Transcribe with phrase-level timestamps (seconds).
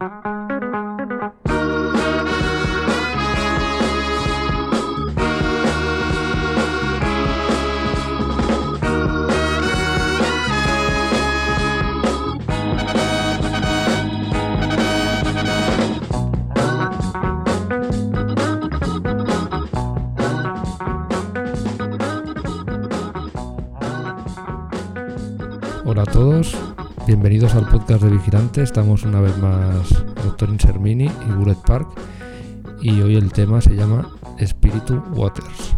[0.00, 0.10] Hola
[26.02, 26.54] a todos,
[27.08, 28.62] bienvenidos al podcast de Vigilante.
[28.62, 29.88] Estamos una vez más
[30.22, 30.50] Dr.
[30.50, 31.88] Insermini y Bullet Park
[32.82, 35.74] y hoy el tema se llama Spiritu Waters.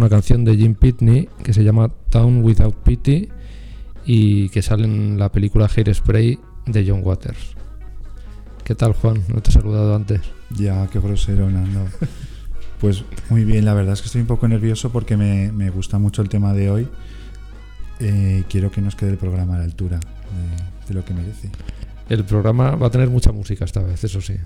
[0.00, 3.28] Una canción de Jim Pitney que se llama Town Without Pity
[4.06, 7.54] y que sale en la película Hairspray de John Waters.
[8.64, 9.22] ¿Qué tal, Juan?
[9.28, 10.22] No te he saludado antes.
[10.56, 11.86] Ya, qué grosero, Nando.
[12.80, 15.98] Pues muy bien, la verdad es que estoy un poco nervioso porque me, me gusta
[15.98, 16.88] mucho el tema de hoy.
[17.98, 21.50] Eh, quiero que nos quede el programa a la altura de, de lo que merece.
[22.08, 24.36] El programa va a tener mucha música esta vez, eso sí.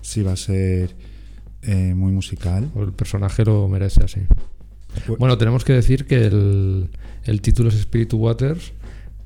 [0.00, 0.96] Sí, va a ser
[1.62, 2.68] eh, muy musical.
[2.74, 4.22] O El personaje lo merece así.
[5.08, 6.90] Bu- Bueno, tenemos que decir que el,
[7.24, 8.72] el título es Spiritu Waters,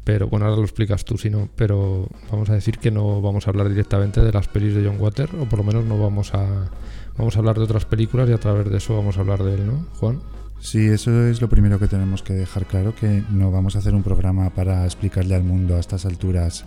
[0.04, 3.46] pero bueno, ahora lo explicas tú, si no, pero vamos a decir que no vamos
[3.46, 6.32] a hablar directamente de las pelis de John Waters, o por lo menos no vamos
[6.34, 6.70] a
[7.18, 9.54] vamos a hablar de otras películas y a través de eso vamos a hablar de
[9.54, 10.20] él, ¿no, Juan?
[10.60, 13.94] Sí, eso es lo primero que tenemos que dejar claro, que no vamos a hacer
[13.94, 16.64] un programa para explicarle al mundo a estas alturas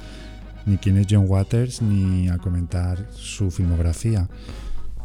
[0.65, 4.29] ni quién es John Waters ni a comentar su filmografía.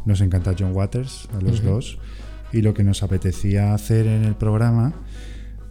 [0.05, 1.97] Nos encanta John Waters a los dos
[2.51, 4.93] y lo que nos apetecía hacer en el programa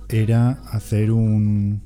[0.09, 1.83] era hacer un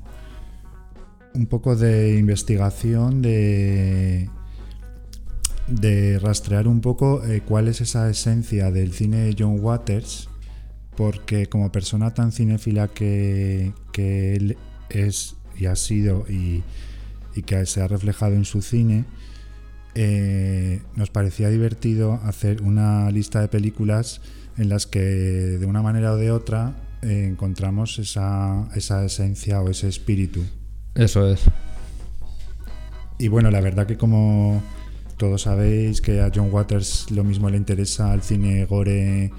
[1.33, 4.29] un poco de investigación de
[5.67, 10.27] de rastrear un poco eh, cuál es esa esencia del cine de John Waters
[10.95, 14.57] porque como persona tan cinéfila que, que él
[14.89, 16.63] es y ha sido y,
[17.35, 19.05] y que se ha reflejado en su cine,
[19.95, 24.21] eh, nos parecía divertido hacer una lista de películas
[24.57, 29.69] en las que de una manera o de otra eh, encontramos esa, esa esencia o
[29.69, 30.41] ese espíritu.
[30.95, 31.41] Eso es.
[33.17, 34.61] Y bueno, la verdad que como
[35.17, 39.31] todos sabéis que a John Waters lo mismo le interesa el cine gore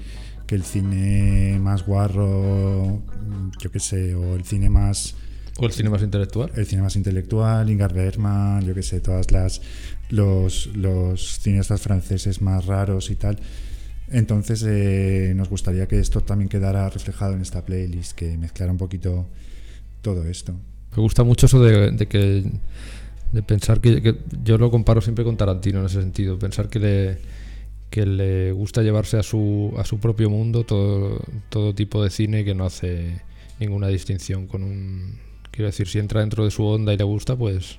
[0.47, 3.01] que el cine más guarro,
[3.61, 5.15] yo qué sé, o el cine más
[5.57, 6.51] O el cine más intelectual.
[6.55, 9.61] el cine más intelectual, Ingmar Bergman, yo qué sé, todas las
[10.09, 13.39] los, los cineastas franceses más raros y tal.
[14.09, 18.77] Entonces eh, nos gustaría que esto también quedara reflejado en esta playlist, que mezclara un
[18.77, 19.25] poquito
[20.01, 20.53] todo esto.
[20.95, 22.43] Me gusta mucho eso de, que
[23.31, 27.17] de pensar que, yo lo comparo siempre con Tarantino en ese sentido, pensar que le
[27.89, 32.43] que le gusta llevarse a su a su propio mundo todo todo tipo de cine
[32.43, 33.21] que no hace
[33.59, 35.19] ninguna distinción con un
[35.51, 37.77] quiero decir si entra dentro de su onda y le gusta pues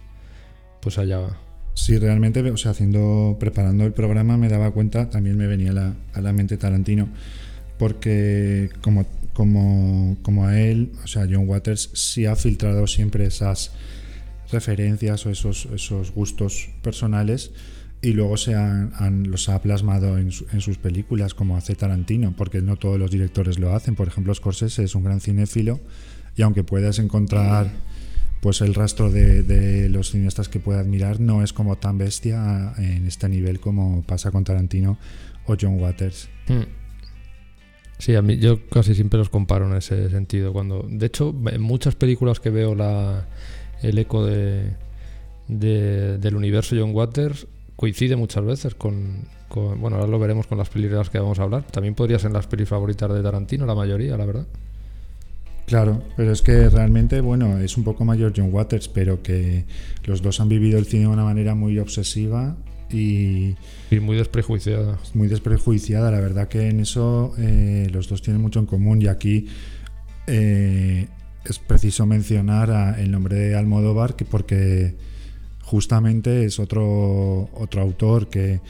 [0.80, 1.43] pues allá va.
[1.74, 5.94] Sí, realmente, o sea, haciendo, preparando el programa me daba cuenta, también me venía la,
[6.12, 7.08] a la mente Tarantino,
[7.78, 13.72] porque como, como, como a él, o sea, John Waters sí ha filtrado siempre esas
[14.52, 17.50] referencias o esos, esos gustos personales
[18.00, 22.60] y luego se han, los ha plasmado en, en sus películas, como hace Tarantino, porque
[22.60, 23.94] no todos los directores lo hacen.
[23.96, 25.80] Por ejemplo, Scorsese es un gran cinéfilo
[26.36, 27.70] y aunque puedas encontrar
[28.44, 33.06] pues el rastro de, los cineastas que pueda admirar no es como tan bestia en
[33.06, 34.98] este nivel como pasa con Tarantino
[35.46, 36.28] o John Waters.
[36.48, 36.64] Mm.
[37.96, 40.52] Sí, a mí yo casi siempre los comparo en ese sentido.
[40.52, 43.26] Cuando, de hecho, en muchas películas que veo la,
[43.80, 44.74] el eco de,
[45.48, 47.46] de- del universo John Waters
[47.76, 51.18] coincide muchas veces con, con- bueno, ahora lo veremos con las pelis de las que
[51.18, 51.62] vamos a hablar.
[51.68, 54.46] También podría ser las pelis favoritas de Tarantino, la mayoría, la verdad.
[55.66, 59.64] Claro, pero es que realmente, bueno, es un poco mayor John Waters, pero que
[60.04, 62.56] los dos han vivido el cine de una manera muy obsesiva
[62.90, 63.54] y
[63.90, 64.98] Y muy desprejuiciada.
[65.14, 66.10] muy desprejuiciada.
[66.10, 69.46] La verdad que en eso eh, los dos tienen mucho en común y aquí
[70.26, 71.06] eh,
[71.44, 74.94] es preciso mencionar a- el nombre de Almodóvar que porque
[75.62, 78.60] justamente es otro, otro autor que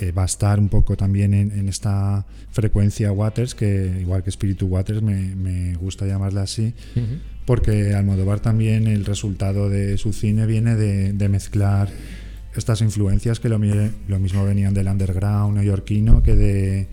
[0.00, 4.30] eh, va a estar un poco también en, en esta frecuencia Waters, que igual que
[4.30, 7.18] Spiritu Waters me, me gusta llamarla así, Ujú.
[7.46, 11.88] porque Almodóvar también el resultado de su cine viene de, de mezclar
[12.54, 16.86] estas influencias que lo, lo mismo venían del underground neoyorquino que de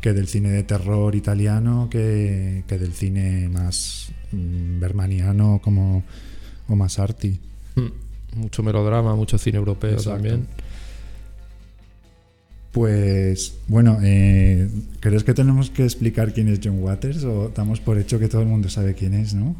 [0.00, 6.04] que del cine de terror italiano que, que del cine más mm, bermaniano como
[6.68, 7.40] o más arty.
[7.76, 8.40] Mm.
[8.40, 10.10] Mucho melodrama, mucho cine europeo Exacto.
[10.10, 10.46] también.
[12.74, 14.68] Pues bueno, eh,
[14.98, 18.42] ¿crees que tenemos que explicar quién es John Waters o damos por hecho que todo
[18.42, 19.54] el mundo sabe quién es, no?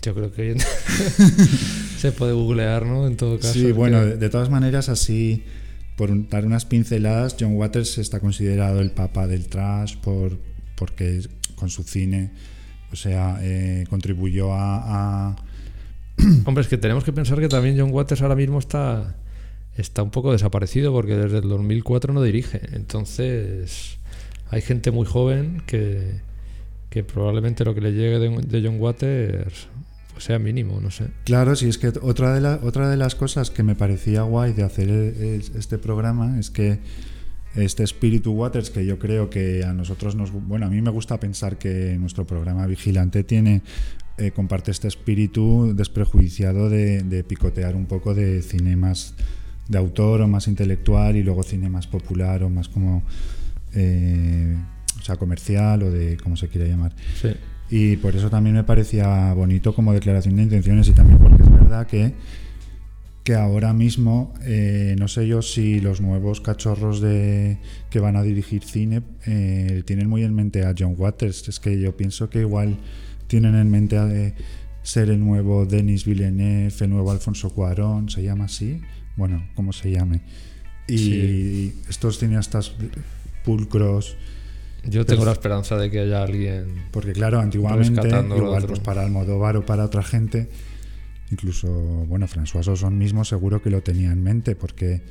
[0.00, 0.56] Yo creo que
[1.98, 3.08] se puede googlear, ¿no?
[3.08, 3.52] En todo caso.
[3.54, 5.42] Sí, bueno, que- de, todas maneras, así,
[5.96, 10.38] por dar unas pinceladas, John Waters está considerado el papa del trash por,
[10.76, 11.22] porque
[11.56, 12.30] con su cine,
[12.92, 15.36] o sea, eh, contribuyó a, a-
[16.46, 19.16] Hombre, es que tenemos que pensar que también John Waters ahora mismo está,
[19.78, 22.60] está un poco desaparecido porque desde el 2004 no dirige.
[22.72, 23.98] Entonces,
[24.50, 26.20] hay gente muy joven que,
[26.90, 29.68] que probablemente lo que le llegue de, John Waters
[30.12, 31.06] pues sea mínimo, no sé.
[31.24, 34.52] Claro, sí, es que otra de, la- otra de las cosas que me parecía guay
[34.52, 36.80] de hacer e- es- este programa es que
[37.54, 40.30] este Spiritu Waters, que yo creo que a nosotros nos...
[40.32, 43.62] Bueno, a mí me gusta pensar que nuestro programa Vigilante tiene...
[44.18, 49.14] eh, comparte este espíritu desprejuiciado de, picotear un poco de cine más
[49.68, 53.02] de autor o más intelectual y luego cine más popular o más como...
[53.74, 54.56] eh,
[54.98, 56.16] o sea, comercial o de...
[56.16, 56.92] como se quiera llamar.
[57.20, 57.28] Sí.
[57.70, 61.50] Y por eso también me parecía bonito como declaración de intenciones y también porque es
[61.50, 62.14] verdad que,
[63.24, 67.58] que ahora mismo, eh, no sé yo si los nuevos cachorros de,
[67.90, 71.46] que van a dirigir cine eh, tienen muy en mente a John Waters.
[71.48, 72.78] Es que yo pienso que igual
[73.26, 74.32] tienen en mente a de
[74.82, 78.80] ser el nuevo Denis Villeneuve, el nuevo Alfonso Cuarón, se llama así,
[79.18, 80.22] bueno, como se llame.
[80.86, 81.74] Y Sí.
[81.90, 82.72] estos cineastas
[83.44, 84.16] pulcros,
[84.88, 86.86] Yo tengo la esperanza de que haya alguien.
[86.92, 90.48] porque claro, antiguamente, igual pues para Almodóvar o para otra gente,
[91.30, 91.68] incluso,
[92.06, 95.02] bueno, François Ozon mismo seguro que lo tenía en mente, porque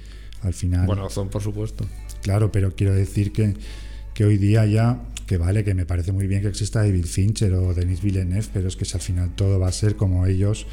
[0.42, 1.86] al final, Bueno, son por supuesto.
[2.24, 3.54] claro, pero quiero decir que,
[4.16, 7.54] que hoy día ya, que vale, que me parece muy bien que exista David Fincher
[7.54, 10.66] o Denis Villeneuve, pero es que si al final todo va a ser como ellos,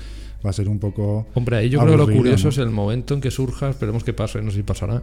[0.45, 1.27] va a ser un poco...
[1.35, 2.51] Hombre, ahí yo creo que lo curioso ¿no?
[2.51, 5.03] es el momento en que surja, esperemos que pase, no sé si pasará,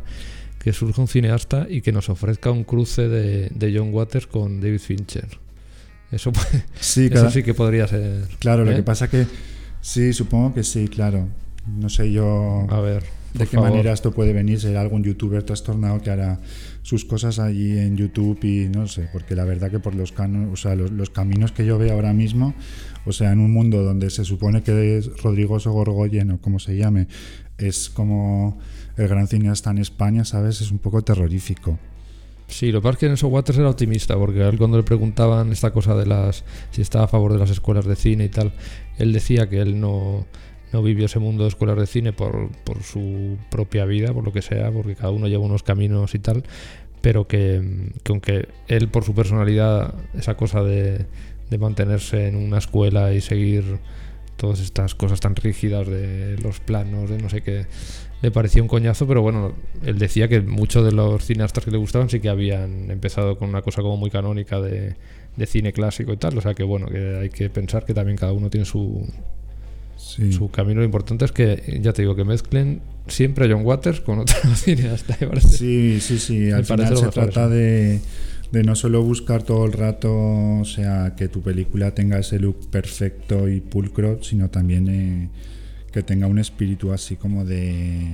[0.60, 4.62] que surja un cineasta y que nos ofrezca un cruce de, de John Waters con
[4.62, 5.28] David Fincher.
[6.12, 8.28] Eso, puede- Sí, eso cada- sí que podría ser.
[8.40, 8.76] claro, lo ¿eh?
[8.76, 9.26] que pasa que,
[9.82, 11.28] sí, supongo que sí, claro.
[11.68, 12.66] No sé yo...
[12.70, 13.04] A ver.
[13.34, 13.70] de qué favor.
[13.70, 14.60] manera esto puede venir.
[14.60, 16.40] Será algún youtuber trastornado que hará
[16.82, 20.52] sus cosas allí en YouTube y no sé, porque la verdad que por los, cano-
[20.52, 22.56] o sea, los, los caminos que yo veo ahora mismo,
[23.06, 26.78] o sea, en un mundo donde se supone que es Rodrigo Sogorgoyen o como se
[26.78, 27.08] llame,
[27.58, 28.60] es como
[28.98, 30.62] el gran cineasta en España, ¿sabes?
[30.62, 31.80] Es un poco terrorífico.
[32.48, 34.84] Sí, lo que pasa es que en eso Waters era optimista, porque él cuando le
[34.84, 38.30] preguntaban esta cosa de las si estaba a favor de las escuelas de cine y
[38.30, 38.52] tal,
[38.98, 40.26] él decía que él no,
[40.74, 44.34] no vivió ese mundo de escuelas de cine por, por su propia vida, por lo
[44.34, 46.44] que sea, porque cada uno lleva unos caminos y tal,
[47.00, 51.06] pero que aunque él por su personalidad, esa cosa de,
[51.52, 53.78] de mantenerse en una escuela y seguir
[54.38, 57.68] todas estas cosas tan rígidas de los planos, de no sé qué,
[58.24, 59.54] le parecía un coñazo, pero bueno,
[59.86, 63.50] él decía que muchos de los cineastas que le gustaban sí que habían empezado con
[63.50, 64.96] una cosa como muy canónica de,
[65.36, 68.18] de cine clásico y tal, o sea que bueno, que hay que pensar que también
[68.18, 69.08] cada uno tiene su,
[69.98, 70.34] Sí.
[70.34, 70.80] su camino.
[70.80, 74.36] Lo importante es que, ya te digo, que mezclen siempre a John Waters con otro
[74.56, 75.50] cineasta, me parece.
[75.50, 76.50] Sí, sí, sí.
[76.52, 77.50] Al final se trata eso.
[77.50, 78.00] de,
[78.52, 80.12] de no solo buscar todo el rato,
[80.60, 85.30] o sea, que tu película tenga ese look perfecto y pulcro, sino también eh,
[85.92, 88.08] que tenga un espíritu así como de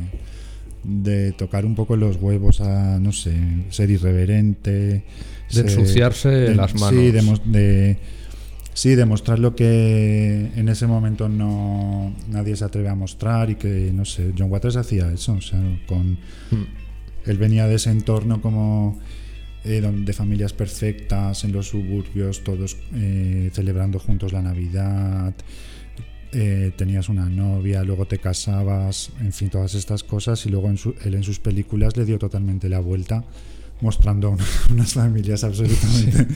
[0.83, 3.33] de tocar un poco los huevos a, no sé,
[3.71, 4.69] ser irreverente.
[4.71, 5.03] De
[5.49, 6.89] ser- ensuciarse de- las manos.
[6.91, 7.97] Sí, de, de-
[8.73, 13.91] sí, demostrar lo que en ese momento no nadie se atreve a mostrar y que,
[13.93, 16.11] no sé, John Waters hacía eso, o sea, con...
[16.51, 16.65] Mm.
[17.25, 18.97] Él venía de ese entorno como
[19.67, 25.33] eh, de familias perfectas en los suburbios, todos eh, celebrando juntos la Navidad.
[26.33, 30.45] eh, tenías una novia, luego te casabas, en fin, todas estas cosas.
[30.45, 33.23] Y luego en su- él en sus películas le dio totalmente la vuelta,
[33.81, 36.27] mostrando una- unas familias absolutamente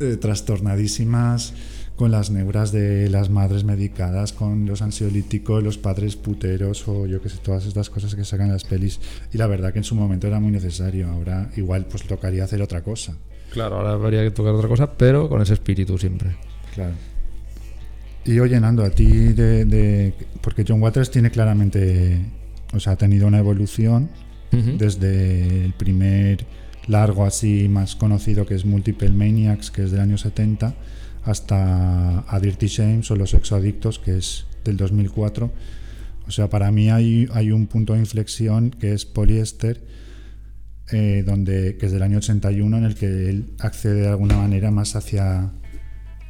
[0.00, 1.54] eh, trastornadísimas,
[1.96, 7.22] con las neuras de las madres medicadas, con los ansiolíticos, los padres puteros o yo
[7.22, 9.00] que sé, todas estas cosas que sacan las pelis.
[9.32, 11.08] Y la verdad que en su momento era muy necesario.
[11.08, 13.14] Ahora igual pues tocaría hacer otra cosa.
[13.52, 16.36] Claro, ahora habría que tocar otra cosa, pero con ese espíritu siempre.
[16.74, 16.92] Claro.
[18.24, 22.20] Y oye, Nando, a ti de, de- Porque John Waters tiene claramente...
[22.74, 24.10] O sea, ha tenido una evolución
[24.78, 26.44] desde el primer
[26.88, 30.74] largo así más conocido que es Multiple Maniacs, que es del año 70,
[31.26, 35.52] hasta A Dirty Shames o Los Exoadictos, que es del 2004.
[36.26, 39.82] O sea, para mí hay, hay un punto de inflexión que es Polyester,
[40.92, 44.70] eh, donde, que es del año 81, en el que él accede de alguna manera
[44.70, 45.52] más hacia,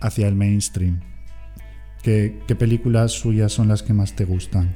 [0.01, 1.01] hacia el mainstream.
[2.03, 4.75] ¿Qué, ¿Qué películas suyas son las que más te gustan?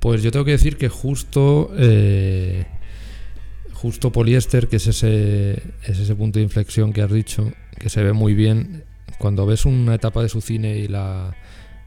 [0.00, 2.66] Pues yo tengo que decir que justo eh,
[3.84, 8.02] justo poliéster, que es ese, es ese punto de inflexión que has dicho, que se
[8.02, 8.84] ve muy bien
[9.18, 11.34] cuando ves una etapa de su cine y la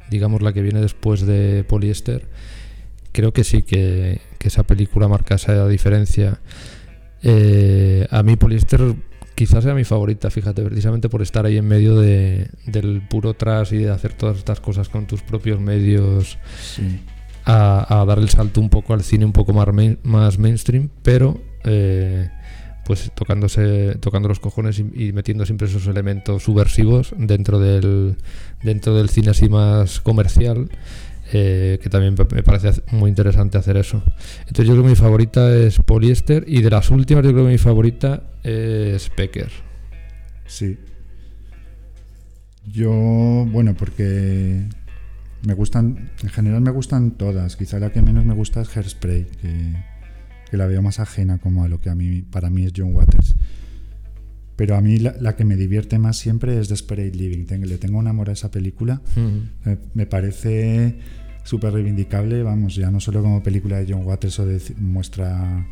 [0.10, 2.26] digamos la que viene después de poliéster,
[3.12, 6.40] creo que sí que, que esa película marca esa diferencia.
[7.24, 8.80] Eh, a mí poliéster
[9.36, 13.74] quizás sea mi favorita, fíjate, precisamente por estar ahí en medio de, del puro trash
[13.74, 17.02] y de hacer todas estas cosas con tus propios medios Sí.
[17.46, 20.90] a, a dar el salto un poco al cine un poco más, main- más mainstream,
[21.04, 22.30] pero eh,
[22.88, 28.16] pues tocándose, tocando los cojones y, metiendo siempre esos elementos subversivos dentro del,
[28.64, 30.70] dentro del cine así más comercial.
[31.34, 34.02] eh, que también me parece muy interesante hacer eso.
[34.48, 37.52] Entonces yo creo que mi favorita es Polyester y de las últimas yo creo que
[37.52, 39.52] mi favorita es Pecker.
[40.46, 40.78] Sí.
[42.72, 42.92] Yo,
[43.50, 44.64] bueno, porque
[45.46, 47.58] me gustan, en general me gustan todas.
[47.58, 49.76] Quizá la que menos me gusta es Hairspray, que,
[50.50, 52.94] que la veo más ajena como a lo que a mí, para mí es John
[52.96, 53.36] Waters.
[54.56, 57.46] Pero a mí la, la que me divierte más siempre es Desperate Living.
[57.46, 59.02] Ten- le tengo un amor a esa película.
[59.66, 60.96] Me, me parece
[61.44, 65.66] súper reivindicable, vamos, ya no solo como película de John Waters o de muestra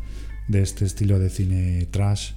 [0.48, 2.32] de este estilo de cine trash,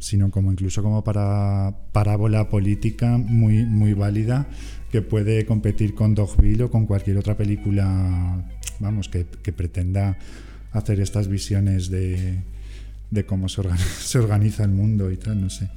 [0.00, 4.48] sino como incluso como para parábola política muy, muy válida
[4.90, 8.44] que puede competir con Dogville o con cualquier otra película,
[8.80, 10.18] vamos, que, que pretenda
[10.72, 12.42] hacer estas visiones de,
[13.10, 15.68] de cómo se organiza, el mundo y tal, no sé.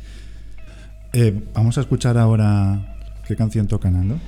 [1.14, 4.20] Eh, vamos a escuchar ahora qué canción toca Nando.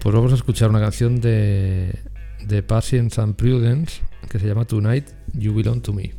[0.00, 1.98] Pues vamos a escuchar una canción de,
[2.46, 6.12] de Patience and Prudence que se llama Tonight You Belong to Me.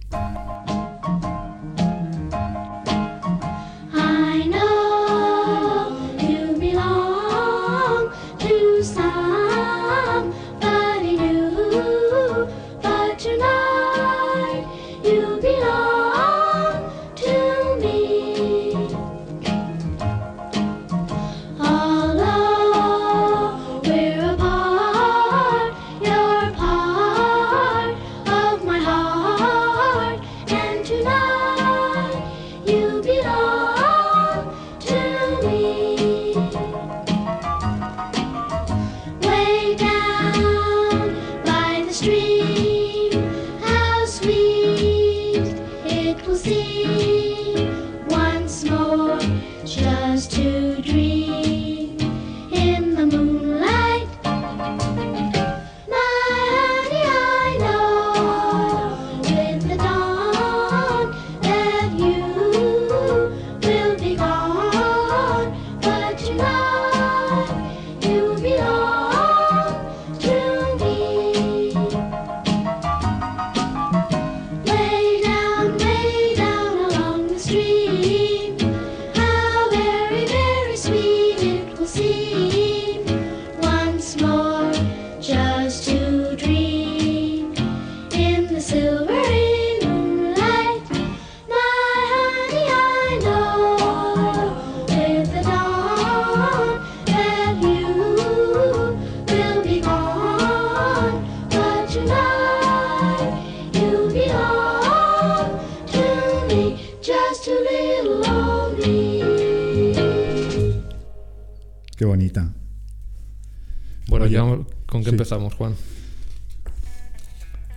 [115.15, 115.73] Empezamos, Juan?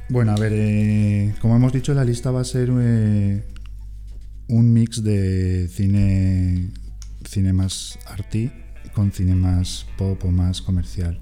[0.09, 3.45] Bueno, a ver, eh, como hemos dicho, la lista va a ser eh,
[4.49, 6.71] un mix de cine,
[7.25, 8.51] cine más arty
[8.93, 11.21] con cine más pop o más comercial.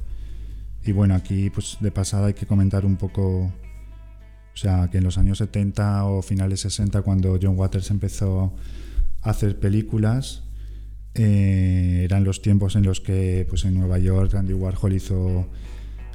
[0.84, 5.04] Y bueno, aquí pues de pasada hay que comentar un poco, o sea, que en
[5.04, 8.54] los años 70 o finales 60, cuando John Waters empezó
[9.20, 10.44] a hacer películas,
[11.14, 15.48] eh, eran los tiempos en los que pues en Nueva York Andy Warhol hizo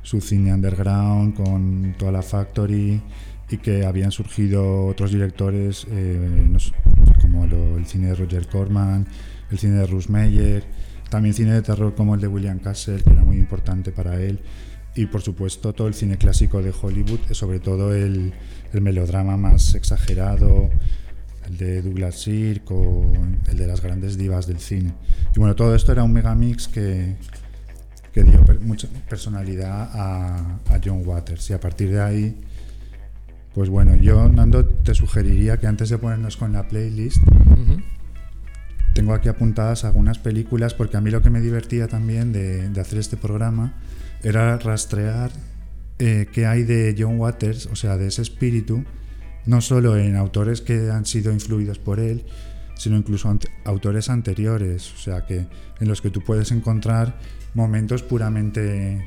[0.02, 3.02] su cine underground con toda la Factory
[3.50, 6.48] y que habían surgido otros directores eh,
[7.22, 9.08] como el cine de Roger Corman,
[9.52, 10.64] el cine de Russ Meyer,
[11.10, 14.40] también cine de terror como el de William Castle, que era muy importante para él,
[14.96, 18.34] y por supuesto todo el cine clásico de Hollywood, eh, sobre todo el,
[18.74, 20.70] el melodrama más exagerado,
[21.48, 23.12] el de Douglas Sirk o
[23.50, 24.94] el de las grandes divas del cine.
[25.36, 27.16] Y bueno, todo esto era un megamix que,
[28.14, 30.38] que dio per- mucha personalidad a,
[30.70, 31.50] a John Waters.
[31.50, 32.42] Y a partir de ahí,
[33.54, 37.18] pues bueno, yo, Nando, te sugeriría que antes de ponernos con la playlist,
[38.94, 42.82] tengo aquí apuntadas algunas películas, porque a mí lo que me divertía también de, de
[42.82, 43.74] hacer este programa
[44.24, 45.32] era rastrear
[46.00, 48.84] eh, qué hay de John Waters, o sea, de ese espíritu,
[49.46, 52.26] no solo en autores que han sido influidos por él,
[52.82, 53.32] sino incluso
[53.64, 55.46] autores anteriores, o sea, que
[55.80, 57.16] en los que tú puedes encontrar
[57.54, 59.06] momentos puramente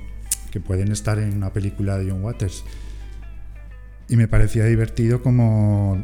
[0.53, 2.63] que pueden estar en una película de John Waters.
[4.09, 6.01] Y me parecía divertido como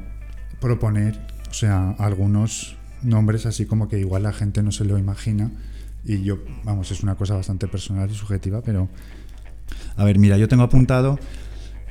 [0.60, 1.16] proponer,
[1.48, 5.52] o sea, algunos nombres así como que igual la gente no se lo imagina.
[6.04, 8.88] Y yo, vamos, es una cosa bastante personal y subjetiva, pero...
[9.94, 11.20] A ver, mira, yo tengo apuntado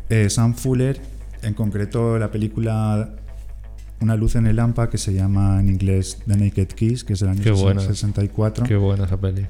[0.09, 0.99] eh, Sam Fuller,
[1.41, 3.15] en concreto la película
[4.01, 7.19] Una luz en el Lampa, que se llama en inglés The Naked Kiss, que es
[7.19, 7.81] del año Qué buena.
[7.81, 8.65] 64.
[8.65, 9.45] Qué buena esa peli.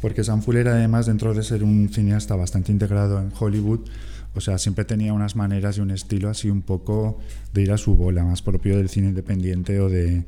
[0.00, 3.80] Porque Sam Fuller, además, dentro de ser un cineasta bastante integrado en Hollywood,
[4.34, 7.18] o sea, siempre tenía unas maneras y un estilo así un poco
[7.54, 10.24] de ir a su bola, más propio del cine independiente o de,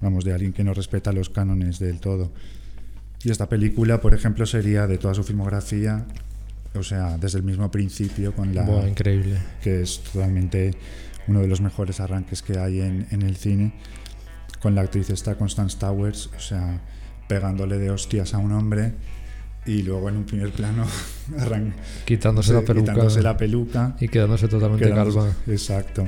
[0.00, 2.32] vamos, de alguien que no respeta los cánones del todo.
[3.24, 6.06] Y esta película, por ejemplo, sería de toda su filmografía,
[6.74, 9.36] o sea, desde el mismo principio, con la Buah, increíble.
[9.62, 10.74] que es totalmente
[11.28, 13.74] uno de los mejores arranques que hay en, en el cine,
[14.60, 16.80] con la actriz esta Constance Towers, o sea,
[17.28, 18.92] pegándole de hostias a un hombre
[19.64, 20.84] y luego en un primer plano
[22.04, 23.96] Quitándose la peluca quitándose la peluca.
[24.00, 25.36] y quedándose totalmente quedándose- calva.
[25.46, 26.02] Exacto.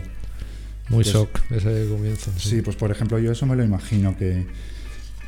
[0.88, 2.30] Muy pues- shock ese comienzo.
[2.36, 4.46] Sí, pues por ejemplo yo eso me lo imagino que,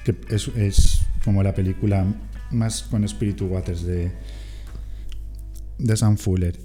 [0.04, 2.04] que es, es como la película
[2.50, 4.12] más con espíritu Waters de,
[5.78, 6.58] de Sam Fuller.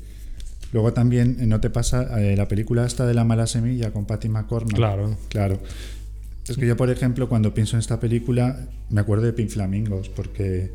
[0.71, 4.05] Luego también, eh, ¿no te pasa eh, la película esta de La mala semilla con
[4.05, 4.75] Patty McCormack?
[4.75, 5.17] Claro.
[5.29, 5.59] Claro.
[6.47, 10.09] Es que yo, por ejemplo, cuando pienso en esta película, me acuerdo de Pink Flamingos,
[10.09, 10.71] porque,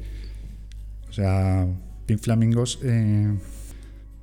[1.08, 1.66] o sea,
[2.06, 3.34] Pink Flamingos, eh,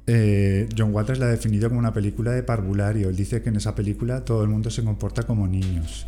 [0.07, 3.09] eh, John Waters la ha definido como una película de parvulario.
[3.09, 6.07] Él dice que en esa película todo el mundo se comporta como niños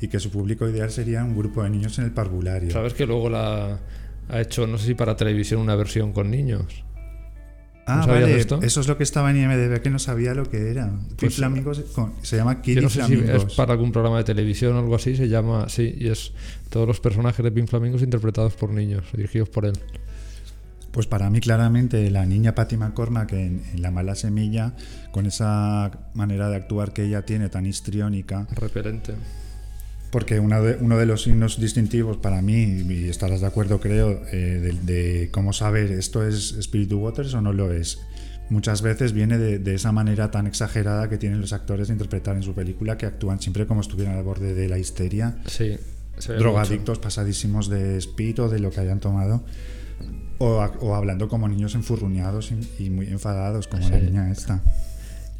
[0.00, 2.70] y que su público ideal sería un grupo de niños en el parvulario.
[2.70, 3.80] ¿Sabes que luego la
[4.28, 6.84] ha hecho, no sé si para televisión, una versión con niños?
[7.88, 8.60] Ah, ¿No vale, esto?
[8.62, 10.90] eso es lo que estaba en IMDb que no sabía lo que era.
[11.16, 14.80] Pues, Flamingos con- se llama Kid no si es para algún programa de televisión o
[14.80, 16.32] algo así, se llama, sí, y es
[16.68, 19.74] todos los personajes de Pink Flamingos interpretados por niños, dirigidos por él.
[20.90, 24.74] Pues para mí claramente la niña Patty McCormack en, en La mala semilla,
[25.12, 29.12] con esa manera de actuar que ella tiene tan histriónica, Repelente.
[30.10, 34.22] Porque una de- uno de los signos distintivos para mí, y estarás de acuerdo creo,
[34.32, 37.98] eh, de, de cómo saber esto es Spiritu Waters o no lo es,
[38.48, 42.36] muchas veces viene de, de esa manera tan exagerada que tienen los actores de interpretar
[42.36, 45.76] en su película, que actúan siempre como estuvieran al borde de la histeria Sí.
[46.28, 49.44] drogadictos pasadísimos de speed o de lo que hayan tomado.
[50.38, 54.04] O, o hablando como niños enfurruñados y, y muy enfadados, como la Sí.
[54.04, 54.62] niña esta.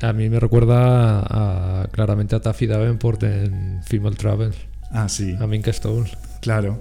[0.02, 4.52] A mí me recuerda a- claramente a Taffy Davenport en Female Travel,
[4.90, 6.08] Ah, sí, a Mink Stone,
[6.40, 6.80] claro.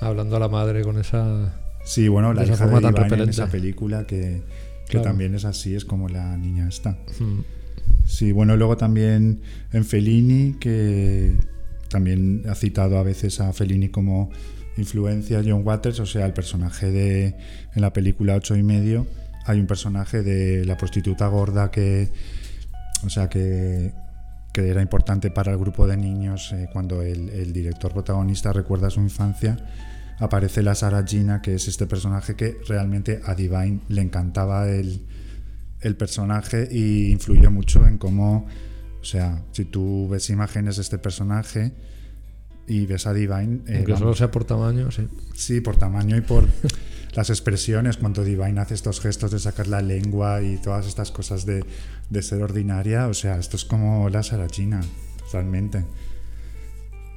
[0.00, 1.52] hablando a la madre con esa...
[1.84, 4.42] Sí, bueno, la hija forma de tan Iván en esa película que,
[4.86, 5.04] que Claro.
[5.08, 6.92] también es así, es como la niña esta.
[7.20, 7.40] Mm,
[8.04, 9.40] Sí, bueno, luego también
[9.72, 11.36] en Fellini, que
[11.88, 14.30] también ha citado a veces a Fellini como
[14.76, 17.26] influencia John Waters, o sea, el personaje de
[17.74, 19.06] en la película Ocho y medio
[19.46, 22.10] hay un personaje de la prostituta gorda que,
[23.04, 23.92] o sea, que,
[24.52, 28.90] que era importante para el grupo de niños eh, cuando el, el director protagonista recuerda
[28.90, 29.56] su infancia.
[30.18, 35.06] Aparece la Sarah Gina, que es este personaje que realmente a Divine le encantaba el,
[35.80, 38.46] el personaje y influyó mucho en cómo,
[39.00, 41.72] o sea, si tú ves imágenes de este personaje
[42.66, 45.06] y ves a Divine, eh, Aunque solo sea por tamaño, sí.
[45.34, 46.46] sí, por tamaño y por
[47.14, 51.46] las expresiones, cuando Divine hace estos gestos de sacar la lengua y todas estas cosas
[51.46, 51.64] de,
[52.10, 54.80] de ser ordinaria, o sea, esto es como la Sarachina,
[55.32, 55.84] realmente.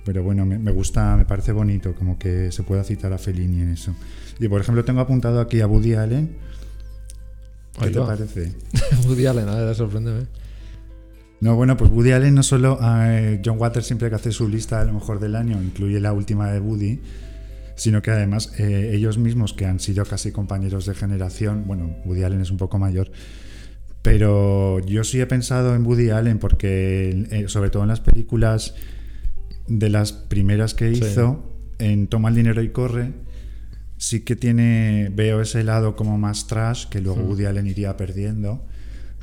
[0.03, 3.61] Pero bueno, me, me gusta, me parece bonito, como que se pueda citar a Fellini
[3.61, 3.95] en eso.
[4.39, 6.35] Y por ejemplo, tengo apuntado aquí a Woody Allen.
[7.79, 8.07] ¿Qué Ahí te va.
[8.07, 8.53] parece?
[9.07, 10.25] Woody Allen, a ver, sorpréndeme.
[11.39, 12.79] No, bueno, pues Woody Allen no solo.
[12.83, 16.13] eh, John Waters siempre que hace su lista a lo mejor del año incluye la
[16.13, 16.99] última de Woody,
[17.75, 22.23] sino que además eh, ellos mismos que han sido casi compañeros de generación, bueno, Woody
[22.23, 23.11] Allen es un poco mayor,
[24.01, 28.73] pero yo sí he pensado en Woody Allen porque, eh, sobre todo en las películas
[29.67, 31.01] de las primeras que Sí.
[31.03, 31.43] hizo,
[31.79, 33.11] en Toma el dinero y corre,
[33.97, 37.29] sí que tiene, veo ese lado como más trash que luego Mm.
[37.29, 38.65] Woody Allen iría perdiendo.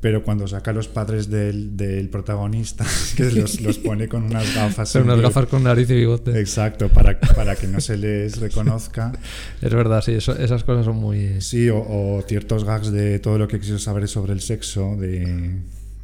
[0.01, 4.55] Pero cuando saca a los padres del, del protagonista, que los, los pone con unas
[4.55, 4.89] gafas.
[4.93, 6.39] Son unas gafas con nariz y bigote.
[6.39, 9.13] Exacto, para, para que no se les reconozca.
[9.61, 11.41] Es verdad, sí, eso- esas cosas son muy...
[11.41, 15.57] Sí, o, o ciertos gags de todo lo que quiso saber sobre el sexo de,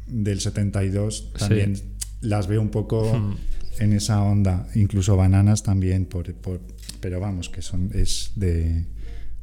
[0.07, 1.79] del 72, también
[2.21, 3.35] las veo un poco Hmm.
[3.79, 4.67] en esa onda.
[4.75, 6.59] Incluso bananas también, por, por-
[6.99, 8.83] pero vamos, que son es de,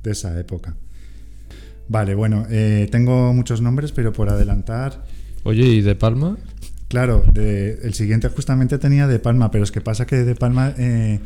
[0.02, 0.76] de esa época.
[1.92, 5.04] Vale, bueno, eh, tengo muchos nombres, pero por adelantar,
[5.44, 6.38] Oye, ¿y De Palma?
[6.88, 10.72] Claro, de- el siguiente justamente tenía De Palma, pero es que pasa que De Palma
[10.78, 11.18] eh,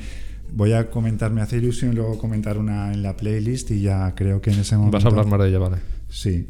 [0.53, 4.41] voy a comentar, me hace ilusión luego comentar una en la playlist y ya creo
[4.41, 4.97] que en ese momento...
[4.97, 5.77] Vas a hablar más de ella, vale.
[6.09, 6.47] Sí,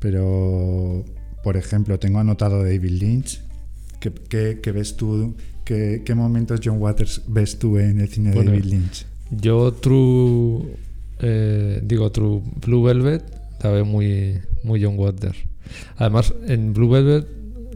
[0.00, 1.04] pero
[1.42, 3.40] por ejemplo tengo anotado David Lynch.
[4.00, 5.34] ¿Qué, qué- qué ves tú?
[5.64, 9.06] ¿Qué, qué momentos John Waters ves tú en el cine de Bueno, David Lynch?
[9.30, 10.76] Yo True...
[11.20, 13.22] eh, digo, True Blue Velvet
[13.62, 15.38] la veo muy, muy John Waters.
[15.96, 17.26] Además, en Blue Velvet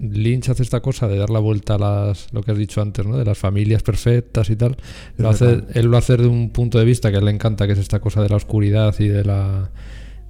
[0.01, 3.05] Lynch hace esta cosa de dar la vuelta a las, lo que has dicho antes,
[3.07, 3.19] ¿no?
[3.19, 4.77] De las familias perfectas y tal.
[5.19, 5.69] Lo hace, verdad.
[5.77, 7.79] él lo hace de un punto de vista que a él le encanta, que es
[7.79, 9.71] esta cosa de la oscuridad y de la,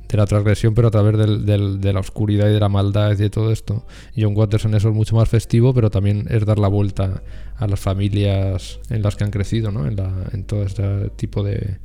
[0.09, 3.13] de la transgresión, pero a través del- del- de la oscuridad y de la maldad
[3.13, 3.87] y de todo esto.
[4.17, 7.23] John Waters en eso es mucho más festivo, pero también es dar la vuelta
[7.57, 9.87] a las familias en las que han crecido, ¿no?
[9.87, 11.79] En, la, en todo este tipo de,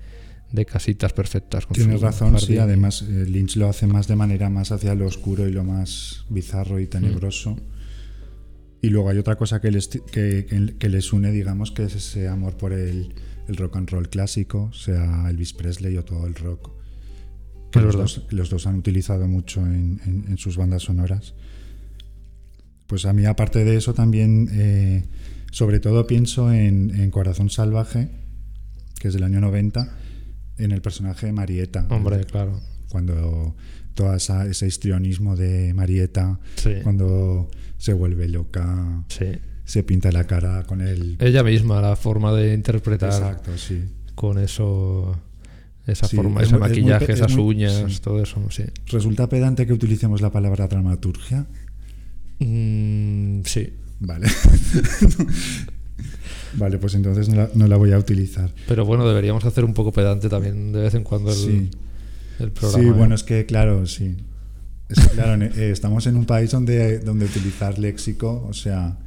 [0.52, 1.66] de casitas perfectas.
[1.66, 5.06] con Tienes razón, sí, además eh, Lynch lo hace más de manera más hacia lo
[5.08, 7.58] oscuro y lo más bizarro y tenebroso.
[8.82, 10.46] Y luego hay otra cosa que les, que,
[10.80, 13.16] que- les une, digamos, que es ese amor por el,
[13.48, 16.70] el rock and roll clásico, sea Elvis Presley o todo el rock.
[17.72, 21.34] Que los, dos, los dos han utilizado mucho en, en- en sus bandas sonoras.
[22.88, 25.04] Pues a mí, aparte de eso, también, eh,
[25.52, 28.10] sobre todo pienso en, en Corazón Salvaje,
[29.00, 29.98] que es del año 90,
[30.58, 31.86] en el personaje de Marieta.
[31.90, 32.60] Hombre, claro.
[32.90, 33.56] Cuando
[33.94, 36.72] todo esa- ese histrionismo de Marieta, Sí.
[36.84, 39.26] cuando se vuelve loca, Sí.
[39.66, 41.18] se pinta la cara con el...
[41.20, 43.84] Ella misma, la forma de interpretar Exacto, sí.
[44.14, 45.18] con eso,
[45.88, 48.00] esa Sí, forma, es ese muy- es muy maquillaje, es esas muy- uñas, sí.
[48.02, 48.64] todo eso, sí.
[48.88, 51.48] ¿Resulta pedante que utilicemos la palabra dramaturgia?
[52.40, 54.28] Mm, sí, Vale.
[56.58, 58.52] vale, pues entonces no la, no la voy a utilizar.
[58.68, 61.70] pero bueno, deberíamos hacer un poco pedante también de vez en cuando el, Sí.
[62.40, 62.84] el programa.
[62.84, 62.92] Sí, ¿eh?
[62.92, 64.16] bueno, es que claro, sí.
[64.90, 68.98] Es que, claro, eh, estamos en un país donde, donde utilizar léxico, o sea,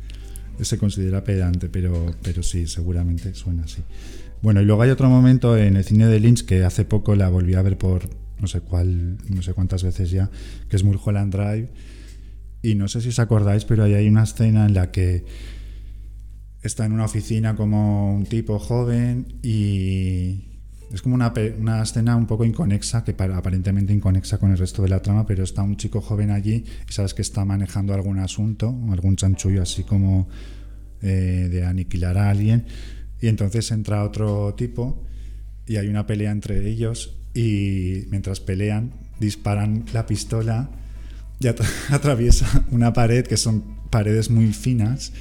[0.61, 3.83] se considera pedante, pero, pero sí, seguramente suena así.
[4.43, 7.29] Bueno, y luego hay otro momento en el cine de Lynch que hace poco la
[7.29, 8.03] volví a ver por
[8.41, 10.31] no sé cuál, no sé cuántas veces ya,
[10.69, 11.69] que es Mulholland Drive.
[12.63, 15.25] Y no sé si os acordáis, pero ahí hay una escena en la que
[16.69, 20.45] está en una oficina como un tipo joven y
[20.93, 24.83] es como una, una escena un poco inconexa, que para- aparentemente inconexa con el resto
[24.83, 28.19] de la trama, pero está un chico joven allí y sabes que está manejando algún
[28.21, 30.29] asunto, algún chanchullo así como
[31.03, 32.65] eh, de aniquilar a alguien.
[33.21, 35.03] Y entonces entra otro tipo
[35.67, 40.71] y hay una pelea entre ellos y mientras pelean disparan la pistola
[41.41, 45.13] y atra- atraviesa una pared que son paredes muy finas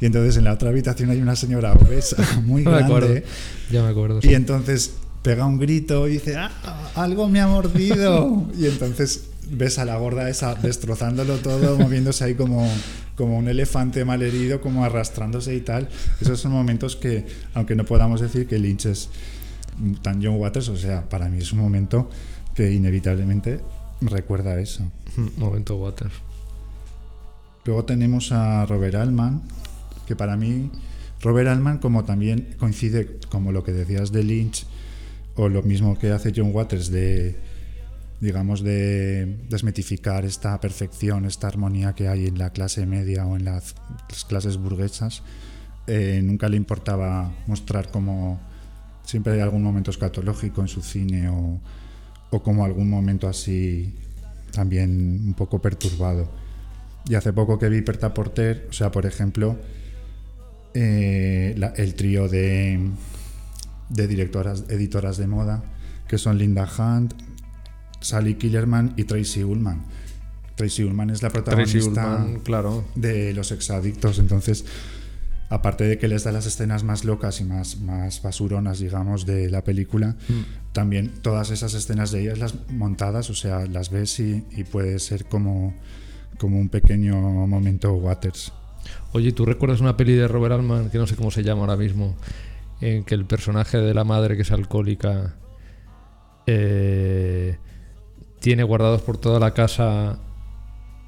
[0.00, 3.08] y entonces en la otra habitación hay una señora obesa muy No me acuerdo.
[3.08, 3.24] grande
[3.70, 4.20] Ya me acuerdo.
[4.22, 4.30] sí.
[4.30, 6.50] y entonces pega un grito y dice "Ah,
[6.94, 12.34] algo me ha mordido y entonces ves a la gorda esa destrozándolo todo moviéndose ahí
[12.34, 12.68] como
[13.16, 15.88] como un elefante malherido como arrastrándose y tal
[16.20, 19.08] esos son momentos que aunque no podamos decir que Lynch es
[20.02, 22.08] tan John Waters, o sea, para mí es un momento
[22.54, 23.60] que inevitablemente
[24.00, 24.90] recuerda eso.
[25.36, 26.14] Momento Waters.
[27.66, 29.42] Luego tenemos a Robert Altman,
[30.06, 30.70] que para mí
[31.20, 34.66] Robert Altman como también coincide como lo que decías de Lynch
[35.34, 37.36] o lo mismo que hace John Waters de
[38.20, 43.44] digamos de desmitificar esta perfección, esta armonía que hay en la clase media o en
[43.44, 43.74] las,
[44.08, 45.22] las clases burguesas,
[45.86, 48.40] eh, nunca le importaba mostrar como
[49.04, 51.60] siempre hay algún momento escatológico en su cine o,
[52.30, 53.94] o como algún momento así
[54.52, 56.28] también un poco perturbado.
[57.08, 59.56] Y hace poco que vi Perta Porter, o sea, por ejemplo,
[60.78, 62.78] eh, la- el trío de,
[63.88, 65.62] de directoras, editoras de moda,
[66.06, 67.14] que son Linda Hunt,
[68.00, 69.84] Sally Killerman y Tracy Ullman.
[70.54, 72.84] Tracy Ullman es la protagonista Ullman, claro.
[72.94, 74.64] de los exadictos, entonces,
[75.48, 79.50] aparte de que les da las escenas más locas y más, más basuronas, digamos, de
[79.50, 80.16] la película,
[80.72, 84.98] también todas esas escenas de ellas, las montadas, o sea, las ves y, y puede
[84.98, 85.74] ser como,
[86.38, 88.52] como un pequeño momento Waters.
[89.16, 91.78] Oye, ¿tú recuerdas una peli de Robert Altman, que no sé cómo se llama ahora
[91.78, 92.14] mismo,
[92.82, 95.36] en que el personaje de la madre que es alcohólica
[96.46, 97.56] eh,
[98.40, 100.18] tiene guardados por toda la casa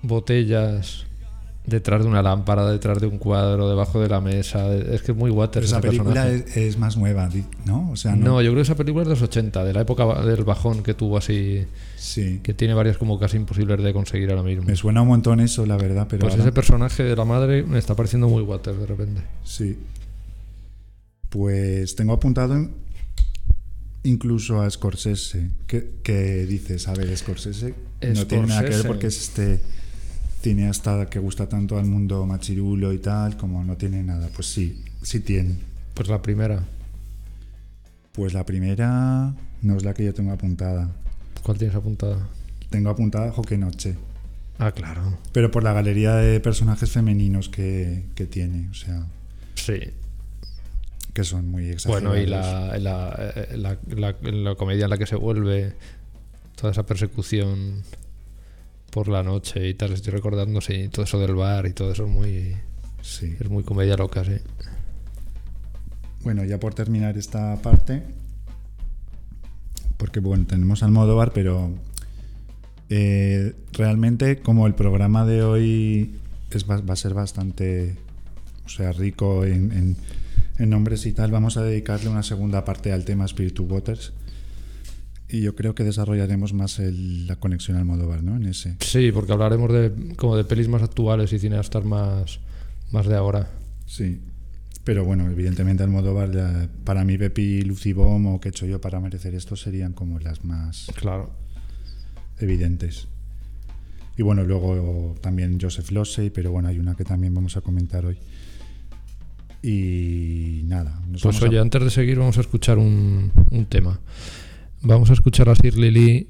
[0.00, 1.06] botellas
[1.68, 4.74] detrás de una lámpara, detrás de un cuadro, debajo de la mesa?
[4.74, 7.28] Es que es muy water Esa película es, es más nueva,
[7.64, 7.90] ¿no?
[7.90, 8.42] O sea, No, no.
[8.42, 10.94] yo creo que esa película es de los 80, de la época del bajón que
[10.94, 11.64] tuvo así,
[11.96, 12.40] Sí.
[12.42, 14.64] que tiene varias como casi imposibles de conseguir ahora mismo.
[14.64, 17.62] Me suena un montón eso, la verdad, pero Pues ahora- ese personaje de la madre
[17.62, 19.22] me está pareciendo muy water de repente.
[19.44, 19.76] Sí.
[21.28, 22.70] Pues tengo apuntado en-
[24.04, 25.50] incluso a Scorsese.
[25.66, 26.88] ¿Qué, qué dices?
[26.88, 27.74] A ver, Scorsese
[28.14, 29.60] no tiene nada que ver porque es este
[30.40, 34.28] cineasta que gusta tanto al mundo machirulo y tal, como no tiene nada.
[34.34, 35.56] Pues sí, sí tiene.
[35.94, 36.62] Pues la primera.
[38.12, 40.90] Pues la primera no es la que yo tengo apuntada.
[41.42, 42.28] ¿Cuál tienes apuntada?
[42.70, 43.96] Tengo apuntada Joque Noche.
[44.58, 45.16] Ah, claro.
[45.32, 48.68] Pero por la galería de personajes femeninos que, que tiene.
[48.70, 49.06] O sea,
[49.54, 49.78] Sí.
[51.12, 52.02] que son muy exagerados.
[52.08, 55.74] Bueno, y la, la, eh, la, la- la comedia en la que se vuelve
[56.56, 57.82] toda esa persecución
[58.90, 62.04] por la noche y tal, estoy recordando, sí, todo eso del bar y todo eso
[62.06, 62.56] es muy,
[63.02, 63.34] Sí.
[63.38, 64.32] es muy comedia loca, sí.
[66.22, 68.02] Bueno, ya por terminar esta parte,
[69.96, 71.70] porque bueno, tenemos Almodóvar, pero
[72.88, 76.16] eh, realmente como el programa de hoy
[76.50, 77.96] es, va, va a ser bastante,
[78.64, 79.96] o sea, rico en, en-
[80.58, 84.12] en nombres y tal, vamos a dedicarle una segunda parte al tema Spirit Waters.
[85.30, 88.36] Y yo creo que desarrollaremos más el- la conexión Almodóvar, ¿no?
[88.36, 88.76] En ese.
[88.80, 92.40] Sí, porque hablaremos de como de pelis más actuales y cineastas más,
[92.92, 93.50] más de ahora.
[93.86, 94.20] Sí.
[94.84, 98.80] Pero bueno, evidentemente Almodóvar, ya- para mí Pepi, Lucy Bomb o que he hecho yo
[98.80, 101.30] para merecer esto serían como las más Claro.
[102.38, 103.06] evidentes.
[104.16, 108.06] Y bueno, luego también Joseph Losey, pero bueno, hay una que también vamos a comentar
[108.06, 108.16] hoy.
[109.62, 111.00] Y nada.
[111.08, 113.98] nos Pues vamos a- oye, antes de seguir vamos a escuchar un, un tema.
[114.82, 116.28] Vamos a escuchar a Shirley Lee.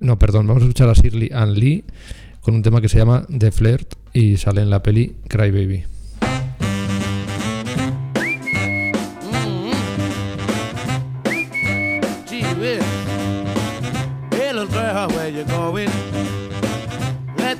[0.00, 1.84] No, perdón, vamos a escuchar a Shirley Ann Lee
[2.40, 5.84] con un tema que se llama The Flirt y sale en la peli Cry Baby.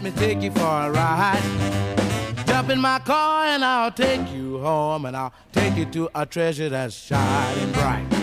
[0.02, 2.46] Me take you for a ride.
[2.46, 6.24] Jump in my car and I'll take you home and I'll take you to a
[6.24, 8.15] treasure that's shining bright.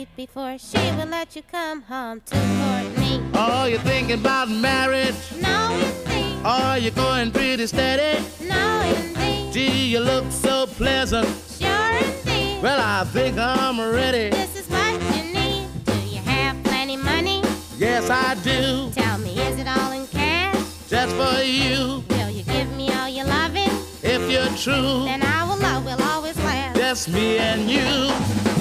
[0.00, 3.20] Family before she would let you come home to Courtney.
[3.34, 5.14] Oh, you thinking about marriage?
[5.40, 6.40] No, indeed.
[6.44, 8.22] Oh, you going pretty steady?
[8.48, 9.52] No, indeed.
[9.52, 11.26] Gee, you look so pleasant.
[11.58, 12.62] Sure, indeed.
[12.62, 14.30] Well, I think I'm ready.
[14.30, 15.66] This is what you need.
[15.84, 17.42] Do you have plenty money?
[17.78, 18.90] Yes, I do.
[18.92, 20.56] Tell me, is it all in cash?
[20.88, 22.02] Just for you.
[22.08, 23.70] Will you give me all your loving?
[24.02, 26.76] If you're true, Then I will love, will always last.
[26.76, 28.59] just me and you.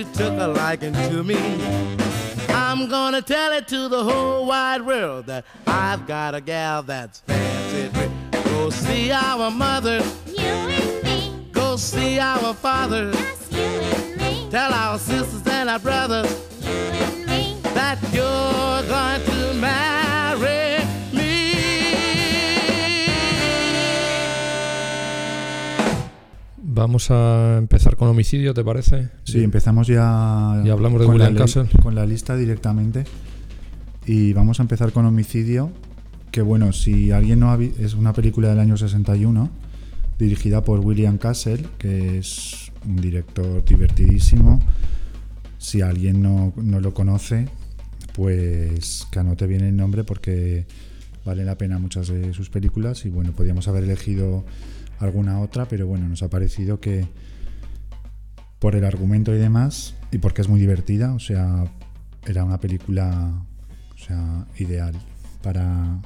[0.00, 1.36] You took a liking to me.
[2.48, 7.20] I'm gonna tell it to the whole wide world that I've got a gal that's
[7.20, 8.10] fancy free.
[8.44, 14.48] Go see our mother, You and me, go see our father, just you and me,
[14.50, 16.30] tell our sisters and our brothers
[16.62, 17.60] you and me.
[17.74, 20.69] that you're going to marry
[26.72, 29.08] Vamos a empezar con homicidio, ¿te parece?
[29.24, 31.66] Sí, empezamos ya, Y hablamos de con, William li- Castle.
[31.82, 33.04] con la lista directamente.
[34.06, 35.70] Y vamos a empezar con Homicidio,
[36.30, 39.50] que bueno, si alguien no ha visto, es una película del año 61,
[40.18, 44.60] dirigida por William Castle, que es un director divertidísimo.
[45.58, 47.48] Si alguien no, no lo conoce,
[48.14, 50.66] pues que anote bien el nombre porque
[51.24, 54.44] vale la pena muchas de sus películas y bueno, podríamos haber elegido
[55.00, 57.06] alguna otra, pero bueno, nos ha parecido que
[58.58, 61.64] por el argumento y demás y porque es muy divertida, o sea,
[62.26, 63.32] era una película
[63.94, 64.94] o sea, ideal
[65.42, 65.98] para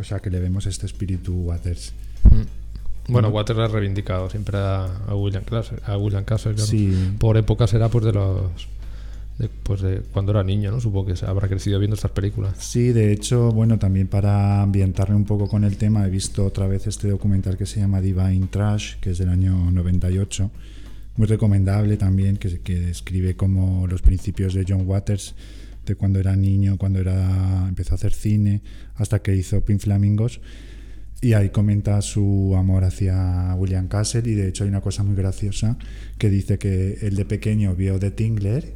[0.00, 1.92] o sea, que le vemos este espíritu Waters.
[2.24, 3.12] Mm.
[3.12, 5.78] Bueno, Waters ha reivindicado siempre a, William Castle.
[5.84, 6.58] A William Castle.
[6.58, 8.68] Sí, Por época será pues de los.
[9.38, 10.80] De- pues de cuando era niño, ¿no?
[10.80, 12.54] Supongo que habrá crecido viendo estas películas.
[12.58, 16.66] Sí, de hecho, bueno, también para ambientarme un poco con el tema, he visto otra
[16.66, 20.50] vez este documental que se llama Divine Trash, que es del año 98.
[21.16, 25.34] Muy recomendable también, que, que describe como los principios de John Waters,
[25.86, 28.60] de cuando era niño, cuando era empezó a hacer cine,
[28.96, 30.40] hasta que hizo Pink Flamingos.
[31.22, 35.14] Y ahí comenta su amor hacia William Castle y de hecho hay una cosa muy
[35.16, 35.78] graciosa
[36.18, 38.74] que dice que él de pequeño vio The Tingler,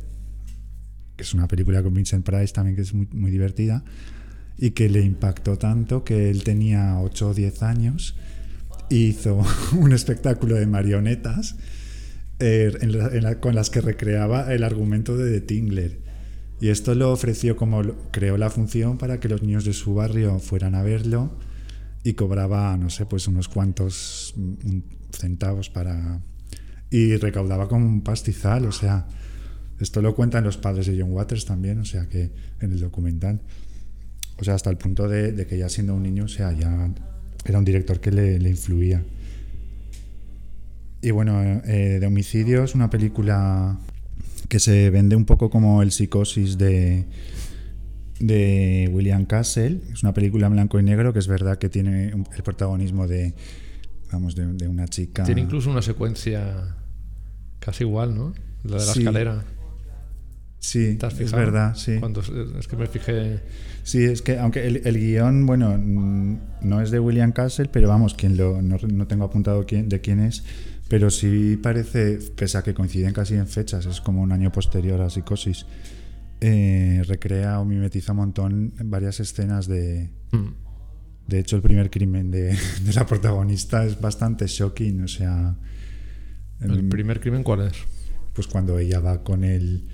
[1.20, 3.85] que es una película con Vincent Price también que es muy, muy divertida,
[4.56, 8.16] y que le impactó tanto que él tenía 8 o 10 años
[8.88, 9.44] hizo
[9.78, 11.56] un espectáculo de marionetas
[12.38, 15.98] eh, en la- en la- con las que recreaba el argumento de The Tingler.
[16.59, 20.38] Y esto lo ofreció como creó la función para que los niños de su barrio
[20.38, 21.37] fueran a verlo
[22.02, 24.35] y cobraba, no sé, pues unos cuantos
[25.12, 26.22] centavos para...
[26.90, 29.06] Y recaudaba como un pastizal, o sea,
[29.81, 33.40] esto lo cuentan los padres de John Waters también, o sea que en el documental.
[34.38, 36.90] O sea, hasta el punto de, de que ya siendo un niño, o sea, ya
[37.45, 39.03] era un director que le, le influía.
[41.03, 43.79] Y bueno, eh, de homicidio es una película
[44.49, 47.05] que se vende un poco como el psicosis de,
[48.19, 49.81] de William Castle.
[49.93, 53.35] Es una película en blanco y negro que es verdad que tiene el protagonismo de,
[54.12, 55.23] vamos, de, de una chica.
[55.25, 56.77] Tiene incluso una secuencia
[57.61, 58.33] casi igual, ¿no?
[58.64, 58.99] La de la Sí.
[59.01, 59.45] escalera.
[60.61, 61.96] Sí, ¿Te has es verdad, sí.
[61.99, 63.40] Cuando, es que me fijé.
[63.83, 68.12] Sí, es que aunque el, el guion, bueno, no es de William Castle, pero vamos,
[68.12, 70.44] quien lo, no, no tengo apuntado quién, de quién es,
[70.87, 75.01] pero sí parece, pese a que coinciden casi en fechas, es como un año posterior
[75.01, 75.64] a Psicosis,
[76.42, 80.11] eh, recrea o mimetiza un montón varias escenas de...
[80.33, 80.68] Mm.
[81.27, 85.57] De hecho, el primer crimen de, de la protagonista es bastante shocking, o sea...
[86.61, 87.75] ¿El mm, primer crimen cuál es?
[88.33, 89.88] pues cuando ella va con el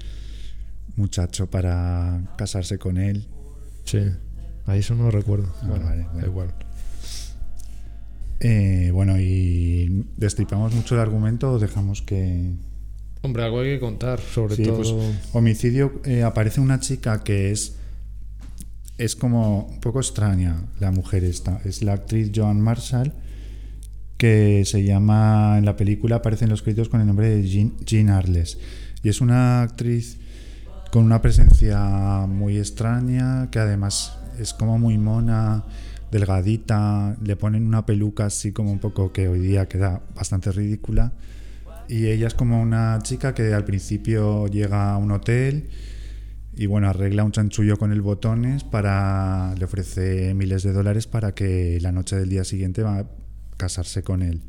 [0.97, 3.29] muchacho para casarse con él,
[3.85, 4.01] Sí.
[4.65, 5.55] Ahí eso no lo recuerdo.
[5.63, 6.27] Ah, bueno, vale, da bueno.
[6.27, 6.55] igual.
[8.41, 12.53] Eh, bueno, y destripamos mucho el argumento o dejamos que...
[13.23, 14.77] Hombre, algo hay que contar, sobre Sí, todo.
[14.77, 14.93] pues,
[15.33, 17.77] homicidio, eh, aparece una chica que es...
[18.99, 21.61] Es como un poco extraña la mujer esta.
[21.65, 23.13] Es la actriz Joan Marshall,
[24.17, 27.73] que se llama, en la película aparece en los créditos con el nombre de Jean,
[27.85, 28.59] Jean Arles.
[29.03, 30.19] Y es una actriz
[30.97, 35.63] con una presencia muy extraña, que además es como muy mona,
[36.11, 41.13] delgadita, le ponen una peluca así como un poco que hoy día queda bastante ridícula.
[41.87, 45.69] Y ella es como una chica que al principio llega a un hotel
[46.55, 49.55] y bueno, arregla un chanchullo con el botones para.
[49.59, 53.07] le ofrece miles de dólares para que la noche del día siguiente va a
[53.59, 54.41] casarse con él.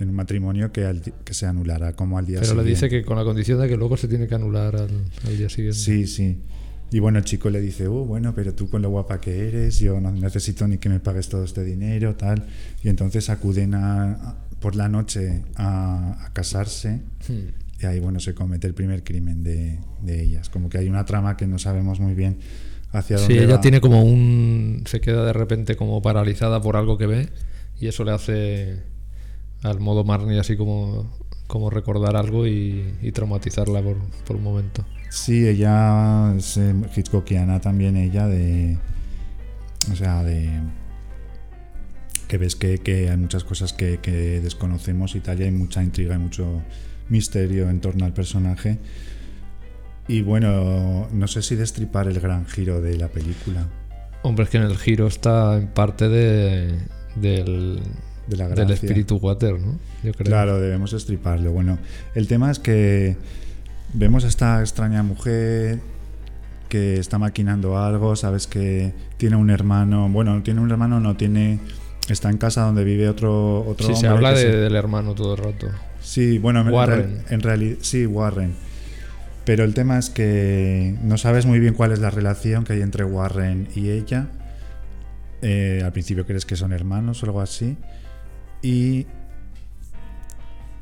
[0.00, 2.86] En un matrimonio que, al que se anulará como al día Pero le siguiente.
[2.86, 4.90] dice que con la condición de que luego se tiene que anular al,
[5.26, 5.78] al día siguiente.
[5.78, 6.38] Sí, sí.
[6.92, 9.78] Y bueno, el chico le dice, oh, bueno, pero tú con lo guapa que eres,
[9.78, 12.46] yo no necesito ni que me pagues todo este dinero, tal.
[12.82, 17.82] Y entonces acuden a, a- por la noche a, a casarse Hmm.
[17.82, 20.48] y ahí, bueno, se comete el primer crimen de, de ellas.
[20.48, 22.38] Como que hay una trama que no sabemos muy bien
[22.92, 23.60] hacia Sí, dónde ella va.
[23.60, 24.82] tiene como un.
[24.86, 27.28] Se queda de repente como paralizada por algo que ve
[27.78, 28.82] y eso le hace
[29.62, 31.10] al modo Marnie así como,
[31.46, 34.84] como recordar algo y, y traumatizarla por, por un momento.
[35.10, 38.78] Sí, ella es eh, Hitchcockiana también, ella de...
[39.92, 40.60] O sea, de...
[42.28, 45.82] Que ves que, que hay muchas cosas que, que desconocemos y tal, y hay mucha
[45.82, 46.62] intriga y mucho
[47.08, 48.78] misterio en torno al personaje.
[50.06, 53.68] Y bueno, no sé si destripar el gran giro de la película.
[54.22, 56.78] Hombre, es que en el giro está en parte de,
[57.16, 57.82] del, De
[58.36, 59.78] la del espíritu water, ¿no?
[60.02, 60.26] Yo creo.
[60.26, 61.52] Claro, debemos destriparlo.
[61.52, 61.78] Bueno,
[62.14, 63.16] el tema es que
[63.94, 65.80] vemos a esta extraña mujer
[66.68, 71.16] que está maquinando algo, sabes que tiene un hermano, bueno, no tiene un hermano, no
[71.16, 71.58] tiene
[72.08, 74.74] está en casa donde vive otro otro Sí, se hombre habla que de- se- del
[74.76, 75.68] hermano todo el rato.
[76.00, 77.22] Sí, bueno, en Warren.
[77.28, 78.54] en realidad sí, Warren.
[79.44, 82.82] Pero el tema es que no sabes muy bien cuál es la relación que hay
[82.82, 84.28] entre Warren y ella.
[85.42, 87.76] Eh, al principio crees que son hermanos o algo así.
[88.62, 89.06] Y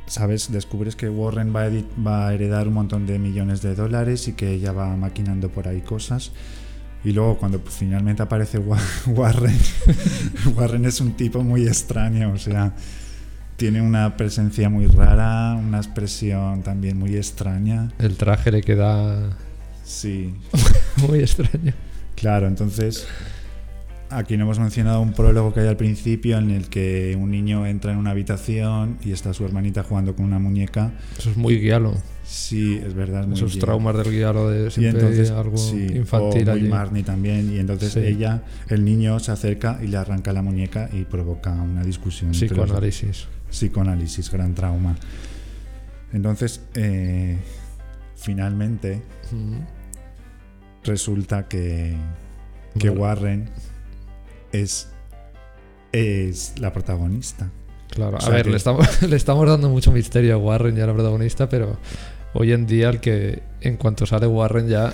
[0.07, 3.75] sabes, descubres que Warren va a, edi- va a heredar un montón de millones de
[3.75, 6.33] dólares y que ella va maquinando por ahí cosas.
[7.05, 9.57] Y luego cuando finalmente aparece Wa- Warren,
[10.57, 12.73] Warren es un tipo muy extraño, o sea,
[13.57, 17.91] tiene una presencia muy rara, una expresión también muy extraña.
[17.99, 19.37] El traje le queda
[19.85, 20.35] Sí,
[21.09, 21.73] muy extraño.
[22.17, 23.07] claro, entonces
[24.11, 27.67] aquí no hemos mencionado un prólogo que hay al principio en el que un niño
[27.67, 30.93] entra en una habitación y está su hermanita jugando con una muñeca.
[31.19, 31.95] Eso es muy guialo.
[32.25, 33.23] Sí, es verdad.
[33.23, 36.61] es muy Esos traumas del guialo de Y siempre entonces, algo sí, infantil o muy
[36.61, 36.69] allí.
[36.69, 37.53] Marnie también.
[37.55, 38.01] Y entonces Sí.
[38.01, 42.33] ella, el niño se acerca y le arranca la muñeca y provoca una discusión.
[42.33, 43.27] Psicoanálisis.
[43.51, 44.97] Psicoanálisis, gran trauma.
[46.13, 47.39] Entonces, eh,
[48.17, 49.03] finalmente
[49.33, 49.59] Mm.
[50.85, 51.95] resulta que,
[52.79, 52.91] que.
[52.91, 53.49] Warren
[54.53, 54.89] es,
[55.93, 57.51] es la protagonista.
[57.91, 60.81] Claro, O a ver, que- le, estamos, le estamos dando mucho misterio a Warren y
[60.81, 61.79] a la protagonista, pero
[62.35, 64.93] hoy en día el que en cuanto sale Warren ya,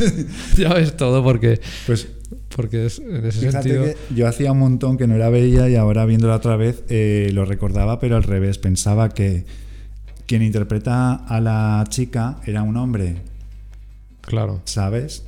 [0.56, 2.08] ya ves todo porque, Pues
[2.54, 3.84] porque es, en ese sentido...
[3.84, 7.30] que yo hacía un montón que no la veía y ahora viéndola otra vez eh,
[7.32, 8.58] lo recordaba, pero al revés.
[8.58, 9.44] Pensaba que
[10.26, 13.16] quien interpreta a la chica era un hombre,
[14.22, 14.60] Claro.
[14.64, 15.24] ¿sabes?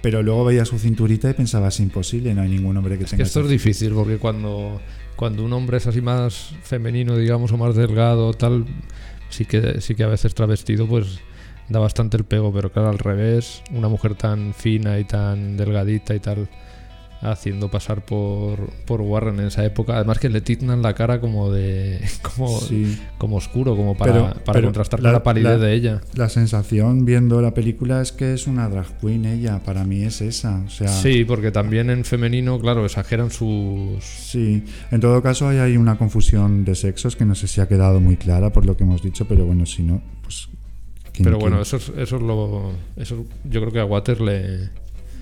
[0.00, 3.10] Pero luego veía su cinturita y pensaba, es imposible, no hay ningún hombre que Es
[3.10, 4.80] tenga que esto es difícil porque cuando,
[5.16, 8.64] cuando un hombre es así más femenino, digamos, o más delgado, tal,
[9.28, 11.18] sí que, sí que a veces travestido, pues
[11.68, 16.14] da bastante el pego, pero claro, al revés, una mujer tan fina y tan delgadita
[16.14, 16.48] y tal,
[17.20, 21.50] haciendo pasar por, por Warren en esa época, además que le tiznan la cara como
[21.50, 22.98] de como, Sí.
[23.18, 26.00] como oscuro, como para, Pero- para pero contrastar la- con la palidez la- de ella.
[26.14, 30.20] La sensación viendo la película es que es una drag queen ella, para mí es
[30.20, 34.04] esa, o sea, Sí, porque también en femenino, claro, exageran sus...
[34.04, 34.62] sí.
[34.90, 38.00] En todo caso hay, hay una confusión de sexos que no sé si ha quedado
[38.00, 40.48] muy clara por lo que hemos dicho, pero bueno, si no, pues...
[41.12, 41.50] ¿quién- Pero quién?
[41.50, 42.72] bueno, eso es, eso es lo...
[42.96, 44.70] Eso yo creo que a Water le,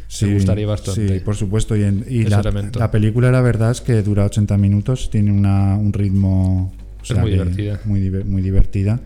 [0.09, 1.09] Sí, me gustaría bastante.
[1.19, 1.77] Sí, por supuesto.
[1.77, 2.43] Y, en- y la,
[2.75, 6.73] la película, la verdad es que dura 80 minutos, tiene una, un ritmo...
[6.99, 7.81] o Es sea muy que- divertida.
[7.85, 9.01] Muy, muy divertida.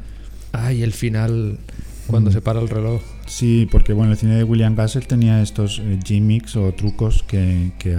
[0.52, 1.58] Ay, el final,
[2.06, 2.32] cuando Mm.
[2.34, 3.00] se para el reloj.
[3.26, 7.72] Sí, porque bueno, el cine de William Castle tenía estos eh, gimmicks o trucos que,
[7.78, 7.96] que,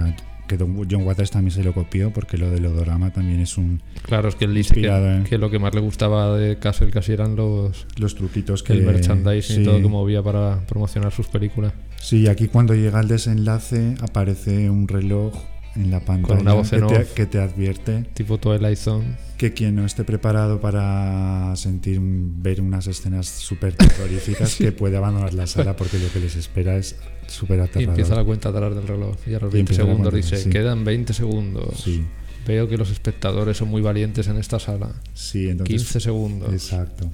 [0.56, 3.82] que John Waters también se lo copió, porque lo del odorama también es un...
[4.02, 6.58] Claro, es que él dice que, Inspirado en- que lo que más le gustaba de
[6.58, 8.72] Castle casi eran los Los truquitos que...
[8.72, 9.62] el merchandising sí.
[9.62, 11.72] y todo que movía para promocionar sus películas.
[12.00, 15.34] Sí, aquí cuando llega el desenlace aparece un reloj
[15.76, 17.12] en la pantalla una voz que, en te, off.
[17.14, 19.16] que te advierte Tipo Twilight Zone.
[19.38, 25.32] que quien no esté preparado para sentir ver unas escenas súper terroríficas que puede abandonar
[25.34, 26.96] la sala porque lo que les espera es
[27.26, 27.88] súper Y aterrador.
[27.90, 29.16] empieza la cuenta atrás del reloj.
[29.26, 30.50] Y a los Y 20 empieza la segundos cuenta, dice, sí.
[30.50, 31.80] quedan 20 segundos.
[31.82, 32.04] Sí,
[32.46, 34.90] Veo que los espectadores son muy valientes en esta sala.
[35.14, 36.52] sí, entonces 15 segundos.
[36.52, 37.08] Exacto.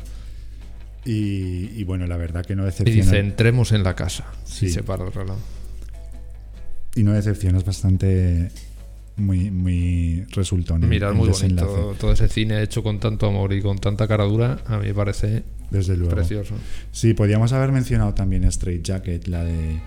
[1.04, 3.02] Y, y bueno, la verdad que no Y decepciona.
[3.02, 4.24] dice, entremos en la casa.
[4.44, 4.66] Sí.
[4.66, 5.36] Y se para el reloj.
[6.98, 8.50] Y no decepciona, es bastante
[9.16, 10.88] muy, muy resultón.
[10.88, 11.94] Mirar muy desenlace, bonito.
[12.00, 14.94] Todo ese cine hecho con tanto amor y con tanta cara dura, a mí me
[14.94, 16.14] parece Desde luego.
[16.14, 16.54] precioso.
[16.92, 19.78] Sí, podríamos haber mencionado también Straight Jacket, la de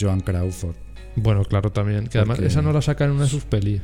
[0.00, 0.74] Joan Crawford.
[1.16, 2.06] Bueno, claro, también.
[2.08, 3.80] Que además esa no la sacan en una de sus pelis.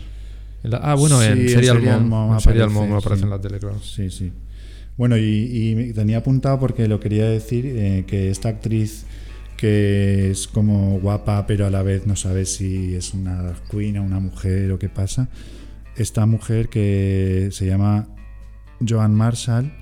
[0.62, 2.08] La- ah, bueno, Sí, en Serial Serial Mom.
[2.28, 3.24] Mom en Serial aparece, Mom aparece sí.
[3.24, 3.80] en la tele, claro.
[3.82, 4.32] Sí, sí.
[4.96, 5.22] Bueno, y,
[5.88, 9.06] y tenía apuntado porque lo quería decir, eh, que esta actriz
[9.62, 14.02] que es como guapa, pero a la vez no sabe si es una queen o
[14.02, 15.28] una mujer o qué pasa.
[15.94, 18.08] Esta mujer que se llama
[18.84, 19.72] Joan Marshall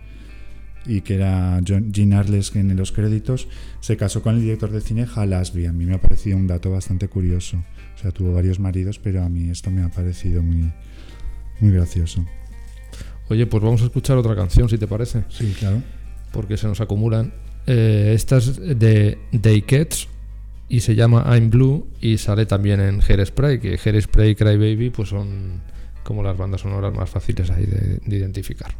[0.85, 3.49] y que era John- Jean Arles en los créditos,
[3.81, 5.65] se casó con el director de cine Hal Ashby.
[5.65, 7.57] A mí me ha parecido un dato bastante curioso.
[7.97, 10.71] O sea, tuvo varios maridos, pero a mí esto me ha parecido muy,
[11.61, 12.23] muy gracioso.
[13.31, 15.25] Oye, pues vamos a escuchar otra canción, si te parece.
[15.31, 15.83] Sí, claro.
[16.33, 17.33] Porque se nos acumulan.
[17.67, 20.09] Eh, esta es de Day Cats
[20.69, 24.91] y se llama I'm Blue y sale también en Hairspray, que Hairspray y Cry Baby
[24.91, 25.61] pues son
[26.05, 28.75] como las bandas sonoras más fáciles ahí de identificar.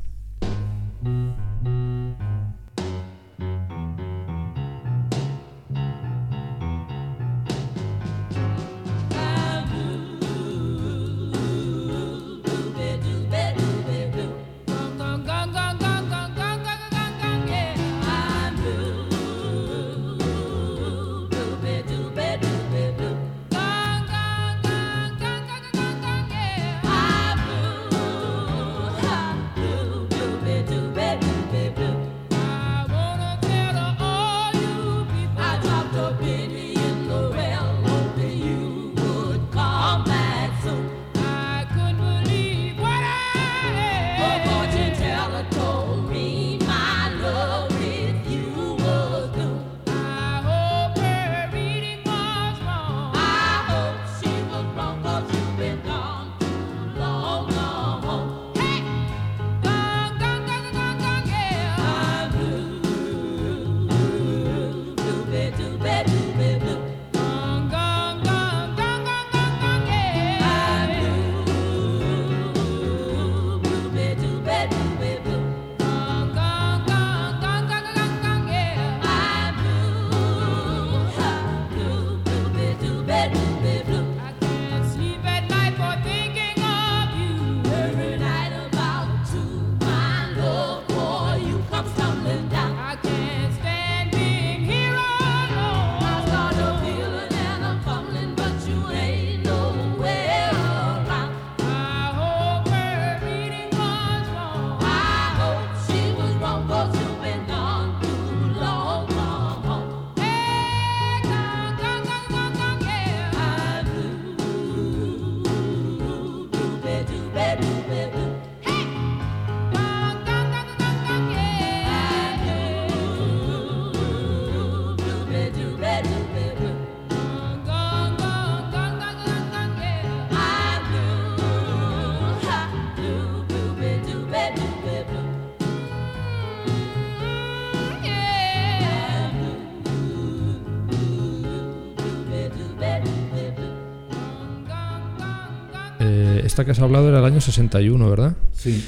[146.61, 148.37] Esta que has hablado era el año 61, ¿verdad?
[148.53, 148.85] Sí.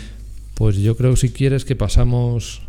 [0.54, 2.68] Pues yo creo, si quieres, que pasamos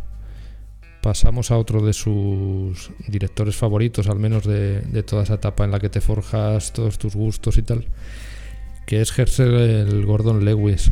[1.02, 5.72] pasamos a otro de sus directores favoritos, al menos de, de toda esa etapa en
[5.72, 7.86] la que te forjas todos tus gustos y tal,
[8.86, 10.92] que es Herschel el Gordon Lewis,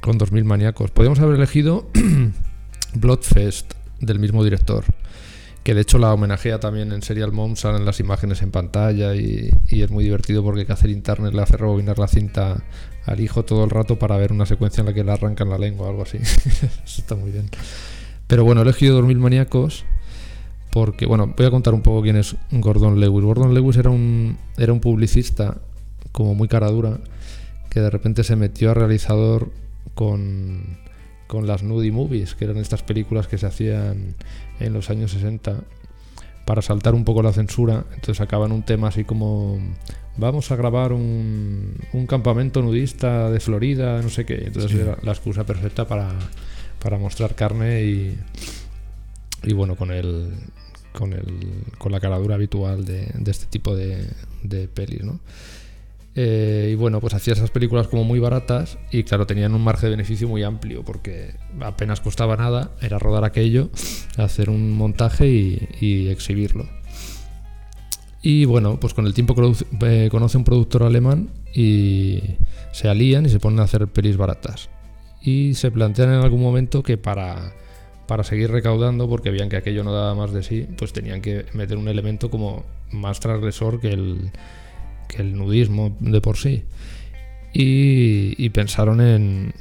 [0.00, 0.90] con 2000 maníacos.
[0.90, 1.86] Podríamos haber elegido
[2.94, 4.84] Bloodfest, del mismo director,
[5.66, 9.50] que de hecho la homenajea también en Serial Mom, salen las imágenes en pantalla y,
[9.68, 12.62] es muy divertido porque Catherine Turner le hace rebobinar la cinta
[13.04, 15.58] al hijo todo el rato para ver una secuencia en la que le arrancan la
[15.58, 16.18] lengua o algo así.
[16.22, 17.50] Eso está muy bien.
[18.28, 19.84] Pero bueno, he elegido 2000 maníacos
[20.70, 23.24] porque, bueno, voy a contar un poco quién es Gordon Lewis.
[23.24, 25.56] Gordon Lewis era un, era un publicista
[26.12, 27.00] como muy cara dura
[27.70, 29.50] que de repente se metió a realizador
[29.96, 30.78] con,
[31.26, 34.14] con las nudie movies, que eran estas películas que se hacían
[34.60, 35.60] en los años 60
[36.44, 37.84] para saltar un poco la censura.
[37.94, 39.58] Entonces acaban un tema así como
[40.16, 44.44] vamos a grabar un, un campamento nudista de Florida, no sé qué.
[44.46, 44.78] Entonces Sí.
[44.78, 46.08] era la excusa perfecta para,
[46.82, 48.18] para mostrar carne y,
[49.42, 50.30] y bueno, con el
[50.92, 54.08] con el con la caradura habitual de, de este tipo de,
[54.42, 55.20] de pelis, ¿no?
[56.18, 59.88] Eh, y bueno, pues hacía esas películas como muy baratas y claro, tenían un margen
[59.88, 63.68] de beneficio muy amplio porque apenas costaba nada, era rodar aquello,
[64.16, 66.66] hacer un montaje y, exhibirlo.
[68.22, 72.22] Y bueno, pues con el tiempo conoce eh, conoce un productor alemán y
[72.72, 74.70] se alían y se ponen a hacer pelis baratas.
[75.20, 77.52] Y se plantean en algún momento que para,
[78.06, 81.44] para seguir recaudando, porque veían que aquello no daba más de sí, pues tenían que
[81.52, 84.30] meter un elemento como más transgresor que el,
[85.08, 86.64] que el nudismo de por sí.
[87.52, 89.54] Y, pensaron en,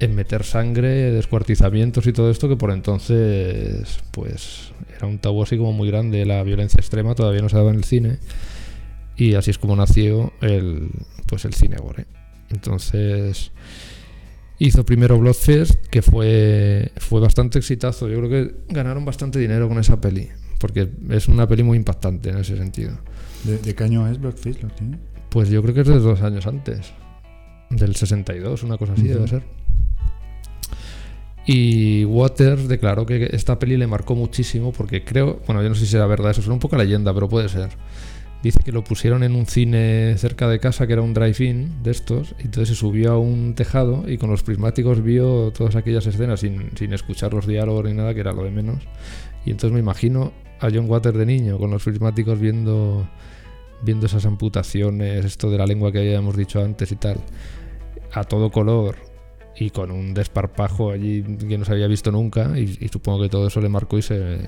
[0.00, 5.56] en meter sangre, descuartizamientos y todo esto, que por entonces pues era un tabú así
[5.56, 6.24] como muy grande.
[6.26, 8.18] La violencia extrema todavía no se daba en el cine.
[9.16, 10.90] Y así es como nació el,
[11.26, 12.06] pues el cine gore.
[12.50, 13.52] Entonces
[14.58, 18.08] hizo primero Bloodfest, que fue, fue bastante exitazo.
[18.08, 20.28] Yo creo que ganaron bastante dinero con esa peli,
[20.58, 22.98] porque es una peli muy impactante en ese sentido.
[23.44, 24.62] ¿De, de qué año es Bloodfist?
[24.62, 24.98] ¿Lo tiene?
[25.30, 26.92] Pues yo creo que es de dos años antes.
[27.70, 29.44] Del 62, una cosa así debe ser.
[31.46, 35.82] Y Waters declaró que esta peli le marcó muchísimo porque creo, bueno, yo no sé
[35.82, 37.70] si será verdad, eso suena un poco leyenda, pero puede ser.
[38.42, 41.90] Dice que lo pusieron en un cine cerca de casa que era un drive-in de
[41.90, 46.06] estos, y entonces se subió a un tejado y con los prismáticos vio todas aquellas
[46.06, 48.82] escenas sin, sin escuchar los diálogos ni nada, que era lo de menos.
[49.44, 53.08] Y entonces me imagino a John Waters de niño con los prismáticos viendo
[53.82, 57.18] viendo esas amputaciones, esto de la lengua que habíamos dicho antes y tal,
[58.12, 58.96] a todo color
[59.56, 63.28] y con un desparpajo allí que no se había visto nunca y, y supongo que
[63.28, 64.38] todo eso le marcó y se,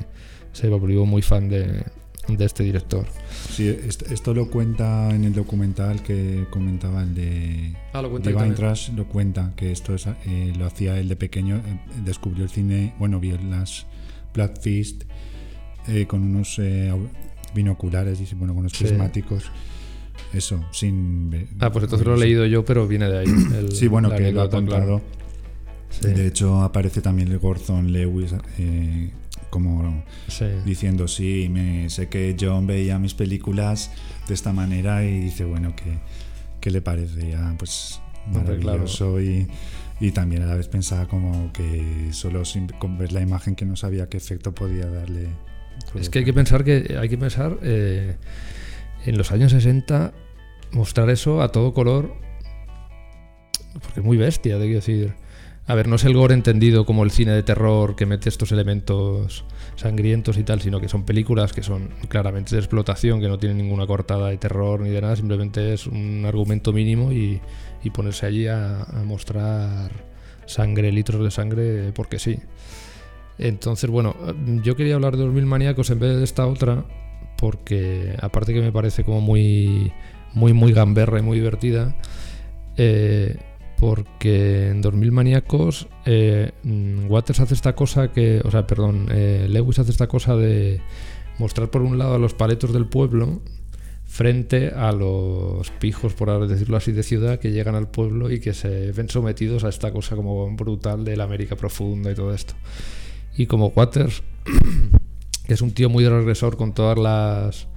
[0.52, 1.84] se volvió muy fan de,
[2.28, 3.04] de este director.
[3.50, 8.30] Sí, est- esto lo cuenta en el documental que comentaba el de Ah, lo cuenta
[8.30, 8.54] ahí Divine.
[8.54, 11.60] Trash, lo cuenta, que esto es, eh, lo hacía él de pequeño, eh,
[12.04, 13.86] descubrió el cine, bueno, vio las
[14.34, 15.02] Blood Fist
[15.88, 16.58] eh, con unos
[17.54, 18.84] binoculares, y bueno, con Sí.
[18.84, 19.44] prismáticos,
[20.32, 21.48] eso, sin...
[21.60, 23.26] Ah, pues entonces lo he leído yo, pero viene de ahí.
[23.58, 24.66] el- Sí, bueno, que lo ha claro.
[24.66, 25.02] contado.
[25.90, 29.10] Sí, De hecho, aparece también el Gordon Lewis eh,
[29.50, 30.46] como sí.
[30.64, 33.90] diciendo, sí, me, sé que John veía mis películas
[34.26, 35.98] de esta manera y dice, bueno, ¿qué,
[36.62, 37.54] qué le parecía?
[37.58, 38.78] Pues Hombre, claro.
[38.78, 39.46] maravilloso y,
[40.00, 43.66] y también a la vez pensaba como que solo sin, con ver la imagen que
[43.66, 45.28] no sabía qué efecto podía darle.
[45.98, 48.16] Es que hay que pensar que hay que pensar eh,
[49.04, 50.12] en los años 60
[50.72, 52.14] mostrar eso a todo color
[53.80, 55.14] porque es muy bestia, quiero decir.
[55.66, 58.50] A ver, no es el gore entendido como el cine de terror que mete estos
[58.50, 59.44] elementos
[59.76, 63.58] sangrientos y tal, sino que son películas que son claramente de explotación, que no tienen
[63.58, 67.40] ninguna cortada de terror ni de nada, simplemente es un argumento mínimo y,
[67.84, 69.92] y ponerse allí a, a mostrar
[70.46, 72.40] sangre, litros de sangre, porque sí.
[73.42, 74.14] Entonces, bueno,
[74.62, 76.84] yo quería hablar de los mil maníacos en vez de esta otra,
[77.36, 79.92] porque aparte que me parece como muy,
[80.32, 81.96] muy, muy gamberra y muy divertida,
[82.76, 83.36] eh,
[83.80, 89.48] porque en 2000 maníacos eh, mm, Waters hace esta cosa que, o sea, perdón, eh,
[89.50, 90.80] Lewis hace esta cosa de
[91.38, 93.42] mostrar por un lado a los paletos del pueblo
[94.04, 98.54] frente a los pijos, por decirlo así, de ciudad que llegan al pueblo y que
[98.54, 102.54] se ven sometidos a esta cosa como brutal de la América profunda y todo esto.
[103.36, 104.22] Y como Waters,
[105.46, 107.68] que es un tío muy transgresor con todas las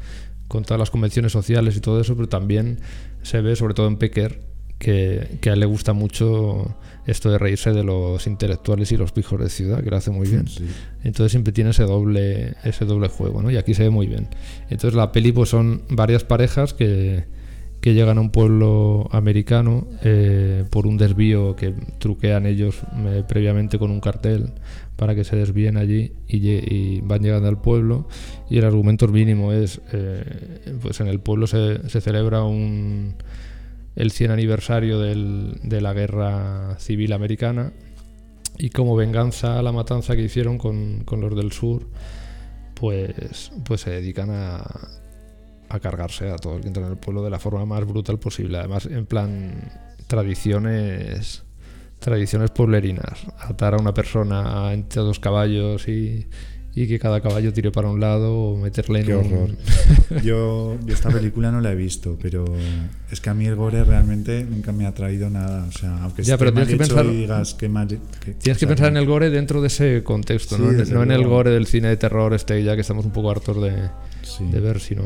[0.47, 2.79] con todas las convenciones sociales y todo eso, pero también
[3.23, 4.41] se ve, sobre todo en Pecker,
[4.77, 6.75] que, que a él le gusta mucho
[7.07, 10.27] esto de reírse de los intelectuales y los pijos de ciudad, que lo hace muy
[10.27, 10.47] bien.
[10.47, 10.65] Sí.
[11.03, 13.51] Entonces siempre tiene ese doble, ese doble juego, ¿no?
[13.51, 14.27] Y aquí se ve muy bien.
[14.69, 17.25] Entonces la peli pues son varias parejas que,
[17.79, 23.77] que llegan a un pueblo americano eh, por un desvío que truquean ellos eh, previamente
[23.77, 24.53] con un cartel
[24.95, 28.07] para que se desvíen allí y, van llegando al pueblo
[28.49, 33.15] y el argumento mínimo es eh, pues en el pueblo se, celebra un
[33.95, 37.71] el 100 aniversario de la guerra civil americana
[38.57, 41.87] y como venganza a la matanza que hicieron con, con los del sur
[42.73, 44.63] pues pues se dedican a,
[45.69, 48.19] a cargarse a todo el que entra en el pueblo de la forma más brutal
[48.19, 48.57] posible.
[48.57, 49.71] Además, en plan
[50.07, 51.44] tradiciones
[52.05, 53.25] tradiciones pueblerinas.
[53.39, 56.27] Atar a una persona entre dos caballos y,
[56.75, 59.49] y que cada caballo tire para un lado o meterle en Qué un- horror.
[60.23, 62.45] Yo, yo esta película no la he visto, pero
[63.11, 65.65] es que a mí el gore realmente nunca me ha traído nada.
[65.67, 67.87] O sea, aunque Ya, pero tienes que pensar- y digas que mal...
[67.87, 71.11] que- Tienes que pensar en el gore dentro de ese contexto, Sí, no, no en
[71.11, 73.73] el gore del cine de terror este ya que estamos un poco hartos de,
[74.21, 75.03] Sí, de ver, sino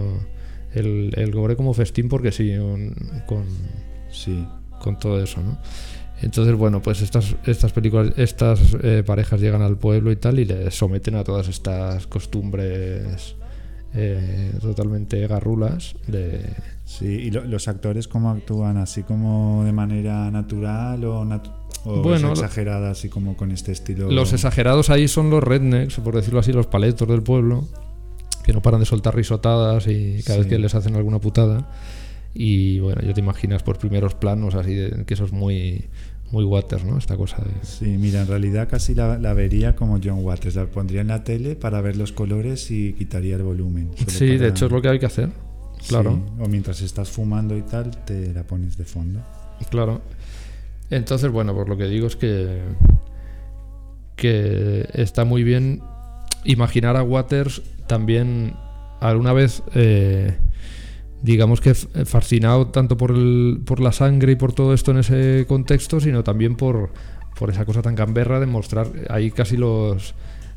[0.74, 2.94] el, el gore como festín porque sí, con-
[3.26, 3.46] con,
[4.12, 4.46] sí.
[4.82, 5.58] con todo eso, ¿no?
[6.22, 10.46] Entonces, bueno, pues estas, estas películas, estas eh, parejas llegan al pueblo y tal y
[10.46, 13.36] les someten a todas estas costumbres
[13.94, 16.42] eh, totalmente garrulas de...
[16.86, 21.54] Sí, y lo- los actores cómo actúan, así como de manera natural o, natu-
[21.86, 24.12] o Bueno, exagerada, así como con este estilo.
[24.12, 27.68] Los exagerados ahí son los rednecks, por decirlo así, los paletos del pueblo,
[28.44, 31.70] que no paran de soltar risotadas y cada vez que les hacen alguna putada.
[32.34, 35.86] Y bueno, ya te imaginas por primeros planos así, de, que eso es muy,
[36.32, 36.98] muy Waters, ¿no?
[36.98, 37.52] Esta cosa de...
[37.64, 40.56] Sí, mira, en realidad casi la, la vería como John Waters.
[40.56, 43.92] La pondría en la tele para ver los colores y quitaría el volumen.
[44.08, 45.30] Sí, de hecho es lo que hay que hacer.
[45.88, 46.22] Claro.
[46.26, 49.22] Sí, O mientras estás fumando y tal, te la pones de fondo.
[49.70, 50.02] Claro.
[50.90, 52.62] Entonces, bueno, pues lo que digo es que
[54.20, 55.82] que está muy bien
[56.44, 58.54] imaginar a Waters también
[59.00, 60.38] alguna vez eh,
[61.22, 64.98] digamos que f- fascinado tanto por el, por la sangre y por todo esto en
[65.00, 66.92] ese contexto, sino también por,
[67.38, 70.16] por esa cosa tan gamberra de mostrar ahí casi los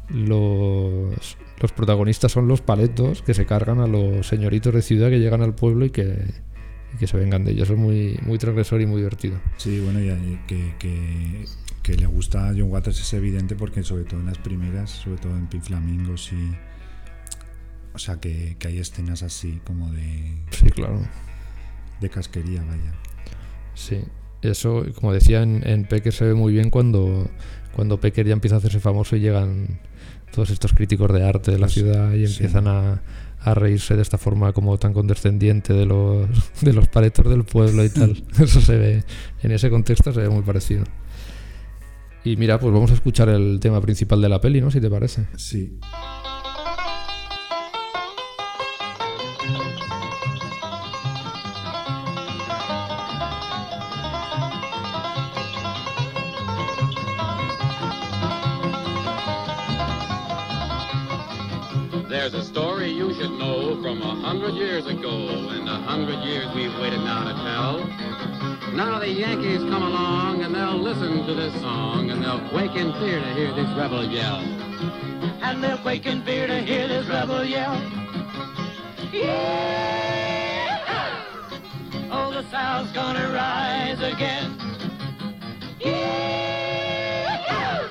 [0.08, 5.20] los los protagonistas son los paletos que se cargan a los señoritos de ciudad que
[5.20, 6.18] llegan al pueblo y que,
[6.92, 7.70] y que se vengan de ellos.
[7.70, 9.36] Es muy, muy transgresor y muy divertido.
[9.58, 11.44] Sí, bueno, y que, que,
[11.82, 15.18] que le gusta a John Waters es evidente porque sobre todo en las primeras, sobre
[15.18, 16.52] todo en Pink Flamingos y...
[17.94, 21.00] O sea, que, que hay escenas así como de, Sí, claro.
[22.00, 22.92] de casquería, vaya.
[23.74, 23.98] Sí.
[24.40, 27.30] Eso, como decía, en, en Pecker se ve muy bien cuando,
[27.74, 29.78] cuando Pecker ya empieza a hacerse famoso y llegan
[30.32, 32.32] todos estos críticos de arte de la Pues, ciudad y sí.
[32.34, 33.02] empiezan a,
[33.40, 36.28] a reírse de esta forma como tan condescendiente de los,
[36.62, 38.24] de los paletos del pueblo y tal.
[38.40, 39.04] Eso se ve,
[39.42, 40.84] en ese contexto se ve muy parecido.
[42.24, 44.70] Y mira, pues vamos a escuchar el tema principal de la peli, ¿no?
[44.70, 45.26] Si te parece.
[45.36, 45.78] Sí.
[62.22, 66.46] There's a story you should know from a hundred years ago, and a hundred years
[66.54, 67.84] we've waited now to tell.
[68.76, 72.92] Now the Yankees come along and they'll listen to this song, and they'll quake in
[72.92, 74.36] fear to hear this rebel yell.
[75.42, 77.74] And they'll quake in fear to hear this rebel yell.
[79.12, 80.78] Yeah!
[82.12, 84.56] Oh, the South's gonna rise again.
[85.80, 87.88] Yeah!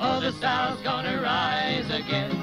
[0.00, 2.33] Oh, the South's gonna rise again.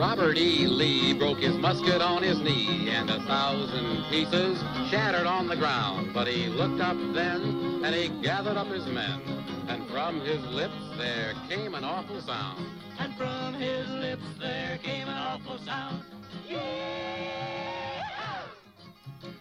[0.00, 0.66] Robert E.
[0.66, 6.14] Lee broke his musket on his knee, and a thousand pieces shattered on the ground.
[6.14, 9.20] But he looked up then, and he gathered up his men,
[9.68, 12.64] and from his lips there came an awful sound.
[12.98, 16.02] And from his lips there came an awful sound.
[16.48, 16.60] Yeah!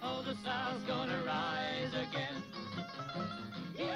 [0.03, 2.43] Oh, the South's gonna rise again.
[3.77, 3.95] Yeah!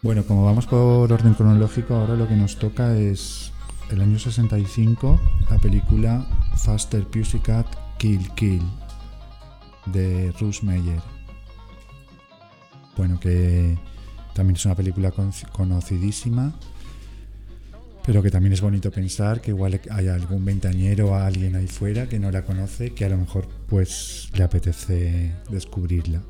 [0.00, 3.52] Bueno, como vamos por orden cronológico, ahora lo que nos toca es
[3.90, 5.20] el año 65,
[5.50, 6.26] la película
[6.56, 7.66] Faster Pussycat
[7.98, 8.62] Kill Kill
[9.86, 11.00] de Russ Meyer.
[12.96, 13.78] Bueno, que
[14.34, 16.54] también es una película con- conocidísima,
[18.04, 22.08] pero que también es bonito pensar que igual hay algún veintañero o alguien ahí fuera
[22.08, 26.22] que no la conoce, que a lo mejor pues le apetece descubrirla.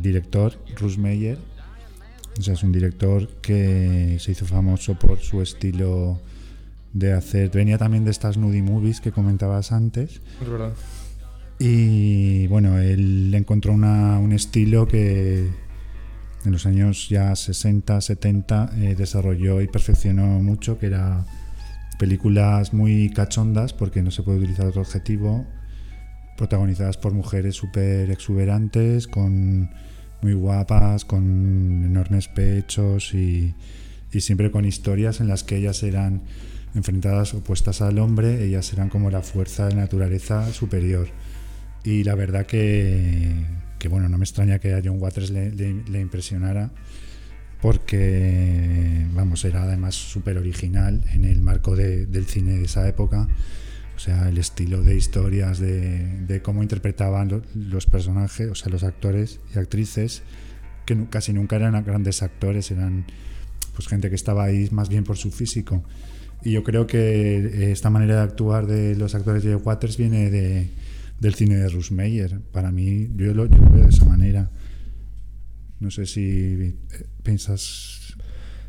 [0.00, 1.38] Director Russ Meyer
[2.38, 6.20] o sea, es un director que se hizo famoso por su estilo
[6.92, 7.50] de hacer.
[7.50, 10.20] Venía también de estas nudie movies que comentabas antes.
[10.42, 10.72] Es verdad.
[11.58, 15.48] Y bueno, él encontró una- un estilo que
[16.44, 21.26] en los años ya 60, 70 eh, desarrolló y perfeccionó mucho, que era
[21.98, 25.44] películas muy cachondas, porque no se puede utilizar otro adjetivo,
[26.36, 29.70] protagonizadas por mujeres súper exuberantes, con
[30.22, 33.54] muy guapas, con enormes pechos y,
[34.12, 36.22] y siempre con historias en las que ellas eran
[36.78, 41.08] enfrentadas opuestas al hombre, ellas eran como la fuerza de naturaleza superior.
[41.84, 43.44] Y la verdad que,
[43.78, 46.70] que, bueno, no me extraña que a John Waters le, impresionara,
[47.60, 53.28] porque, vamos, era además súper original en el marco de- del cine de esa época.
[53.96, 58.84] O sea, el estilo de historias, de, cómo interpretaban lo- los personajes, o sea, los
[58.84, 60.22] actores y actrices,
[60.86, 63.04] que casi nunca eran grandes actores, eran
[63.74, 65.84] pues gente que estaba ahí más bien por su físico.
[66.44, 70.30] Y yo creo que eh, esta manera de actuar de los actores de Waters viene
[70.30, 70.68] de,
[71.20, 72.40] del cine de Russ Meyer.
[72.52, 74.50] Para mí, yo lo, yo lo veo de esa manera.
[75.80, 76.74] No sé si eh,
[77.22, 78.14] piensas.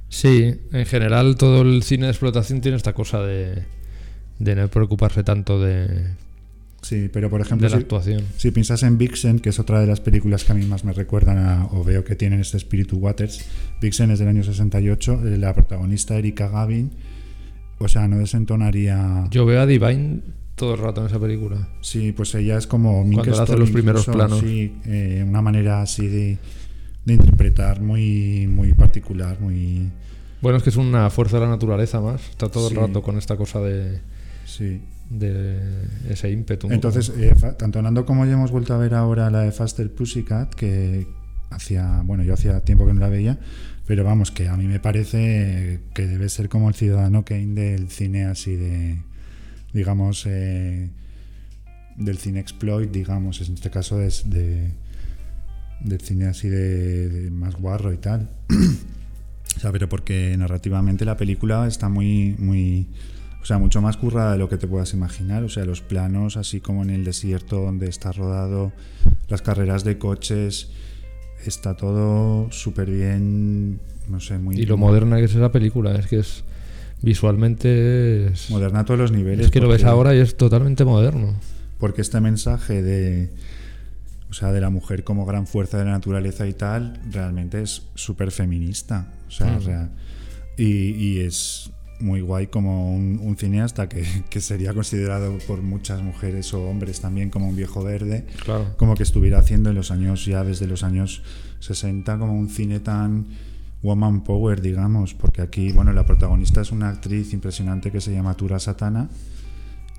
[0.09, 3.63] Sí, en general todo el cine de explotación tiene esta cosa de,
[4.39, 6.07] de no preocuparse tanto de,
[6.81, 8.23] Sí, pero por ejemplo, de la si, actuación.
[8.37, 10.93] si piensas en Vixen, que es otra de las películas que a mí más me
[10.93, 13.41] recuerdan a- o veo que tienen este espíritu Waters,
[13.81, 16.89] Vixen es del año 68, eh, la protagonista Erika Gavin,
[17.79, 19.25] o sea, no desentonaría.
[19.31, 20.21] Yo veo a Divine
[20.55, 21.69] todo el rato en esa película.
[21.81, 24.39] Sí, pues ella es como Cuando hace los primeros incluso, planos.
[24.41, 26.37] Sí, eh, una manera así de,
[27.05, 29.89] de interpretar muy, muy particular, muy.
[30.41, 32.21] Bueno, es que es una fuerza de la naturaleza más.
[32.29, 32.75] Está todo Sí.
[32.75, 33.99] el rato con esta cosa de,
[34.45, 34.81] Sí.
[35.09, 35.57] de
[36.09, 36.67] ese ímpetu.
[36.71, 40.53] Entonces, eh, tanto Nando como yo hemos vuelto a ver ahora la de Faster Pussycat,
[40.53, 41.07] que
[41.51, 43.39] hacía, bueno, yo hacía tiempo que no la veía,
[43.89, 47.89] pero vamos, que a mí me parece que debe ser como el ciudadano Kane del
[47.89, 49.01] cine así de,
[49.73, 50.91] digamos, eh,
[51.95, 54.73] del cine exploit, digamos, en este caso es de
[55.79, 58.29] del cine así de, de más guarro y tal.
[59.57, 62.89] o sea, pero porque narrativamente la película está muy, muy,
[63.41, 65.41] o sea, mucho más currada de lo que te puedas imaginar.
[65.43, 68.71] O sea, los planos, así como en el desierto donde está rodado,
[69.29, 70.69] las carreras de coches,
[71.45, 73.79] está todo súper bien,
[74.09, 76.43] no sé, muy y lo moderna que es esa película, es que es
[77.01, 79.45] visualmente es, moderna a todos los niveles.
[79.47, 81.35] es que lo ves ahora y es totalmente moderno.
[81.79, 83.29] Porque este mensaje de,
[84.29, 87.83] o sea, de la mujer como gran fuerza de la naturaleza y tal, realmente es
[87.95, 89.07] súper feminista.
[89.27, 89.65] O sea, Mm.
[89.65, 89.89] rea-
[90.57, 96.01] y, y es muy guay como un, un cineasta que, que sería considerado por muchas
[96.01, 98.73] mujeres o hombres también como un viejo verde, Claro.
[98.77, 101.21] como que estuviera haciendo en los años ya desde los años
[101.59, 103.27] 60 como un cine tan
[103.81, 108.33] woman power digamos porque aquí bueno la protagonista es una actriz impresionante que se llama
[108.35, 109.09] Tura Satana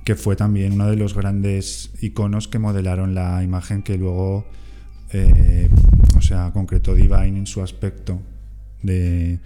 [0.05, 4.47] que fue también uno de los grandes iconos que modelaron la imagen que luego
[5.13, 5.69] eh,
[6.17, 8.21] o sea concretó Divine en su aspecto
[8.83, 9.39] de,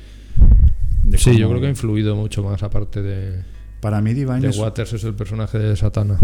[1.04, 3.42] de Sí, yo creo que ha influido mucho más aparte de,
[3.80, 6.18] para mí Divine de es, Waters es el personaje de Satana.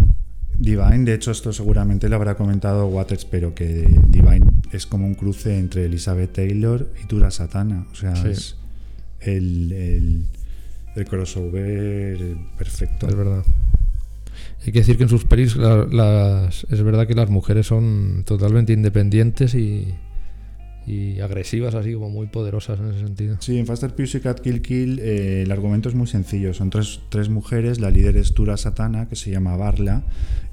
[0.58, 5.14] Divine, de hecho, esto seguramente lo habrá comentado Waters, pero que Divine es como un
[5.14, 7.86] cruce entre Elizabeth Taylor y Tura Satana.
[7.90, 8.28] O sea, Sí.
[8.28, 8.56] es
[9.20, 10.24] el, el,
[10.96, 13.08] el crossover perfecto.
[13.08, 13.42] Es verdad.
[14.66, 18.24] Hay que decir que en sus pelis la- las, es verdad que las mujeres son
[18.26, 19.94] totalmente independientes y,
[20.90, 23.36] y agresivas, así como muy poderosas en ese sentido.
[23.40, 26.52] Sí, en Faster Pussycat Kill Kill eh, el argumento es muy sencillo.
[26.52, 30.04] Son tres, tres mujeres, la líder es Tura Satana, que se llama Barla,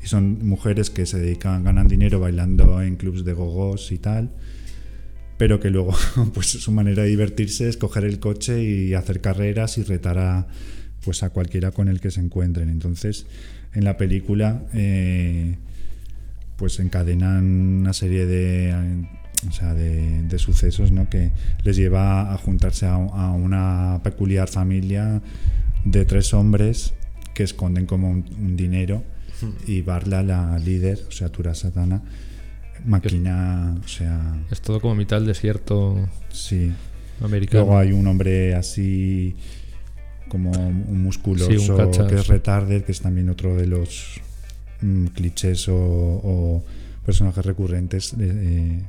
[0.04, 4.30] y son mujeres que se dedican, ganan dinero bailando en clubs de gogos y tal,
[5.38, 5.96] pero que luego
[6.34, 10.48] pues su manera de divertirse es coger el coche y hacer carreras y retar a,
[11.04, 12.70] pues, a cualquiera con el que se encuentren.
[12.70, 13.26] Entonces,
[13.74, 14.64] en la película...
[14.74, 15.58] eh,
[16.58, 17.46] pues encadenan
[17.82, 19.08] una serie de,
[19.48, 21.10] o sea, de, de sucesos ¿no?
[21.10, 21.32] que
[21.64, 25.22] les lleva a juntarse a, a una peculiar familia
[25.86, 26.94] de tres hombres
[27.34, 29.04] que esconden como un, un dinero
[29.68, 32.02] y Barla, la líder, o sea, Tura Satana,
[32.86, 36.72] maquina, o sea, Es todo como mitad del desierto sí.
[37.22, 37.66] americano.
[37.66, 39.36] Luego hay un hombre así
[40.30, 42.08] como un musculoso Sí, un cachas.
[42.08, 44.20] que es retarded, que es también otro de los
[44.82, 46.64] mm, clichés o, o
[47.06, 48.82] personajes recurrentes de- eh,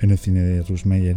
[0.00, 1.16] en el cine de Russ Meyer.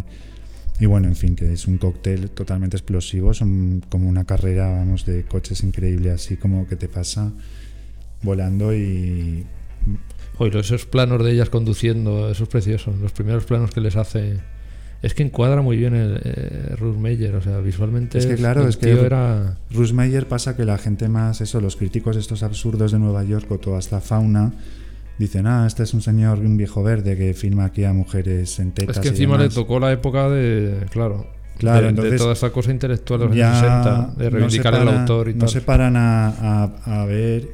[0.80, 5.06] Y bueno, en fin, que es un cóctel totalmente explosivo, son como una carrera, vamos,
[5.06, 7.32] de coches increíble, así como que te pasa
[8.22, 9.46] volando y
[10.40, 12.94] Oye, esos planos de ellas conduciendo, eso es precioso.
[13.02, 14.38] Los primeros planos que les hace.
[15.02, 18.18] Es que encuadra muy bien el eh, Ruth Meyer, o sea, visualmente.
[18.18, 19.58] Es que claro, es que- era.
[19.72, 23.50] Russ Meyer pasa que la gente más, eso, los críticos estos absurdos de Nueva York
[23.52, 24.54] o toda esta fauna,
[25.18, 28.72] dicen, ah, este es un señor, un viejo verde que filma aquí a mujeres en
[28.72, 29.56] tetas Es que y encima le demás".
[29.56, 30.86] tocó la época de.
[30.92, 31.28] Claro.
[31.58, 34.74] Claro, de, de entonces toda esa cosa intelectual de los años 60, de no reivindicar
[34.76, 35.50] el para- autor y no tal.
[35.50, 37.48] se paran a, a- a ver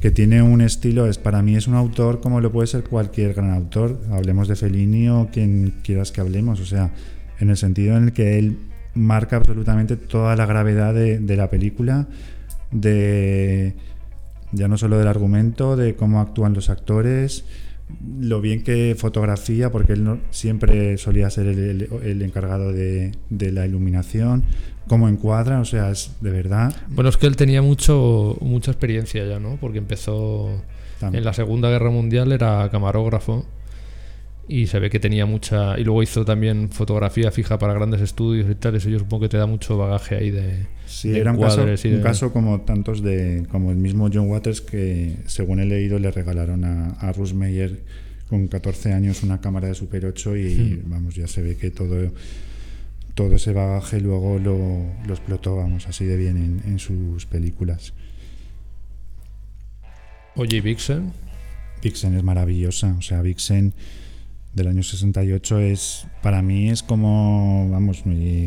[0.00, 3.34] que tiene un estilo, es para mí es un autor como lo puede ser cualquier
[3.34, 6.90] gran autor, hablemos de Fellini o quien quieras que hablemos, o sea,
[7.38, 8.58] en el sentido en el que él
[8.94, 12.08] marca absolutamente toda la gravedad de, de la película,
[12.72, 13.74] de
[14.52, 17.44] ya no solo del argumento, de cómo actúan los actores,
[18.20, 23.12] lo bien que fotografía, porque él no- siempre solía ser el, el- el encargado de,
[23.30, 24.42] de la iluminación,
[24.88, 26.74] cómo encuadra, o sea, es de verdad.
[26.88, 29.56] Bueno, es que él tenía mucho mucha experiencia ya, ¿no?
[29.60, 30.48] Porque empezó
[31.16, 33.44] en la Segunda Guerra Mundial, era camarógrafo
[34.48, 35.78] y se ve que tenía mucha...
[35.78, 39.28] Y luego hizo también fotografía fija para grandes estudios y tal, eso yo supongo que
[39.28, 40.66] te da mucho bagaje ahí de...
[40.86, 44.28] Sí, de era un caso, y un caso como tantos de, como el mismo John
[44.28, 47.80] Waters que, según he leído, le regalaron a, a Russ Meyer
[48.28, 50.90] con 14 años una cámara de Super 8 y Hmm.
[50.90, 52.12] vamos, ya se ve que todo,
[53.14, 57.94] todo ese bagaje luego lo, lo explotó, vamos, así de bien en, en sus películas.
[60.36, 61.12] Oye, ¿y Vixen?
[61.82, 63.74] Vixen es maravillosa, o sea, Vixen
[64.56, 68.02] del año 68 es, para mí es como, vamos,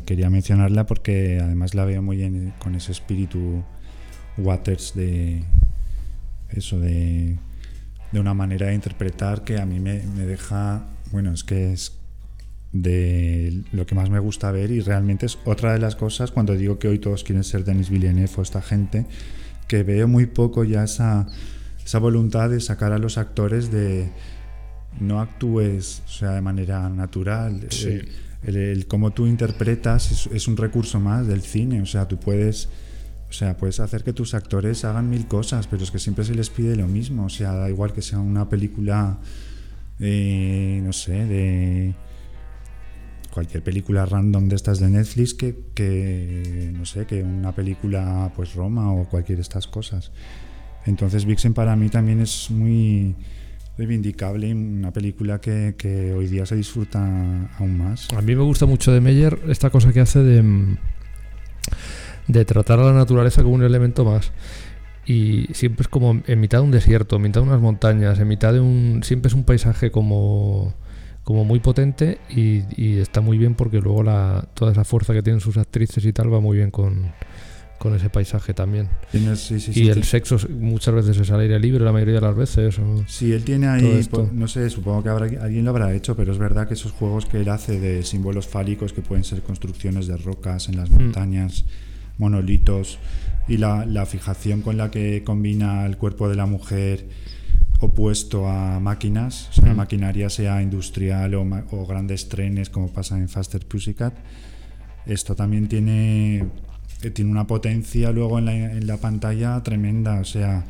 [0.08, 3.64] quería mencionarla porque además la veo muy bien con ese espíritu
[4.40, 5.44] Waters de
[6.50, 7.38] eso, de,
[8.12, 11.96] de una manera de interpretar que a mí me, me deja, bueno, es que es
[12.72, 16.56] de lo que más me gusta ver y realmente es otra de las cosas cuando
[16.56, 19.06] digo que hoy todos quieren ser Denis Villeneuve o esta gente,
[19.68, 21.28] que veo muy poco ya esa,
[21.86, 24.10] esa voluntad de sacar a los actores de
[25.00, 27.68] no actúes o sea, de manera natural.
[27.70, 27.88] Sí.
[27.88, 28.10] El,
[28.44, 32.18] el- el cómo tú interpretas es, es un recurso más del cine, o sea, tú
[32.18, 32.70] puedes...
[33.30, 36.34] O sea, puedes hacer que tus actores hagan mil cosas, pero es que siempre se
[36.34, 37.26] les pide lo mismo.
[37.26, 39.20] O sea, da igual que sea una película,
[40.00, 41.94] eh, no sé, de
[43.32, 48.56] cualquier película random de estas de Netflix que, que, no sé, que una película pues
[48.56, 50.12] Roma o cualquier de estas cosas.
[50.88, 53.16] Entonces Vixen para mí también es muy
[53.80, 58.10] reivindicable y una película que, hoy día se disfruta aún más.
[58.14, 60.78] A mí me gusta mucho de Meyer esta cosa que hace de, mm,
[62.28, 64.32] de tratar a la naturaleza como un elemento más.
[65.06, 68.28] Y siempre es como en mitad de un desierto, en mitad de unas montañas, en
[68.28, 69.02] mitad de un...
[69.04, 70.74] Siempre es un paisaje como,
[71.24, 75.24] como muy potente y, y está muy bien porque luego la, toda esa fuerza que
[75.24, 77.14] tienen sus actrices y tal va muy bien con,
[77.80, 78.90] con ese paisaje también.
[79.12, 82.16] Tienes- sí, sí, y sí, el sexo muchas veces es al aire libre, la mayoría
[82.16, 82.78] de las veces.
[82.78, 86.16] o- Sí, él tiene ahí, po- no sé, supongo que habrá, alguien lo habrá hecho,
[86.16, 89.42] pero es verdad que esos juegos que él hace de símbolos fálicos que pueden ser
[89.42, 91.66] construcciones de rocas en las montañas,
[92.18, 93.00] monolitos,
[93.48, 97.08] y la, la fijación con la que combina el cuerpo de la mujer
[97.80, 99.78] opuesto a máquinas, o sea, Mm.
[99.78, 104.14] maquinaria sea industrial o, o grandes trenes como pasa en Faster Pussycat,
[105.06, 106.46] esto también tiene,
[107.02, 110.66] eh, tiene una potencia luego en la, en la pantalla tremenda, o sea,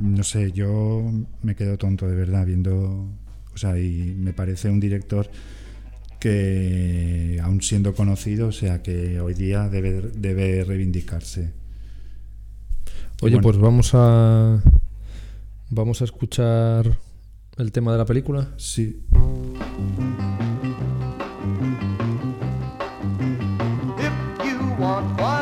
[0.00, 1.10] no sé, yo
[1.42, 3.08] me quedo tonto de verdad viendo,
[3.54, 5.30] o sea, y me parece un director
[6.18, 11.52] que aún siendo conocido, o sea, que hoy día debe, debe reivindicarse.
[13.20, 14.62] Oye, bueno, pues vamos a...
[15.74, 16.98] Vamos a escuchar
[17.56, 18.46] el tema de la película.
[18.58, 19.02] sí,
[23.98, 24.12] If
[24.44, 25.41] you want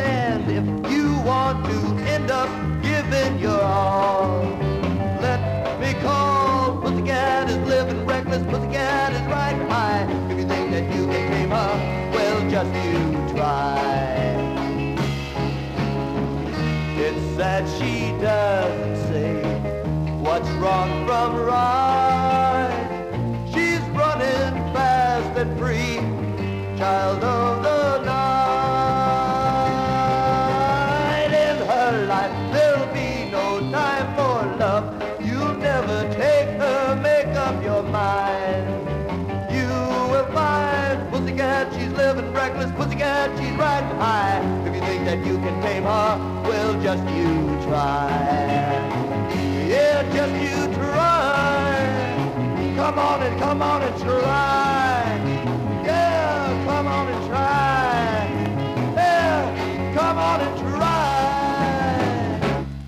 [0.00, 2.48] and if you want to end up
[2.82, 4.42] giving your all,
[5.20, 6.80] let me call.
[6.80, 10.02] Pussycat is living reckless, Pussycat is right high.
[10.30, 14.20] If you think that you can tame her, well, just you try.
[16.96, 19.42] It's that she doesn't say
[20.20, 22.86] what's wrong from right.
[23.52, 25.96] She's running fast and free,
[26.78, 27.79] child of the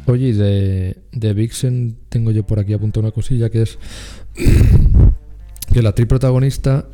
[0.06, 3.78] Oye, de, de Vixen tengo yo por aquí apuntado una cosilla que es
[5.72, 6.86] que la actriz protagonista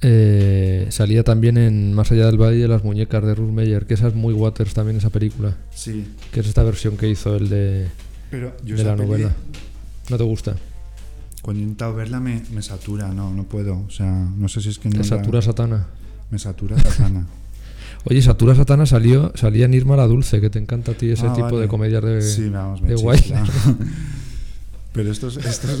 [0.00, 3.94] eh, salía también en Más allá del Valle de las Muñecas de Ruth Meyer, que
[3.94, 6.06] esa es muy Waters también esa película, sí.
[6.32, 7.88] que es esta versión que hizo el de...
[8.30, 9.32] Pero yo De la peli novela.
[10.10, 10.54] ¿No te gusta?
[11.42, 13.78] Cuando he intentado verla me, me satura, no, no puedo.
[13.86, 15.86] O sea, no sé si es que no ¿Te la- satura Satana?
[16.30, 17.26] Me satura Satana.
[18.04, 21.26] Oye, Satura Satana salió, salía en Irma la Dulce, que te encanta a ti ese
[21.26, 21.60] Ah, tipo vale.
[21.62, 22.94] de comedias de, Sí, vamos, me de.
[22.96, 23.38] Wilder.
[24.92, 25.80] Pero estos, estos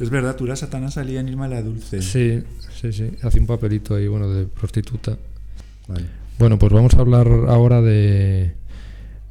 [0.00, 2.02] es verdad, Tura Satana salía en Irma la Dulce.
[2.02, 2.42] Sí,
[2.80, 3.10] sí, sí.
[3.22, 5.18] Hace un papelito ahí, bueno, de prostituta.
[5.88, 6.06] Vale.
[6.38, 8.54] Bueno, pues vamos a hablar ahora de.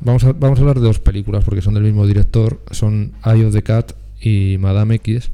[0.01, 2.59] Vamos a, vamos a hablar de dos películas porque son del mismo director.
[2.72, 5.30] Son Eye of the Cat y Madame X,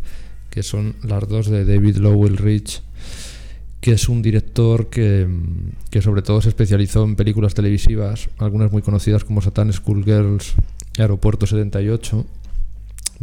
[0.51, 2.83] que son las dos de David Lowell Rich,
[3.81, 5.27] que es un director que,
[5.89, 10.53] que sobre todo se especializó en películas televisivas, algunas muy conocidas como Satan Schoolgirls,
[10.99, 12.25] Aeropuerto 78.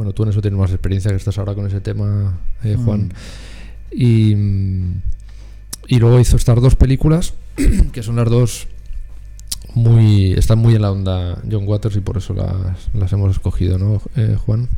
[0.00, 3.08] Bueno, tú en eso tienes más experiencia que estás ahora con ese tema, eh, Juan.
[3.08, 3.10] Mm.
[3.92, 5.02] Y, mm,
[5.88, 7.34] y luego hizo estas dos películas,
[7.92, 8.66] que son las dos
[9.74, 10.32] muy.
[10.32, 14.00] están muy en la onda John Waters y por eso las, las hemos escogido, ¿no,
[14.16, 14.70] eh, Juan?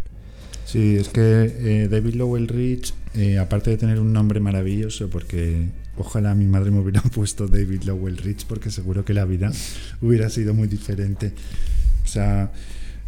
[0.65, 5.69] Sí, es que eh, David Lowell Rich, eh, aparte de tener un nombre maravilloso, porque
[5.97, 9.53] ojalá mi madre me hubiera puesto David Lowell Rich, porque seguro que la vida
[10.01, 11.33] hubiera sido muy diferente.
[12.05, 12.51] O sea,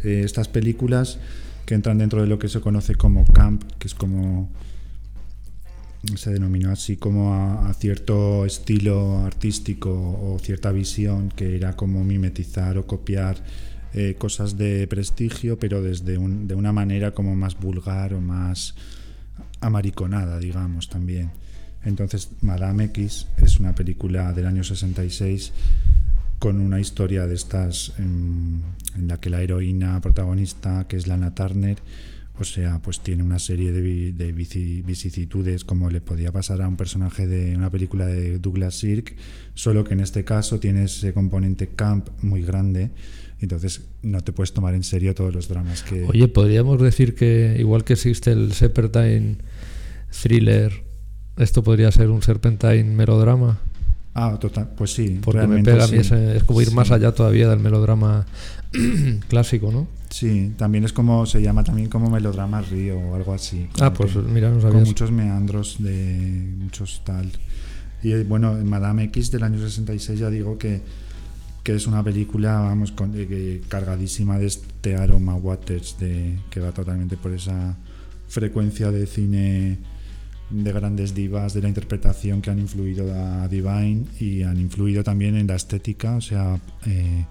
[0.05, 1.17] eh, estas películas
[1.65, 4.49] que entran dentro de lo que se conoce como camp, que es como
[6.15, 12.77] se denominó así como a, cierto estilo artístico o cierta visión que era como mimetizar
[12.77, 13.37] o copiar
[13.93, 18.75] eh, cosas de prestigio, pero desde un- de una manera como más vulgar o más
[19.61, 21.31] amariconada, digamos, también.
[21.83, 25.53] Entonces, Madame X es una película del año 66
[26.39, 28.61] con una historia de estas en,
[28.95, 31.77] en la que la heroína protagonista, que es Lana Turner,
[32.37, 36.67] o sea, pues tiene una serie de, de vici- vicisitudes como le podía pasar a
[36.67, 39.15] un personaje de una película de Douglas Sirk,
[39.53, 42.91] solo que en este caso tiene ese componente camp muy grande,
[43.39, 46.03] entonces no te puedes tomar en serio todos los dramas que...
[46.03, 49.37] Oye, podríamos decir que, igual que existe el Serpentine
[50.21, 50.83] thriller,
[51.37, 53.61] esto podría ser un Serpentine melodrama.
[54.17, 55.19] Ah, total, pues sí.
[55.21, 56.73] Porque me pega a mí ese- es como ir Sí.
[56.75, 58.25] más allá todavía del melodrama
[59.27, 59.87] clásico, ¿no?
[60.09, 63.67] Sí, también es como, se llama también como melodrama río o algo así.
[63.81, 67.29] Ah, pues mira, no con muchos meandros de muchos tal.
[68.03, 70.81] Y eh, bueno, Madame X del año 66 ya digo que,
[71.63, 76.71] que es una película, vamos, con, eh, cargadísima de este aroma Waters, de, que va
[76.71, 77.75] totalmente por esa
[78.27, 79.77] frecuencia de cine
[80.49, 85.35] de grandes divas de la interpretación que han influido a Divine y han influido también
[85.35, 87.25] en la estética, o sea, eh,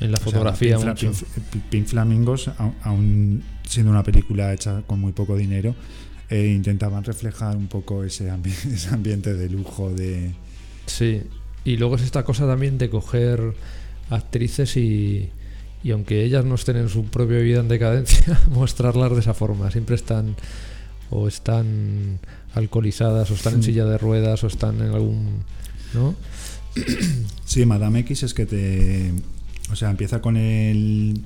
[0.00, 1.10] En la o sea, fotografía Pink, mucho.
[1.12, 2.50] Pink- Pink Flamingos,
[2.82, 5.74] aún siendo una película hecha con muy poco dinero,
[6.30, 10.32] eh, intentaban reflejar un poco ese, ambi- ese ambiente de lujo de...
[10.86, 11.22] Sí,
[11.64, 13.54] y luego es esta cosa también de coger
[14.08, 15.28] actrices y,
[15.82, 19.70] y aunque ellas no estén en su propia vida en decadencia, mostrarlas de esa forma.
[19.70, 20.34] Siempre están
[21.10, 22.18] o están
[22.54, 25.42] alcoholizadas o están en silla de ruedas o están en algún...
[25.94, 26.14] ¿No?
[27.44, 29.12] Sí, Madame X es que te...
[29.70, 31.22] O sea, empieza con el,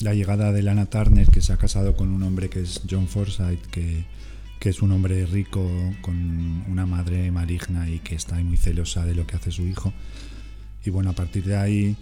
[0.00, 3.06] la llegada de Lana Turner, que se ha casado con un hombre que es John
[3.06, 4.04] Forsyth, que,
[4.58, 5.70] que es un hombre rico
[6.02, 9.92] con una madre maligna y que está muy celosa de lo que hace su hijo.
[10.84, 11.96] Y bueno, a partir de ahí,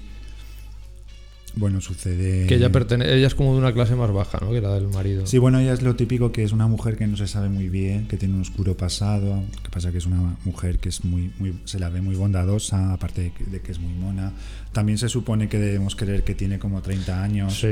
[1.59, 2.47] bueno, sucede...
[2.47, 4.51] Que ella, pertene ella es como de una clase más baja, ¿no?
[4.53, 5.27] Que la del marido.
[5.27, 7.69] Sí, bueno, ella es lo típico que es una mujer que no se sabe muy
[7.69, 11.31] bien, que tiene un oscuro pasado, que pasa que es una mujer que es muy,
[11.39, 14.33] muy se la ve muy bondadosa, aparte de que, de que es muy mona.
[14.73, 17.69] También se supone que debemos creer que tiene como 30 años Sí.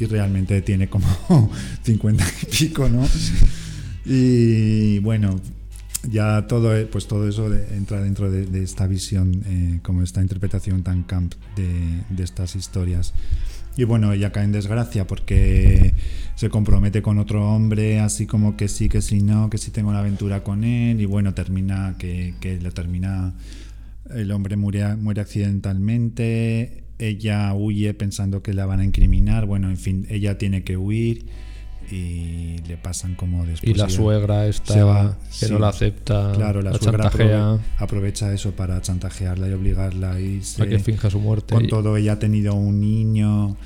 [0.00, 1.06] y realmente tiene como
[1.82, 3.06] 50 y pico, ¿no?
[4.06, 5.40] Y bueno,
[6.10, 10.82] ya todo, eh, pues todo eso entra dentro de, esta visión, eh, como esta interpretación
[10.82, 13.14] tan camp de, de estas historias.
[13.76, 15.94] Y bueno, ella cae en desgracia porque
[16.36, 19.90] se compromete con otro hombre, así como que sí, que sí, no, que sí tengo
[19.90, 23.34] una aventura con él, y bueno, termina, que, que lo termina,
[24.14, 29.76] el hombre muere, muere accidentalmente, ella huye pensando que la van a incriminar, bueno, en
[29.76, 31.26] fin, ella tiene que huir
[31.90, 33.70] y le pasan como después.
[33.70, 35.52] Y la suegra esta se va, que sí.
[35.52, 40.12] no la acepta, Claro, la, la suegra chantajea aprove- aprovecha eso para chantajearla y obligarla
[40.12, 40.62] a irse.
[40.62, 41.54] a que finja su muerte.
[41.54, 43.56] Con Y- todo, ella ha tenido un niño,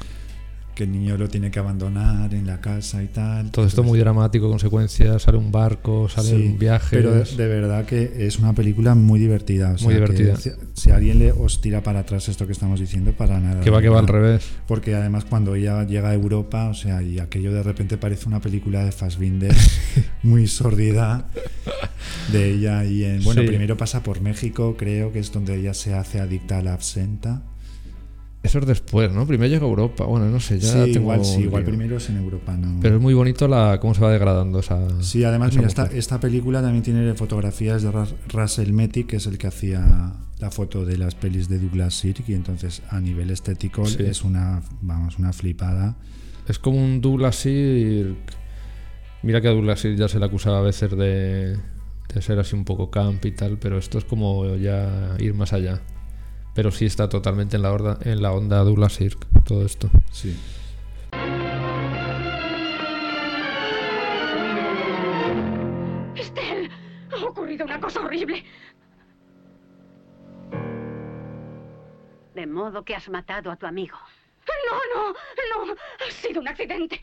[0.79, 3.51] que el niño lo tiene que abandonar en la casa y tal.
[3.51, 6.97] Todo esto muy dramático, consecuencias, sale un barco, sale sí, un viaje.
[6.97, 9.73] Pero de, de verdad que es una película muy divertida.
[9.73, 10.37] o sea, Muy que divertida.
[10.75, 13.61] si, alguien le os tira para atrás esto que estamos diciendo, para nada.
[13.61, 14.47] que va que va al revés.
[14.69, 18.41] Porque además cuando ella llega a Europa, o sea, y aquello de repente parece una
[18.41, 19.57] película de Fassbinder
[20.23, 21.27] muy sordida
[22.31, 23.49] de ella y en, bueno, Sí.
[23.49, 27.43] primero pasa por México, creo que es donde ella se hace adicta a la absenta
[28.43, 29.27] Eso es después, ¿no?
[29.27, 30.05] Primero llega a Europa.
[30.05, 32.79] Bueno, no sé, ya sí, tengo igual, sí, igual primero es en Europa, ¿no?
[32.81, 34.79] Pero es muy bonito la cómo se va degradando esa.
[35.03, 37.91] Sí, además, esa mira, esta, esta película también tiene fotografías de
[38.29, 42.29] Russell Metty, que es el que hacía la foto de las pelis de Douglas Sirk,
[42.29, 44.05] y entonces a nivel estético Sí.
[44.05, 45.97] es una, vamos, una flipada.
[46.47, 48.17] Es como un Douglas Sirk.
[49.25, 51.57] Mira que a Douglas Sirk ya se le acusaba a veces de,
[52.15, 55.53] de ser así un poco camp y tal, pero esto es como ya ir más
[55.53, 55.83] allá.
[56.59, 59.89] Pero sí está totalmente en la, horda, en la onda Douglas Sirk, todo esto.
[60.11, 60.37] Sí.
[66.17, 66.69] Estelle,
[67.13, 68.45] ha ocurrido una cosa horrible.
[72.35, 73.97] De modo que has matado a tu amigo.
[74.69, 75.75] No, no, no.
[75.75, 77.01] Ha sido un accidente.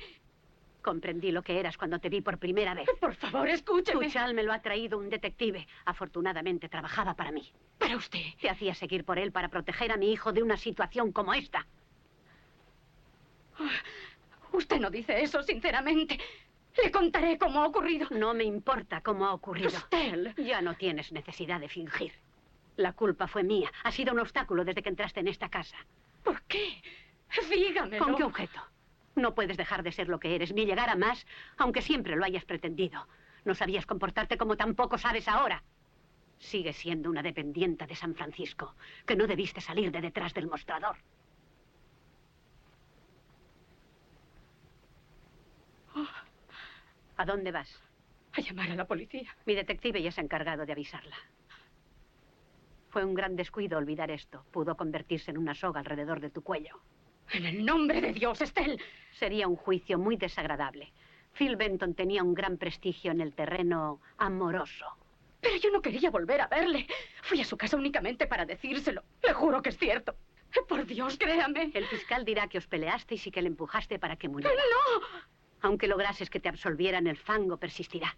[0.86, 2.88] Comprendí lo que eras cuando te vi por primera vez.
[3.02, 4.08] Por favor, Tu escúcheme.
[4.12, 5.66] chal me lo ha traído un detective.
[5.86, 7.52] Afortunadamente trabajaba para mí.
[7.80, 8.20] Para usted.
[8.40, 11.66] Te hacía seguir por él para proteger a mi hijo de una situación como esta.
[14.52, 16.20] Usted no dice eso, sinceramente.
[16.84, 18.08] Le contaré cómo ha ocurrido.
[18.12, 19.70] No me importa cómo ha ocurrido.
[19.70, 20.36] Estelle.
[20.38, 22.14] Ya no tienes necesidad de fingir.
[22.78, 23.72] La culpa fue mía.
[23.84, 25.78] Ha sido un obstáculo desde que entraste en esta casa.
[26.24, 26.80] ¿Por qué?
[27.50, 28.06] Dígamelo.
[28.06, 28.60] ¿Con qué objeto?
[29.16, 31.26] No puedes dejar de ser lo que eres, ni llegar a más,
[31.58, 33.08] aunque siempre lo hayas pretendido.
[33.46, 35.64] No sabías comportarte como tampoco sabes ahora.
[36.40, 38.76] Sigues siendo una dependienta de San Francisco,
[39.06, 40.98] que no debiste salir de detrás del mostrador.
[47.18, 47.82] ¿A dónde vas?
[48.34, 49.34] A llamar a la policía.
[49.46, 51.16] Mi detective ya se ha encargado de avisarla.
[52.90, 54.44] Fue un gran descuido olvidar esto.
[54.52, 56.82] Pudo convertirse en una soga alrededor de tu cuello.
[57.32, 58.80] En el nombre de Dios, Estelle.
[59.12, 60.92] Sería un juicio muy desagradable.
[61.34, 64.86] Phil Benton tenía un gran prestigio en el terreno amoroso.
[65.42, 66.88] Pero yo no quería volver a verle.
[67.24, 69.04] Fui a su casa únicamente para decírselo.
[69.22, 70.16] Le juro que es cierto.
[70.68, 71.72] Por Dios, créame.
[71.74, 74.56] El fiscal dirá que os peleasteis y que le empujaste para que muriera.
[74.56, 75.06] ¡No!
[75.62, 78.16] Aunque lograses que te absolvieran, el fango persistirá.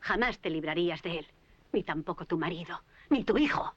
[0.00, 1.26] Jamás te librarías de él.
[1.72, 3.74] Ni tampoco tu marido, ni tu hijo.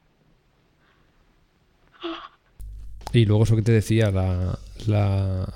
[3.16, 5.52] Y luego eso que te decía, la, la,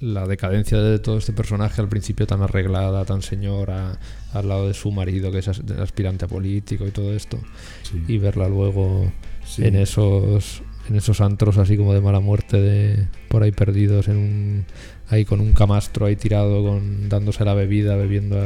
[0.00, 3.98] la decadencia de todo este personaje al principio tan arreglada, tan señora,
[4.34, 7.38] al lado de su marido que es as- aspirante a político y todo esto.
[7.82, 8.02] Sí.
[8.08, 9.10] Y verla luego
[9.44, 9.64] Sí.
[9.64, 14.16] en esos en esos antros así como de mala muerte de por ahí perdidos en
[14.16, 14.64] un
[15.08, 18.36] ahí con un camastro ahí tirado con dándose la bebida bebiendo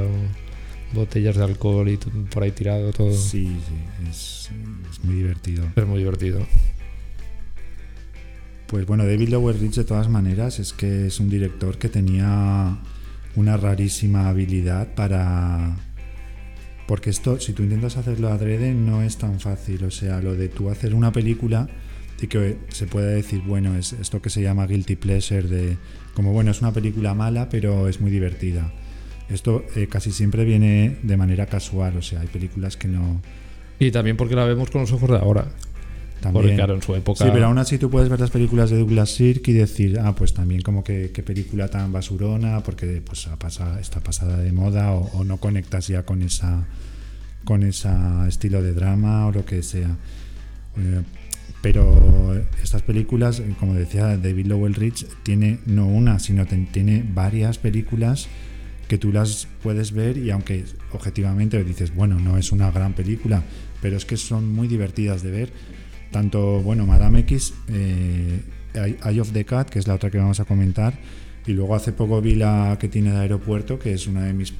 [0.93, 4.51] botellas de alcohol y por ahí tirado todo Sí, sí, es,
[4.90, 5.65] es muy divertido.
[5.74, 6.47] es muy divertido
[8.71, 12.79] Pues bueno, David Lower Rich de todas maneras es que es un director que tenía
[13.35, 15.77] una rarísima habilidad para...
[16.87, 19.83] Porque esto, si tú intentas hacerlo adrede, no es tan fácil.
[19.83, 21.69] O sea, lo de tú hacer una película
[22.23, 25.77] y que se puede decir, bueno, es esto que se llama guilty pleasure, de
[26.15, 28.73] como bueno, es una película mala, pero es muy divertida.
[29.29, 33.21] Esto eh, casi siempre viene de manera casual, o sea, hay películas que no...
[33.81, 35.49] y también porque la vemos con los ojos de ahora
[36.21, 38.71] También, porque claro en su época Sí, pero aún así tú puedes ver las películas
[38.71, 43.03] de Douglas Sirk y decir, ah, pues también como que qué película tan basurona, porque
[43.05, 46.67] pues ha pasado, está pasada de moda o, o no conectas ya con esa
[47.45, 47.89] con ese
[48.29, 49.97] estilo de drama o lo que sea.
[50.77, 51.03] Eh,
[51.63, 57.59] pero estas películas, como decía David Lowell Rich, tiene no una, sino ten- tiene varias
[57.59, 58.29] películas
[58.89, 63.43] que tú las puedes ver y aunque objetivamente dices, bueno, no es una gran película,
[63.83, 65.53] pero es que son muy divertidas de ver.
[66.11, 68.43] Tanto, bueno, Madame X, eh,
[68.74, 70.95] Eye of the Cat, que es la otra que vamos a comentar,
[71.47, 74.53] y luego hace poco vi la que tiene de Aeropuerto, que es una de mis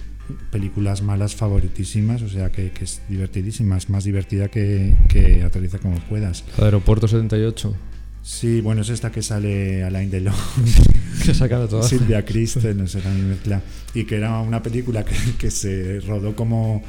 [0.51, 5.79] películas malas favoritísimas, o sea que, que es divertidísima, es más divertida que, que Aterriza
[5.79, 6.45] como puedas.
[6.59, 7.77] Aeropuerto 78
[8.23, 10.35] Sí, bueno, es esta que sale Alain Delon.
[11.25, 13.63] que saca de todas Silvia Christel, no sé, también mezcla.
[13.95, 16.83] Y que era una película que, que se rodó como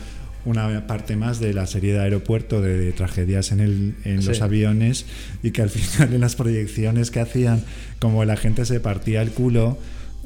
[0.46, 4.42] una parte más de la serie de aeropuerto de, de tragedias en, el, en los
[4.42, 5.06] aviones
[5.44, 7.64] y que al final en las proyecciones que hacían,
[8.00, 9.78] como la gente se partía el culo,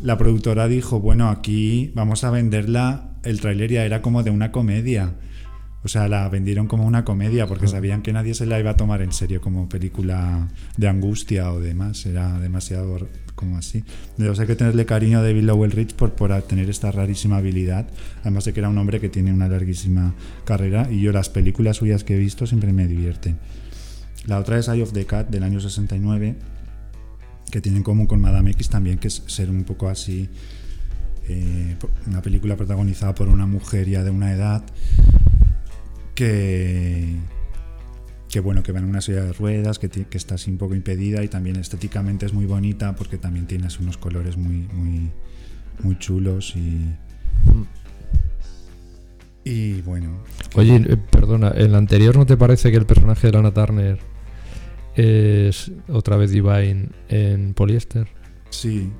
[0.01, 4.51] la productora dijo, bueno, aquí vamos a venderla, el tráiler ya era como de una
[4.51, 5.13] comedia.
[5.83, 8.77] O sea, la vendieron como una comedia porque sabían que nadie se la iba a
[8.77, 10.47] tomar en serio como película
[10.77, 12.07] de angustia o demás.
[12.07, 13.83] Era demasiado como así.
[14.17, 17.87] Hay que tenerle cariño a David Lowell Rich por, por tener esta rarísima habilidad.
[18.21, 21.77] Además de que era un hombre que tiene una larguísima carrera y yo las películas
[21.77, 23.37] suyas que he visto siempre me divierten.
[24.25, 26.35] La otra es Eye of the Cat del año 69,
[27.51, 30.29] que tiene en común con Madame X también, que es ser un poco así.
[31.27, 31.75] eh,
[32.07, 34.63] una película protagonizada por una mujer ya de una edad
[36.15, 37.15] que,
[38.29, 40.75] que bueno, que va en una silla de ruedas, que, que está así un poco
[40.75, 45.11] impedida y también estéticamente es muy bonita porque también tiene así unos colores muy, muy,
[45.83, 46.95] muy chulos y...
[49.47, 50.23] Y bueno,
[50.55, 53.99] Oye, eh, perdona, ¿en la anterior no te parece que el personaje de Lana Turner
[54.95, 58.07] es otra vez Divine en poliéster?
[58.49, 58.91] sí,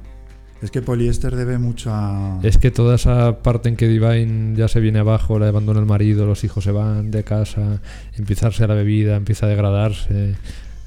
[0.66, 2.40] es que poliéster debe mucho a...
[2.44, 5.86] Es que toda esa parte en que Divine ya se viene abajo, le abandona el
[5.86, 7.80] marido, los hijos se van de casa,
[8.18, 10.36] empieza a darse la bebida, empieza a degradarse.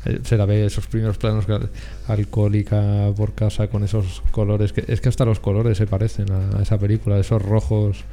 [0.04, 1.46] eh, Se la ve esos primeros planos
[2.06, 4.72] alcohólica por casa con esos colores.
[4.72, 8.04] Que, es que hasta los colores se parecen a, a esa película, esos rojos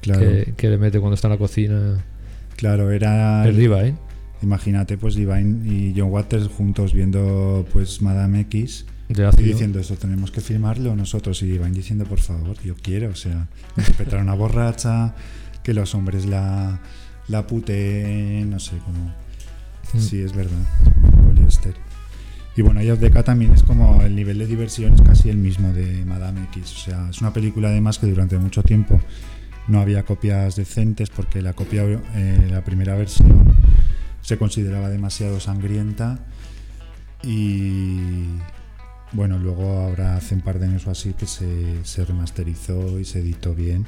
[0.00, 2.04] Claro, que, que le mete cuando está en la cocina.
[2.56, 3.46] claro, era...
[3.48, 3.96] Es Divine.
[4.42, 9.96] Imagínate pues Divine y John Waters juntos viendo pues Madame X De y diciendo eso
[9.96, 11.42] tenemos que filmarlo nosotros.
[11.42, 15.14] Y Divine diciendo por favor yo quiero o sea interpretar a una borracha
[15.62, 16.80] que los hombres la
[17.28, 19.12] la puteen no sé cómo
[19.92, 19.98] Mm.
[19.98, 20.64] sí es verdad
[21.26, 21.74] poliéster.
[22.56, 25.30] Y bueno Eye of the Cat también es como el nivel de diversión es casi
[25.30, 29.00] el mismo de Madame X o sea es una película además que durante mucho tiempo
[29.66, 31.82] no había copias decentes porque la copia
[32.14, 33.54] eh, la primera versión
[34.22, 36.18] se consideraba demasiado sangrienta.
[37.22, 38.24] Y
[39.12, 43.04] bueno, luego ahora hace un par de años o así que se, se remasterizó y
[43.04, 43.86] se editó bien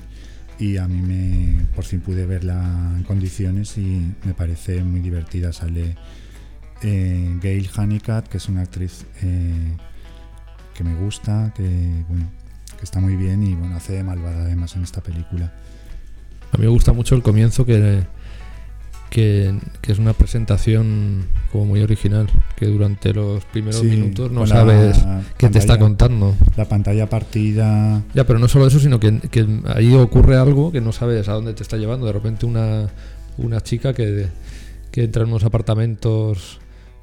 [0.58, 5.52] y a mí me por fin pude verla en condiciones y me parece muy divertida.
[5.52, 5.96] Sale
[6.82, 9.76] eh, Gail Honeycutt, que es una actriz eh,
[10.74, 11.62] que me gusta, que
[12.08, 12.30] bueno,
[12.78, 15.52] que está muy bien y bueno, hace de malvada además en esta película.
[16.52, 18.04] A mí me gusta mucho el comienzo que,
[19.10, 22.26] que es una presentación como muy original,
[22.56, 25.04] que durante los primeros Sí, minutos no sabes
[25.38, 26.34] qué te está contando.
[26.56, 30.80] La pantalla partida, Ya, pero no solo eso, sino que, que ahí ocurre algo que
[30.80, 32.06] no sabes a dónde te está llevando.
[32.06, 32.88] De repente una,
[33.38, 34.26] una chica que,
[34.90, 36.58] que entra en unos apartamentos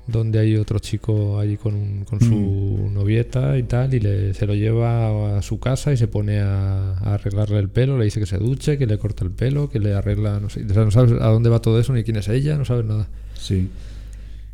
[0.07, 4.47] donde hay otro chico ahí con, un- con su novieta y tal, y le, se
[4.47, 8.19] lo lleva a su casa y se pone a, a arreglarle el pelo, le dice
[8.19, 10.83] que se duche, que le corta el pelo, que le arregla, no sé, o sea,
[10.83, 13.07] no sabes a dónde va todo eso, ni quién es ella, no sabes nada.
[13.35, 13.69] Sí.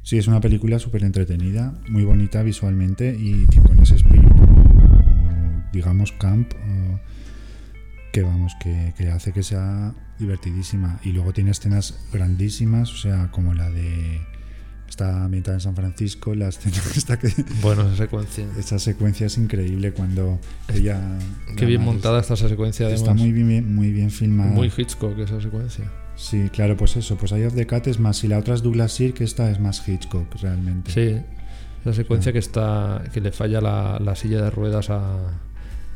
[0.05, 4.35] Sí, es una película súper entretenida, muy bonita visualmente y con ese espíritu,
[5.73, 6.99] digamos, camp, eh,
[8.13, 10.99] que vamos, que, que hace que sea divertidísima.
[11.03, 14.21] Y luego tiene escenas grandísimas, o sea, como la de...
[14.87, 17.33] Está ambientada en San Francisco, la escena esta que...
[17.63, 18.47] Bueno, esa secuencia.
[18.59, 20.39] Esa secuencia es increíble cuando
[20.71, 21.01] ella...
[21.57, 23.01] Qué bien montada está esa secuencia, además.
[23.01, 24.51] Está muy bien, muy bien filmada.
[24.51, 25.91] Muy Hitchcock esa secuencia.
[26.15, 28.61] Sí, claro, pues eso, pues Eye of the Cat es más, y la otra es
[28.63, 30.91] Douglas Sirk, esta es más Hitchcock realmente.
[30.91, 31.21] Sí,
[31.81, 35.13] esa secuencia que está que le falla la, la silla de ruedas a,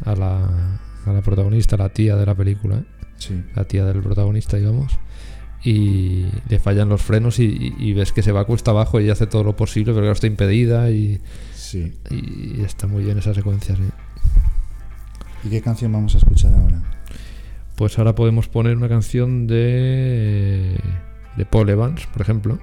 [0.06, 2.84] a, la, a la protagonista, la tía de la película, ¿eh?
[3.18, 3.44] Sí.
[3.56, 4.94] la tía del protagonista, digamos,
[5.64, 9.10] y le fallan los frenos y, y- y ves que se va cuesta abajo y
[9.10, 11.20] hace todo lo posible, pero claro, está impedida y,
[11.56, 11.94] Sí.
[12.10, 13.84] y está muy bien esa secuencia, sí.
[15.46, 16.82] ¿Y qué canción vamos a escuchar ahora?
[17.80, 20.78] Pues ahora podemos poner una canción de,
[21.38, 22.60] de Paul Evans, por ejemplo,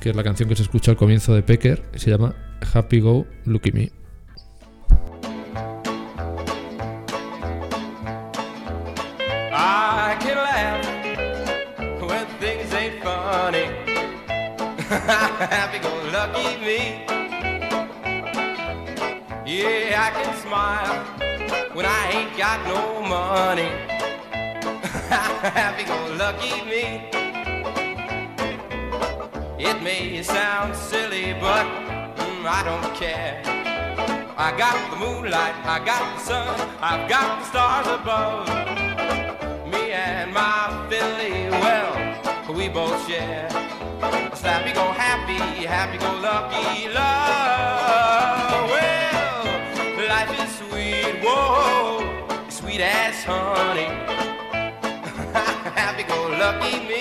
[0.00, 2.34] que es la canción que se escucha al comienzo de Pecker, se llama
[2.72, 3.90] Happy Go Lucky Me.
[9.52, 10.82] I can laugh
[12.00, 13.66] when things ain't funny.
[14.88, 17.04] Happy go lucky me.
[19.44, 21.04] Yeah, I can smile
[21.74, 23.97] when I ain't got no money.
[25.10, 27.08] Happy go lucky me.
[29.58, 31.64] It may sound silly, but
[32.16, 33.40] mm, I don't care.
[34.36, 38.48] I got the moonlight, I got the sun, I've got the stars above.
[39.72, 43.48] Me and my Philly, well, we both share.
[44.02, 48.68] A slappy go happy, happy go lucky love.
[48.68, 54.17] Well, life is sweet, whoa, sweet as honey.
[55.88, 56.97] Happy go lucky me.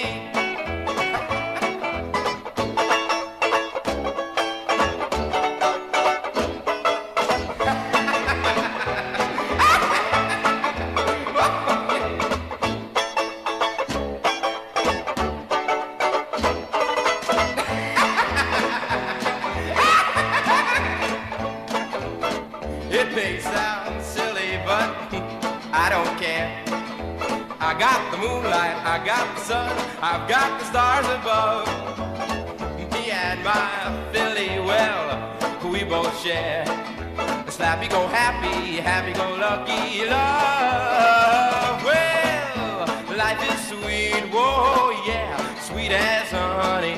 [38.88, 41.84] Happy, happy go lucky love.
[41.84, 42.88] Well,
[43.18, 46.98] life is sweet, whoa, yeah, sweet as honey.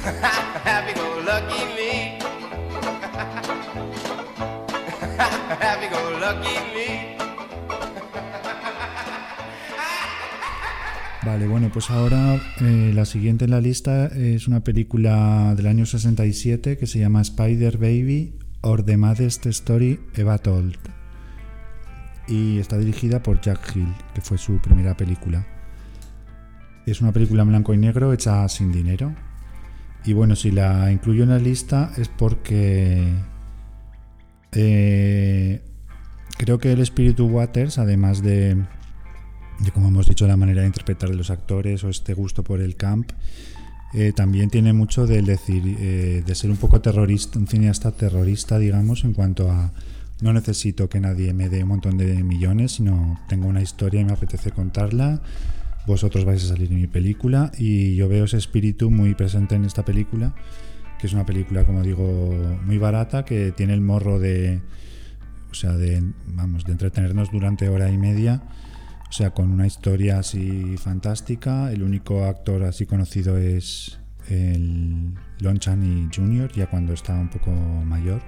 [1.30, 2.18] lucky me.
[5.60, 6.88] Happy go lucky me.
[11.26, 15.84] Vale, bueno, pues ahora eh, la siguiente en la lista es una película del año
[15.84, 20.76] 67 que se llama Spider Baby or the Maddest Story Eva Told.
[22.28, 25.46] Y está dirigida por Jack Hill, que fue su primera película.
[26.86, 29.14] Es una película en blanco y negro hecha sin dinero.
[30.04, 33.12] Y bueno, si la incluyo en la lista es porque
[34.52, 35.62] eh,
[36.38, 38.56] creo que el espíritu Waters, además de,
[39.58, 42.60] de, como hemos dicho, la manera de interpretar de los actores o este gusto por
[42.60, 43.12] el camp,
[43.92, 48.58] eh, también tiene mucho del decir, eh, de ser un poco terrorista, un cineasta terrorista,
[48.58, 49.72] digamos, en cuanto a
[50.20, 54.04] no necesito que nadie me dé un montón de millones, sino tengo una historia y
[54.04, 55.22] me apetece contarla.
[55.86, 59.64] Vosotros vais a salir en mi película y yo veo ese espíritu muy presente en
[59.64, 60.34] esta película,
[61.00, 64.60] que es una película, como digo, muy barata, que tiene el morro de,
[65.50, 68.42] o sea, de, vamos, de entretenernos durante hora y media,
[69.10, 71.72] o sea, con una historia así fantástica.
[71.72, 77.50] El único actor así conocido es el Lon Chaney Jr., ya cuando está un poco
[77.50, 78.22] mayor.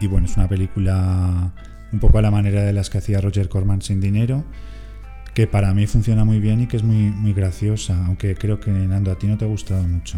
[0.00, 1.52] Y bueno, es una película
[1.92, 4.42] un poco a la manera de las que hacía Roger Corman sin dinero,
[5.34, 8.70] que para mí funciona muy bien y que es muy, muy graciosa, aunque creo que
[8.70, 10.16] Nando a ti no te ha gustado mucho.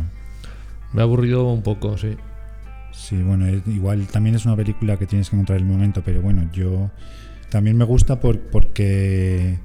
[0.93, 2.17] Me ha aburrido un poco, sí.
[2.93, 6.49] Sí, bueno, igual también es una película que tienes que encontrar el momento, pero bueno,
[6.53, 6.91] yo
[7.51, 9.59] también me gusta por, porque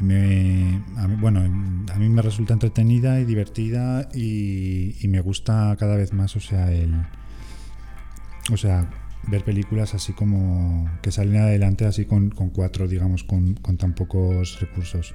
[0.00, 5.76] me, a mí, bueno, a mí me resulta entretenida y divertida y, y me gusta
[5.78, 6.94] cada vez más, o sea, el,
[8.52, 8.90] o sea,
[9.28, 13.94] ver películas así como que salen adelante así con, con cuatro, digamos, con, con tan
[13.94, 15.14] pocos recursos.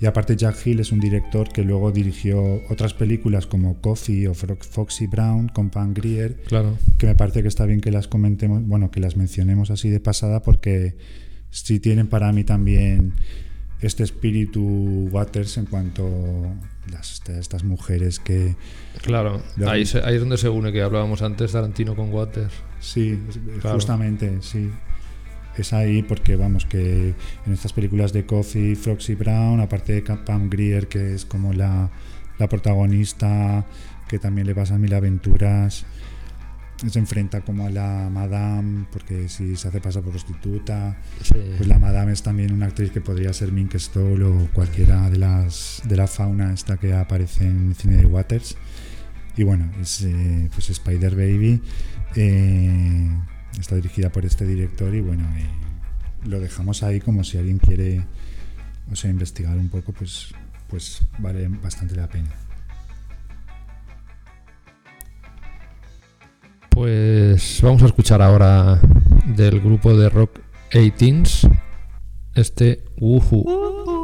[0.00, 4.34] Y aparte Jack Hill es un director que luego dirigió otras películas como Coffee o
[4.34, 6.78] Foxy Brown con Pam Grier, Claro.
[6.98, 9.98] que me parece que está bien que las comentemos, bueno, que las mencionemos así de
[9.98, 10.96] pasada porque
[11.50, 13.14] sí tienen para mí también
[13.80, 18.54] este espíritu Waters en cuanto a estas mujeres que
[19.02, 19.42] Claro.
[19.66, 22.52] Ahí, se- ahí es donde se une que hablábamos antes Tarantino con Waters.
[22.80, 23.18] Sí,
[23.60, 23.74] Claro.
[23.76, 24.70] justamente, sí.
[25.62, 27.14] Es ahí porque, vamos, que
[27.46, 31.90] en estas películas de Coffee, Foxy Brown, aparte de Pam Grier, que es como la,
[32.38, 33.66] la protagonista,
[34.08, 35.84] que también le pasan mil aventuras,
[36.86, 40.96] se enfrenta como a la Madame, porque si se hace pasar por prostituta,
[41.56, 45.18] pues la Madame es también una actriz que podría ser Mink Stoll o cualquiera de
[45.18, 48.56] las de la fauna esta que aparece en el cine de Waters.
[49.36, 51.60] Y bueno, es eh, pues Spider Baby.
[52.16, 53.10] eh,
[53.60, 55.46] está dirigida por este director y bueno, eh,
[56.26, 58.04] lo dejamos ahí como si alguien quiere
[58.90, 60.34] o sea, investigar un poco, pues,
[60.68, 62.30] pues vale bastante la pena.
[66.70, 68.80] Pues vamos a escuchar ahora
[69.26, 70.38] del grupo de rock
[70.70, 71.50] 18s
[72.34, 73.97] este Woohoo.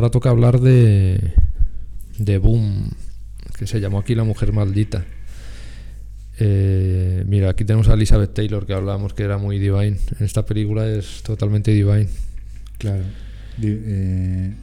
[0.00, 1.34] Ahora toca hablar de,
[2.16, 2.90] de Boom,
[3.58, 5.04] que se llamó aquí La Mujer Maldita.
[6.38, 9.98] Eh, mira, aquí tenemos a Elizabeth Taylor, que hablábamos que era muy divine.
[10.18, 12.08] En esta película es totalmente divine.
[12.78, 13.02] Claro.
[13.62, 14.54] Eh,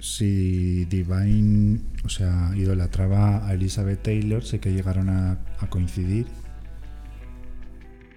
[0.00, 6.26] si Divine, o sea, idolatraba a Elizabeth Taylor, sé que llegaron a, a coincidir.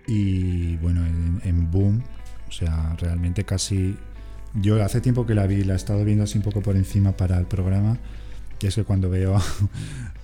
[0.08, 2.02] Y bueno, en, en Boom,
[2.48, 3.96] o sea, realmente casi.
[4.56, 7.14] Yo hace tiempo que la vi, la he estado viendo así un poco por encima
[7.14, 7.98] para el programa.
[8.62, 9.44] Y es que cuando veo a,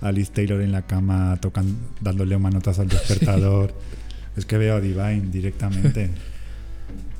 [0.00, 3.74] a Liz Taylor en la cama tocan, dándole un manotazo al despertador,
[4.36, 6.10] es que veo a Divine directamente.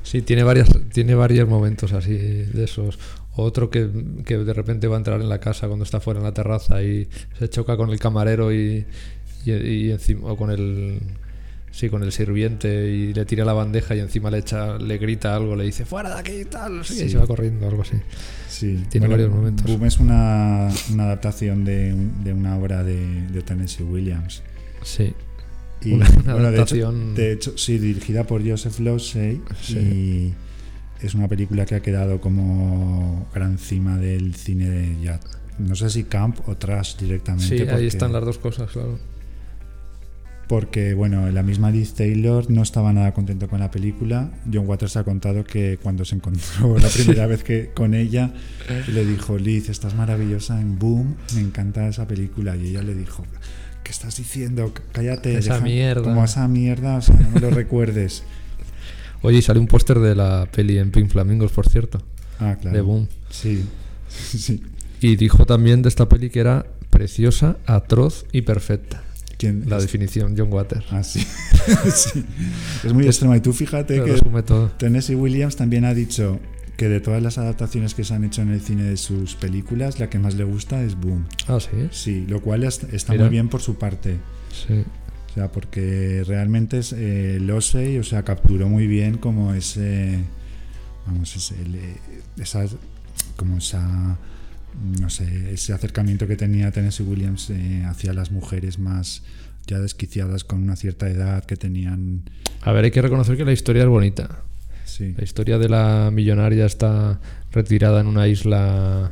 [0.03, 2.97] Sí, tiene varias, tiene varios momentos así de esos.
[3.35, 3.87] Otro que,
[4.25, 6.81] que de repente va a entrar en la casa cuando está fuera en la terraza
[6.81, 7.07] y
[7.37, 8.85] se choca con el camarero y,
[9.45, 10.99] y, y encima o con el
[11.71, 15.35] sí, con el sirviente y le tira la bandeja y encima le echa, le grita
[15.35, 17.09] algo, le dice fuera de aquí y tal, sé qué, y Sí.
[17.11, 17.95] se va corriendo, algo así.
[18.49, 19.65] Sí, Tiene varios momentos.
[19.65, 24.43] Boom es una, una adaptación de, de una obra de, de Tennessee Williams.
[24.83, 25.13] Sí.
[25.83, 29.41] Y, Una- una bueno, de hecho- adaptación- De hecho, sí, dirigida por Joseph Losey.
[29.61, 29.77] Sí.
[29.79, 30.33] Y
[31.05, 35.19] es una película que ha quedado como gran cima del cine de ya.
[35.57, 37.47] No sé si camp o trash directamente.
[37.47, 38.99] Sí, ahí porque- están las dos cosas, claro.
[40.51, 44.31] Porque, bueno, la misma Liz Taylor no estaba nada contento con la película.
[44.53, 48.33] John Waters ha contado que cuando se encontró la primera vez que con ella,
[48.93, 52.57] le dijo, Liz, estás maravillosa en Boom, me encanta esa película.
[52.57, 53.23] Y ella le dijo,
[53.81, 54.73] ¿qué estás diciendo?
[54.91, 55.37] Cállate.
[55.37, 58.23] Esa mierda." Como esa mierda, o sea, no me lo recuerdes.
[59.21, 62.03] Oye, y sale un póster de la peli en Pink Flamingos, por cierto,
[62.39, 62.75] Ah, claro.
[62.75, 63.07] de Boom.
[63.29, 63.63] Sí,
[64.09, 64.61] sí.
[64.99, 69.01] Y dijo también de esta peli que era preciosa, atroz y perfecta.
[69.41, 69.83] ¿Quién La es?
[69.83, 70.85] definición, John Waters.
[70.91, 71.19] Ah, sí.
[71.93, 72.23] Sí.
[72.83, 73.35] Es muy extrema.
[73.37, 74.13] Y tú fíjate que
[74.43, 74.69] todo.
[74.77, 76.39] Tennessee Williams también ha dicho
[76.77, 79.99] que de todas las adaptaciones que se han hecho en el cine de sus películas,
[79.99, 81.25] la que más le gusta es Boom.
[81.47, 81.87] Ah, sí.
[81.91, 83.25] Sí, lo cual es- está Mira.
[83.25, 84.17] muy bien por su parte.
[84.67, 84.83] Sí.
[85.29, 90.19] O sea, porque realmente es, eh, Losey, o sea, capturó muy bien como ese,
[91.07, 91.97] vamos, ese, el, eh,
[92.37, 92.65] esa,
[93.37, 94.17] como esa,
[94.99, 99.23] no sé, ese acercamiento que tenía Tennessee Williams eh, hacia las mujeres más
[99.67, 102.23] ya desquiciadas con una cierta edad que tenían,
[102.61, 104.41] A ver, hay que reconocer que la historia es bonita.
[104.85, 107.19] sí, La historia de la millonaria está
[107.51, 109.11] retirada en una isla,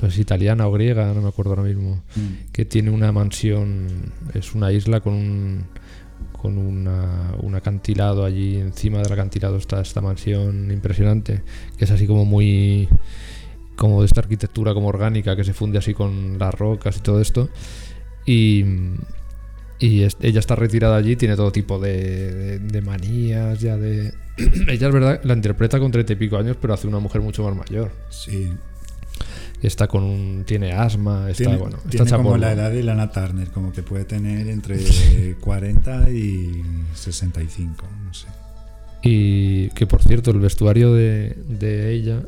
[0.00, 2.52] no sé italiana o griega, no me acuerdo ahora mismo, Mm.
[2.52, 3.88] que tiene una mansión,
[4.34, 5.64] es una isla con un,
[6.32, 11.42] con una, un acantilado allí, encima del acantilado está esta mansión impresionante,
[11.76, 12.88] que es así como muy
[13.76, 17.20] como de esta arquitectura como orgánica que se funde así con las rocas y todo
[17.20, 17.48] esto
[18.26, 18.64] y
[19.78, 24.12] y es- ella está retirada allí, tiene todo tipo de, de- de manías, ya de...
[24.68, 27.42] ella es verdad, la interpreta con treinta y pico años, pero hace una mujer mucho
[27.42, 27.90] más mayor.
[28.10, 28.52] sí.
[29.60, 30.42] Está con un...
[30.44, 33.72] tiene asma, está, Tiene, bueno, está tiene hecha como la edad de Lana Turner, como
[33.72, 34.76] que puede tener entre
[35.40, 38.26] 40 y 65, no sé.
[39.04, 42.22] Y que por cierto, el vestuario de, de ella,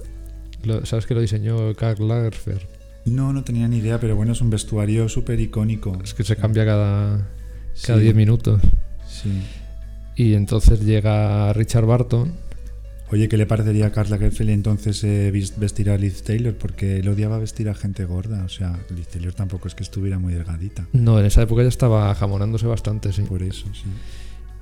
[0.67, 2.61] lo- ¿sabes que lo diseñó Karl Lagerfeld?
[3.07, 5.99] No, no tenía ni idea, pero bueno, es un vestuario súper icónico.
[6.03, 7.29] Es que se cambia cada
[7.87, 8.05] cada Sí.
[8.05, 8.61] 10 minutos.
[9.09, 9.43] Sí.
[10.17, 12.33] Y entonces llega Richard Barton,
[13.11, 16.55] Oye, ¿qué le parecería a Carla Lagerfeld entonces eh, vestir a Liz Taylor?
[16.55, 18.43] Porque él odiaba vestir a gente gorda.
[18.45, 20.87] O sea, Liz Taylor tampoco es que estuviera muy delgadita.
[20.93, 23.23] no, en esa época ya estaba jamonándose bastante, sí.
[23.23, 23.85] Por eso, sí.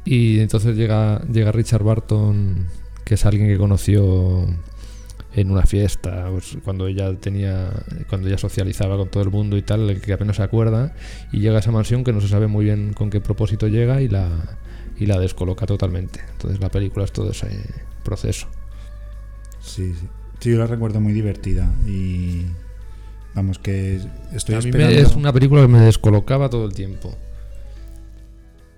[0.05, 2.66] Y entonces llega, llega Richard Barton,
[3.05, 4.45] que es alguien que conoció
[5.35, 7.71] en una fiesta, pues, cuando ella tenía,
[8.09, 10.95] cuando ella socializaba con todo el mundo y tal, el que apenas se acuerda,
[11.33, 14.03] y llega a esa mansión que no se sabe muy bien con qué propósito llega
[14.03, 14.29] y la,
[14.99, 16.21] y la descoloca totalmente.
[16.33, 17.49] Entonces la película es todo ese
[18.05, 18.47] proceso.
[19.61, 20.07] Sí, sí.
[20.41, 22.43] Sí, yo la recuerdo muy divertida y
[23.33, 24.01] vamos que
[24.33, 24.97] estoy a mí esperando.
[24.97, 27.17] me- es una película que me descolocaba todo el tiempo.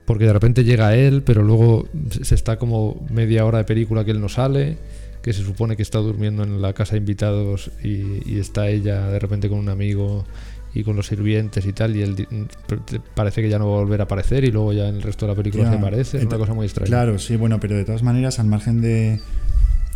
[0.05, 1.89] Porque de repente llega él, pero luego
[2.23, 4.77] se está como media hora de película que él no sale,
[5.25, 9.09] que se supone que está durmiendo en la casa de invitados y, y está ella
[9.09, 10.27] de repente con un amigo
[10.75, 13.81] y con los sirvientes y tal, y él te- parece que ya no va a
[13.81, 16.25] volver a aparecer y luego ya en el resto de la película se aparece, es
[16.27, 16.87] una cosa muy extraña.
[16.89, 19.19] Claro, sí, bueno, pero de todas maneras, al margen de.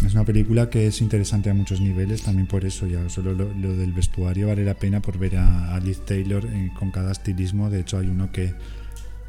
[0.06, 3.52] Es una película que es interesante a muchos niveles, también por eso, ya solo lo,
[3.52, 7.10] lo del vestuario vale la pena por ver a, a Liz Taylor en- con cada
[7.12, 7.68] estilismo.
[7.68, 8.54] De hecho, hay uno que,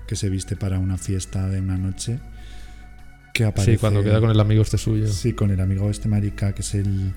[0.08, 2.20] que se viste para una fiesta de una noche.
[3.34, 5.08] Que aparece, sí, cuando queda con el amigo este suyo.
[5.08, 7.12] Sí, con el amigo este marica, que es el.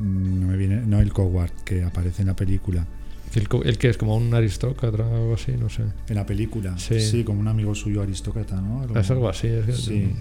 [0.00, 0.82] No me viene.
[0.86, 2.86] No, el Coward, que aparece en la película.
[3.34, 5.82] El, que es como un aristócrata o algo así, no sé.
[6.08, 7.00] En la película, Sí.
[7.00, 8.84] sí, como un amigo suyo aristócrata, ¿no?
[8.98, 9.48] Es algo así.
[9.48, 10.12] es que- Sí,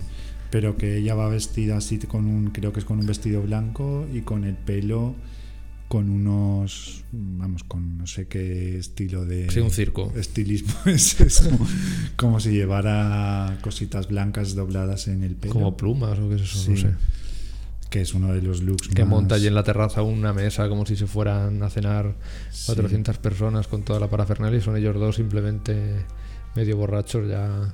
[0.49, 4.07] pero que ella va vestida así con un, creo que es con un vestido blanco
[4.11, 5.15] y con el pelo
[5.93, 9.51] con unos, vamos, con no sé qué estilo de...
[9.51, 10.11] Sí, un circo.
[10.15, 11.51] Estilismo es eso.
[12.15, 15.53] como si llevara cositas blancas dobladas en el pelo.
[15.53, 16.93] Como plumas o qué es eso, no sé.
[17.91, 20.67] Que es uno de los looks Que más- monta allí en la terraza una mesa
[20.67, 22.15] como si se fueran a cenar
[22.65, 26.07] 400 personas con toda la parafernalia y son ellos dos simplemente
[26.55, 27.71] medio borrachos ya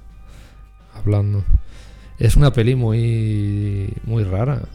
[0.94, 1.46] hablando.
[2.18, 4.68] Es una peli muy muy rara.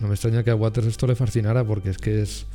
[0.00, 2.46] No me extraña que a Waters esto le fascinara porque es que es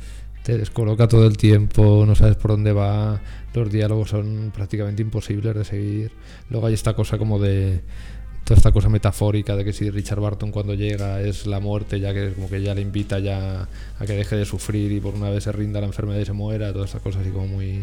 [0.44, 3.18] te descoloca todo el tiempo, no sabes por dónde va,
[3.54, 6.12] los diálogos son prácticamente imposibles de seguir.
[6.50, 7.80] Luego hay esta cosa como de
[8.44, 12.12] toda esta cosa metafórica de que si Richard Barton cuando llega es la muerte, ya
[12.12, 13.66] que como que ya le invita ya
[13.98, 16.34] a que deje de sufrir y por una vez se rinda la enfermedad y se
[16.34, 17.80] muera, toda esta cosa así como muy...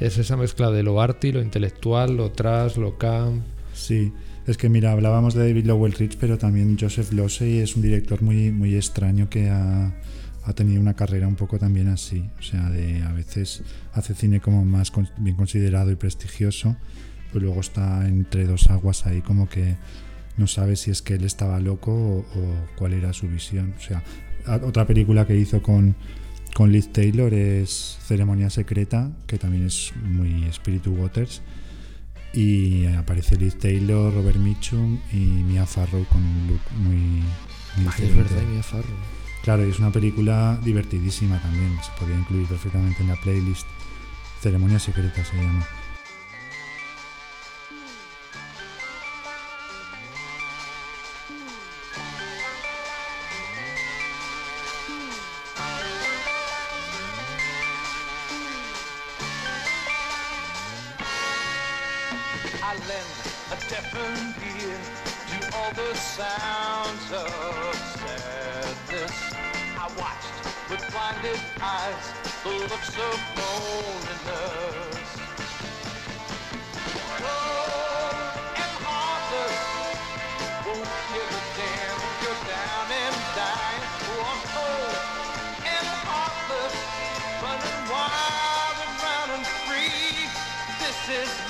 [0.00, 3.44] Es esa mezcla de lo arty, lo intelectual, lo trash, lo camp.
[3.74, 4.10] Sí,
[4.46, 8.22] es que mira, hablábamos de David Lowell Rich, pero también Joseph Losey es un director
[8.22, 9.94] muy, muy extraño que ha,
[10.44, 12.28] ha tenido una carrera un poco también así.
[12.38, 13.62] O sea, de a veces
[13.92, 16.76] hace cine como más con- bien considerado y prestigioso,
[17.32, 19.76] pero luego está entre dos aguas ahí como que
[20.36, 23.74] no sabe si es que él estaba loco o, o cuál era su visión.
[23.78, 24.02] O sea,
[24.62, 25.94] otra película que hizo con,
[26.54, 31.40] con Liz Taylor es Ceremonia Secreta, que también es muy Spiritu Waters.
[32.32, 36.96] Y aparece Liz Taylor, Robert Mitchum y Mia Farrow con un look muy,
[37.76, 38.34] muy es diferente.
[38.34, 38.96] verdad, Mia Farrow.
[39.44, 41.78] Claro, y es una película divertidísima también.
[41.82, 43.66] Se podría incluir perfectamente en la playlist.
[44.40, 45.66] Ceremonia secreta se llama.
[71.24, 75.08] Blinded eyes the looks of loneliness.
[77.18, 78.16] Cold
[78.60, 79.58] and heartless,
[80.66, 83.84] won't give a damn if you're down and dying.
[84.04, 84.96] Oh, I'm cold
[85.64, 86.76] and heartless,
[87.40, 90.28] running wild and round and free.
[90.80, 91.43] This is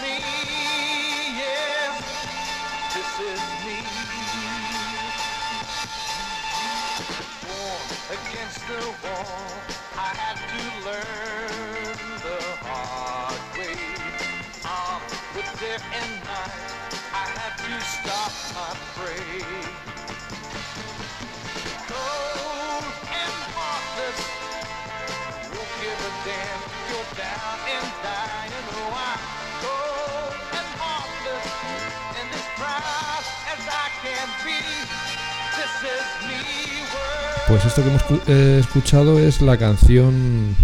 [8.67, 9.53] the wall,
[9.97, 13.77] I had to learn the hard way.
[14.65, 19.45] Armed with day and night, I had to stop my prey.
[21.93, 24.21] Cold and heartless,
[25.53, 28.67] won't give a damn you're down and dying.
[28.81, 29.21] Oh, I'm
[29.61, 31.53] cold and heartless,
[32.17, 35.14] and as proud as I can be.
[37.47, 40.57] Pues esto que hemos eh, escuchado es la canción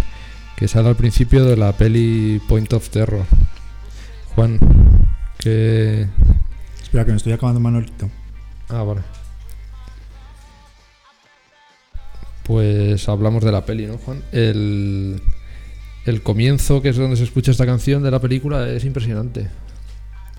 [0.57, 3.25] que sale al principio de la peli Point of Terror.
[4.35, 4.59] Juan,
[5.39, 6.09] que...
[6.83, 8.11] Espera, que me estoy acabando Manolito.
[8.69, 9.03] Ah, vale.
[12.45, 14.23] Pues hablamos de la peli, ¿no, Juan?
[14.33, 15.23] El,
[16.07, 19.49] el comienzo, que es donde se escucha esta canción de la película, es impresionante.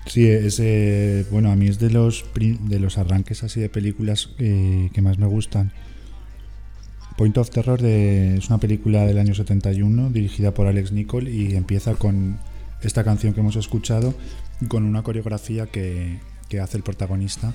[0.06, 4.30] Sí, es, eh, bueno, a mí es de los, de los arranques así de películas
[4.38, 5.72] eh, que más me gustan.
[7.16, 11.54] Point of Terror de- es una película del año 71 dirigida por Alex Nicol y
[11.54, 12.38] empieza con
[12.82, 14.14] esta canción que hemos escuchado
[14.60, 16.18] y con una coreografía que,
[16.48, 17.52] que hace el protagonista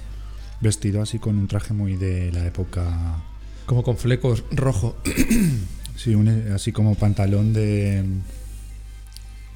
[0.61, 3.23] vestido así con un traje muy de la época
[3.65, 4.95] Como con flecos rojo.
[5.97, 8.03] Sí, un- así como pantalón de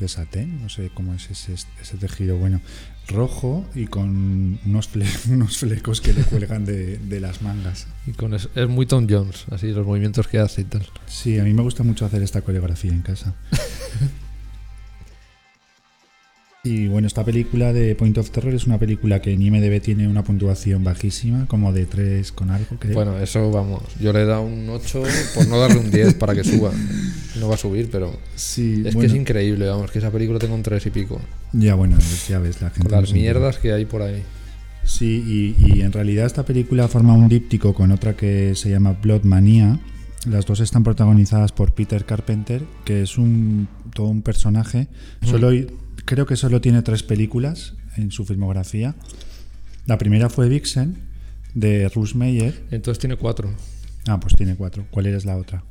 [0.01, 2.59] de satén, no sé cómo es ese, ese tejido, bueno,
[3.07, 7.87] rojo y con unos, fle- unos flecos que le cuelgan de, de las mangas.
[8.05, 10.85] Y con es, es muy Tom Jones, así los movimientos que hace y tal.
[11.07, 13.33] Sí, a mí me gusta mucho hacer esta coreografía en casa.
[16.63, 20.07] Y bueno, esta película de Point of Terror es una película que en IMDB tiene
[20.07, 22.93] una puntuación bajísima, como de 3 con algo, creo.
[22.93, 23.81] Bueno, eso vamos.
[23.99, 26.71] Yo le he dado un 8 por no darle un 10 para que suba.
[27.39, 28.15] No va a subir, pero.
[28.35, 28.99] Sí, es bueno.
[28.99, 31.19] que es increíble, vamos, que esa película tengo un 3 y pico.
[31.51, 31.97] ya bueno,
[32.29, 32.89] ya ves, la gente...
[32.89, 34.21] Con las mierdas que hay por ahí.
[34.83, 38.95] Sí, y, y en realidad esta película forma un díptico con otra que se llama
[39.01, 39.79] Blood Mania.
[40.29, 44.87] Las dos están protagonizadas por Peter Carpenter, que es un todo un personaje.
[45.23, 45.51] Solo,
[46.05, 48.95] creo que solo tiene tres películas en su filmografía.
[49.85, 51.11] La primera fue Vixen,
[51.53, 52.63] de Russ Meyer.
[52.71, 53.49] Entonces tiene 4.
[54.07, 54.85] Ah, pues tiene cuatro.
[54.89, 55.63] ¿Cuál es la otra?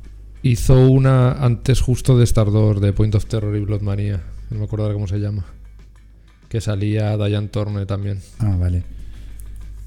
[0.43, 4.21] Hizo una antes justo de Star 2, de Point of Terror y Blood Mania.
[4.49, 5.45] No me acuerdo ahora cómo se llama.
[6.49, 8.19] Que salía Diane Torne también.
[8.39, 8.83] Ah, vale.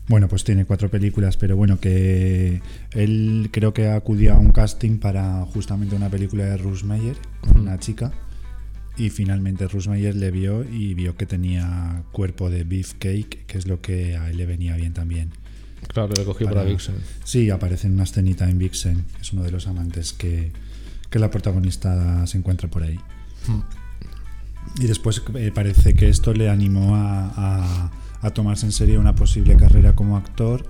[0.06, 2.60] Bueno, pues tiene cuatro películas, pero bueno, que
[2.92, 7.58] él creo que acudió a un casting para justamente una película de Russ Meyer con
[7.58, 8.12] una chica
[8.96, 13.66] y finalmente Russ Meyer le vio y vio que tenía cuerpo de beefcake, que es
[13.66, 15.30] lo que a él le venía bien también.
[15.88, 16.94] Claro, le cogió para, Vixen.
[17.24, 20.52] Sí, aparece en una escenita en Vixen, es uno de los amantes que,
[21.10, 22.98] que la protagonista se encuentra por ahí.
[24.80, 27.90] Y después eh, parece que esto le animó a, a-
[28.22, 30.64] a tomarse en serio una posible carrera como actor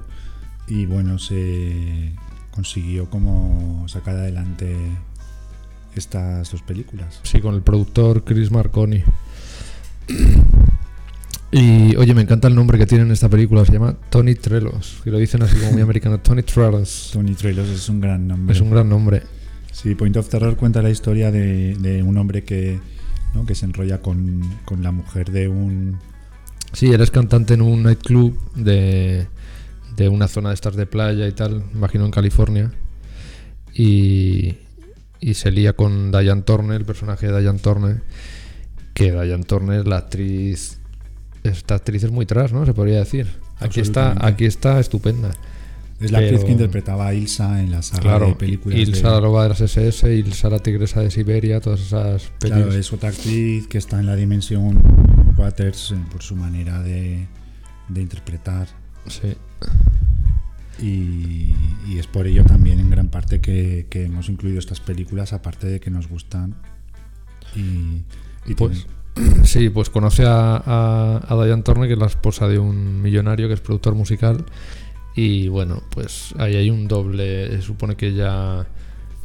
[0.66, 2.12] y bueno, se
[2.50, 4.74] consiguió como sacar adelante
[5.98, 7.20] estas dos películas.
[7.22, 9.02] Sí, con el productor Chris Marconi.
[11.56, 15.00] Y oye, me encanta el nombre que tiene en esta película, se llama Tony Trelos,
[15.04, 17.10] que lo dicen así como muy americano, Tony Trelos.
[17.12, 18.56] Tony Trelos es un gran nombre.
[18.56, 19.22] Es un gran nombre.
[19.70, 22.80] Sí, Point of Terror cuenta la historia de, de un hombre que,
[23.34, 23.46] ¿no?
[23.46, 25.98] que se enrolla con, con la mujer de un...
[26.72, 29.28] Sí, él es cantante en un nightclub de,
[29.96, 32.72] de una zona de estas de playa y tal, imagino en California.
[33.72, 34.56] Y,
[35.24, 38.02] y se lía con Diane Turner, el personaje de Diane Turner.
[38.92, 40.78] Que Diane Turner, la actriz.
[41.42, 42.66] Esta actriz es muy tras, ¿no?
[42.66, 43.26] Se podría decir.
[43.58, 45.30] Aquí está, aquí está estupenda.
[45.98, 48.78] Es la actriz que interpretaba a Ilsa en la saga Claro, de películas.
[48.78, 52.56] Ilsa la de, loba de las SS, Ilsa la tigresa de Siberia, todas esas pelis.
[52.56, 54.82] Claro, es otra actriz que está en la dimensión
[55.38, 57.26] Waters por su manera de,
[57.88, 58.68] de interpretar.
[59.06, 59.34] Sí.
[60.82, 61.54] Y,
[61.88, 65.66] y es por ello también en gran parte que, que hemos incluido estas películas, aparte
[65.68, 66.54] de que nos gustan.
[67.54, 68.02] Y,
[68.50, 72.48] y Pues, tienen- sí, pues conoce a, a, a Diane Turner, que es la esposa
[72.48, 74.44] de un millonario que es productor musical.
[75.14, 77.46] Y bueno, pues ahí hay un doble.
[77.52, 78.66] Se supone que ella,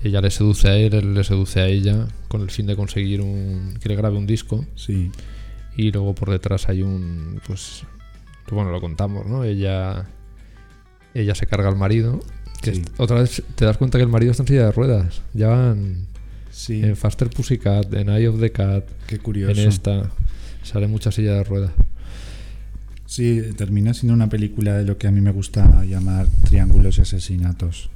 [0.03, 3.21] ella le seduce a él, él le seduce a ella, con el fin de conseguir
[3.21, 4.63] un, que le grabe un disco.
[4.75, 5.09] sí,
[5.75, 7.41] Y luego por detrás hay un.
[7.47, 7.83] Pues.
[8.51, 9.43] Bueno, lo contamos, ¿no?
[9.43, 10.07] Ella.
[11.13, 12.19] Ella se carga al marido.
[12.61, 12.81] Que Sí.
[12.81, 15.21] es- otra vez te das cuenta que el marido está en silla de ruedas.
[15.33, 16.07] Ya van
[16.51, 19.59] sí, en Faster Pussycat, en Eye of the Cat, qué curioso.
[19.59, 20.09] en esta.
[20.63, 21.71] Sale mucha silla de ruedas.
[23.05, 27.01] Sí, termina siendo una película de lo que a mí me gusta llamar triángulos y
[27.01, 27.89] asesinatos.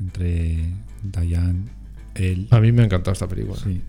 [0.00, 0.58] Entre
[1.02, 1.64] Diane,
[2.14, 2.48] él.
[2.50, 3.60] A mí me ha encantado esta película.
[3.62, 3.80] Sí,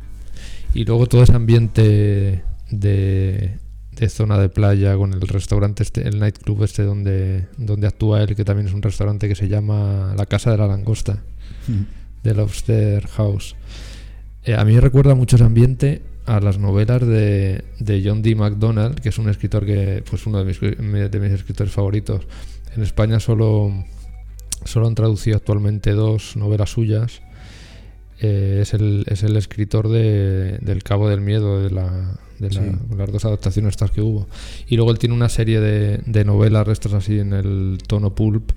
[0.73, 3.57] Y luego todo ese ambiente de,
[3.99, 8.35] de zona de playa con el restaurante este, el nightclub este donde, donde actúa él,
[8.35, 11.21] que también es un restaurante que se llama La Casa de la Langosta,
[12.23, 13.55] de Lobster House.
[14.43, 18.35] Eh, a mí me recuerda mucho ese ambiente a las novelas de, de John D.
[18.35, 22.25] MacDonald, que es un escritor que, pues uno de mis, de mis escritores favoritos.
[22.75, 23.73] En España solo,
[24.63, 27.21] solo han traducido actualmente dos novelas suyas.
[28.21, 32.61] Eh, es, el, es el escritor de, del Cabo del Miedo, de, la, de la-
[32.61, 32.71] Sí.
[32.97, 34.27] las dos adaptaciones estas que hubo.
[34.67, 38.51] Y luego él tiene una serie de, de novelas, estas así en el tono pulp,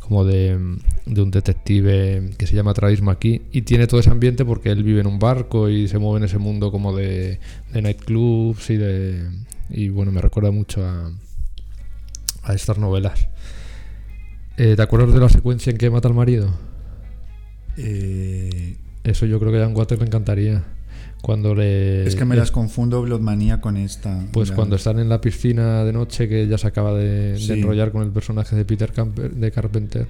[0.00, 0.58] como de,
[1.06, 3.42] de un detective que se llama Travis McKee.
[3.52, 6.24] Y tiene todo ese ambiente porque él vive en un barco y se mueve en
[6.24, 7.38] ese mundo como de,
[7.72, 9.28] de nightclubs y de.
[9.70, 11.10] Y bueno, me recuerda mucho a,
[12.42, 13.28] a estas novelas.
[14.58, 16.52] Eh, ¿Te acuerdas de la secuencia en que mata al marido?
[17.78, 20.62] Eh, Eso yo creo que a Jan Water le encantaría.
[21.22, 22.04] Cuando le.
[22.04, 24.26] es que me le- las confundo Bloodmania con esta.
[24.32, 28.02] Pues cuando están en la piscina de noche, que ya se acaba de, enrollar con
[28.02, 30.08] el personaje de Peter Camper, de Carpenter,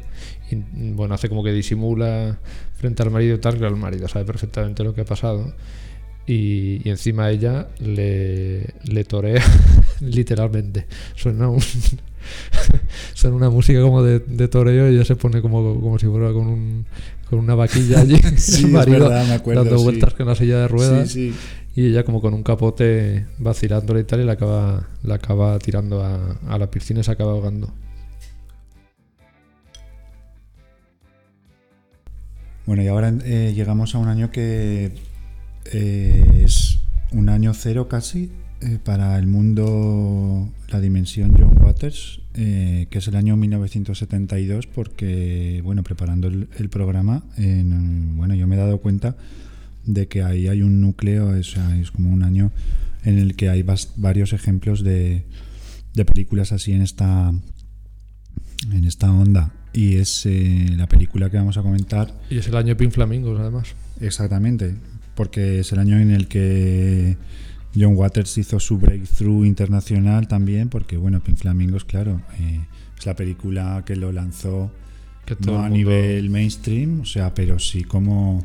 [0.50, 0.56] y
[0.94, 2.38] bueno, hace como que disimula
[2.74, 5.52] frente al marido tal, que el marido sabe perfectamente lo que ha pasado.
[6.26, 9.42] Y, y encima ella le, le torea
[10.00, 10.86] literalmente.
[11.14, 11.60] Suena, un,
[13.14, 16.32] suena una música como de, de toreo y ella se pone como, como si fuera
[16.32, 16.86] con, un,
[17.32, 18.16] con una vaquilla allí.
[18.36, 19.84] Sí, el es marido verdad, me acuerdo, dando sí.
[19.84, 21.10] vueltas con la silla de ruedas.
[21.10, 21.34] Sí.
[21.74, 26.02] Y ella como con un capote vacilándole y tal y la acaba, la acaba tirando
[26.04, 27.72] a, a la piscina y se acaba ahogando.
[32.66, 34.92] Bueno, y ahora eh, llegamos a un año que
[35.72, 36.80] eh, es
[37.12, 38.30] un año cero casi
[38.62, 45.60] eh, para el mundo, la dimensión John Waters, eh, que es el año 1972, porque,
[45.64, 49.16] bueno, preparando el, el programa, en- bueno, yo me he dado cuenta
[49.84, 52.52] de que ahí hay un núcleo, o sea, es como un año
[53.04, 53.64] en el que hay
[53.96, 55.24] varios ejemplos de,
[55.94, 57.32] de películas así en esta
[58.72, 62.54] en esta onda y es eh, la película que vamos a comentar Y es el
[62.56, 63.74] año de Pink Flamingos además.
[64.00, 64.74] exactamente
[65.16, 67.16] porque es el año en el que
[67.74, 72.60] John Waters hizo su breakthrough internacional también porque bueno Pink Flamingos claro eh,
[72.98, 74.70] es la película que lo lanzó
[75.24, 78.42] Que todo no a mundo- nivel mainstream o sea pero sí como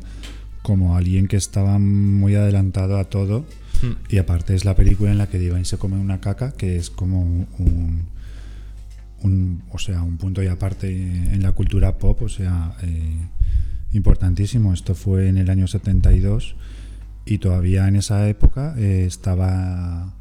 [0.62, 3.44] como alguien que estaba muy adelantado a todo
[3.80, 3.92] Hmm.
[4.08, 6.90] y aparte es la película en la que Divine se come una caca, que es
[6.90, 8.06] como un,
[9.22, 13.20] un, o sea, un punto y aparte en la cultura pop, o sea, eh,
[13.92, 14.74] importantísimo.
[14.74, 16.56] Esto fue en el año 72
[17.28, 20.14] y todavía en esa época eh, estaba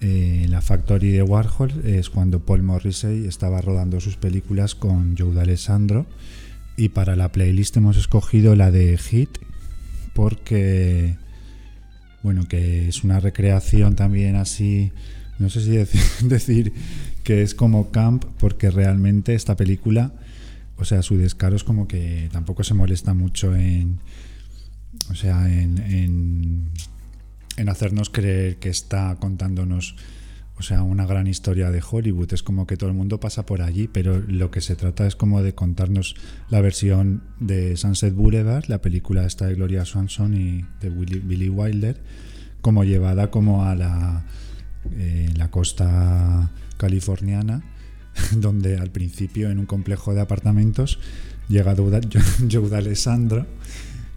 [0.00, 5.34] eh, la Factory de Warhol, es cuando Paul Morrissey estaba rodando sus películas con Joe
[5.34, 6.06] D'Alessandro
[6.76, 9.38] y para la playlist hemos escogido la de Hit
[10.14, 11.16] porque
[12.22, 14.92] bueno, que es una recreación también así,
[15.38, 16.72] no sé si decir, decir
[17.24, 20.12] que es como camp, porque realmente esta película,
[20.76, 24.00] o sea, su descaro es como que tampoco se molesta mucho en,
[25.10, 26.70] o sea, en,
[27.56, 29.94] en, hacernos creer que está contándonos,
[30.56, 32.32] o sea, una gran historia de Hollywood.
[32.32, 35.14] Es como que todo el mundo pasa por allí, pero lo que se trata es
[35.14, 36.16] como de contarnos
[36.48, 42.00] la versión de Sunset Boulevard, la película esta de Gloria Swanson y de Billy Wilder,
[42.60, 44.24] como llevada como a la,
[44.92, 47.62] eh, la costa californiana,
[48.36, 50.98] donde al principio en un complejo de apartamentos
[51.48, 51.74] llega
[52.50, 53.46] Joe D'Alessandro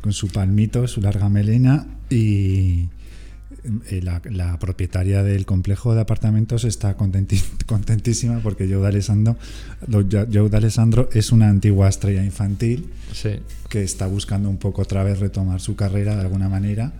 [0.03, 2.89] con su palmito, su larga melena y
[3.89, 6.95] eh, la, la propietaria del complejo de apartamentos está
[7.65, 9.37] contentísima porque Joe D'Alessandro,
[9.89, 13.29] Joe D'Alessandro es una antigua estrella infantil Sí.
[13.69, 16.91] que está buscando un poco otra vez retomar su carrera de alguna manera,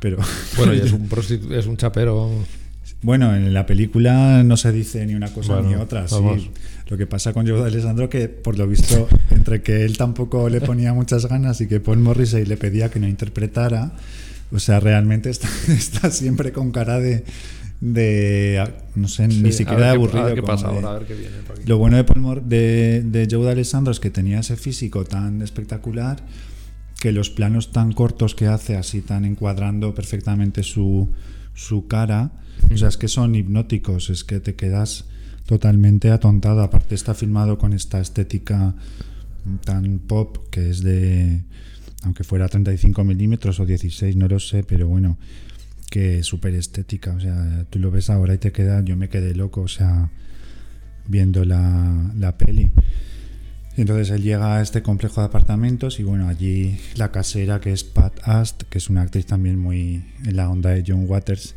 [0.00, 0.18] pero
[0.58, 1.08] Bueno, y es un,
[1.52, 2.30] es un chapero.
[3.02, 6.06] Bueno, en la película no se dice ni una cosa Bueno, ni otra.
[6.08, 6.16] sí.
[6.88, 10.60] Lo que pasa con Joe D'Alessandro que por lo visto entre que él tampoco le
[10.60, 13.92] ponía muchas ganas y que Paul Morrissey le pedía que no interpretara,
[14.52, 17.24] o sea, realmente está, está siempre con cara de,
[17.80, 18.62] de
[18.94, 20.22] no sé, Sí, ni siquiera de aburrido.
[20.22, 21.36] A ver qué pasa de- ahora, a ver qué viene.
[21.46, 21.66] por aquí.
[21.66, 25.40] lo bueno de, Paul Mor- de, de Joe D'Alessandro es que tenía ese físico tan
[25.42, 26.18] espectacular
[27.00, 31.08] que los planos tan cortos que hace, así tan encuadrando perfectamente su,
[31.54, 32.32] su cara,
[32.72, 35.04] o sea, es que son hipnóticos, es que te quedas
[35.46, 36.62] totalmente atontado.
[36.62, 38.74] Aparte está filmado con esta estética
[39.64, 41.42] tan pop que es de,
[42.04, 45.18] aunque fuera 35 milímetros o 16, no lo sé, pero bueno,
[45.90, 47.12] que es súper estética.
[47.14, 50.10] O sea, tú lo ves ahora y te queda, yo me quedé loco, o sea,
[51.06, 52.72] viendo la, la peli.
[53.76, 57.84] Entonces él llega a este complejo de apartamentos y bueno, allí la casera que es
[57.84, 61.54] Pat Ast, que es una actriz también muy en la onda de John Waters,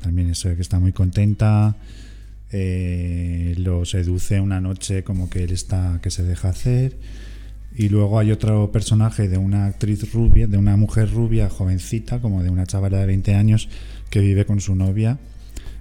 [0.00, 1.76] también eso que está muy contenta,
[2.52, 6.96] eh, lo seduce una noche como que él está, que se deja hacer.
[7.74, 12.42] Y luego hay otro personaje de una actriz rubia, de una mujer rubia, jovencita, como
[12.42, 13.68] de una chavala de 20 años,
[14.08, 15.18] que vive con su novia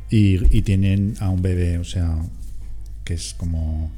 [0.10, 2.18] y, y tienen a un bebé, o sea,
[3.06, 3.92] que es como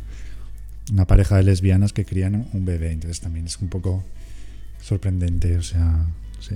[0.92, 2.92] una pareja de lesbianas que crían un bebé.
[2.92, 4.04] Entonces también es un poco
[4.82, 6.06] sorprendente, o sea,
[6.40, 6.56] sí.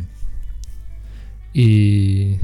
[1.54, 2.38] Y,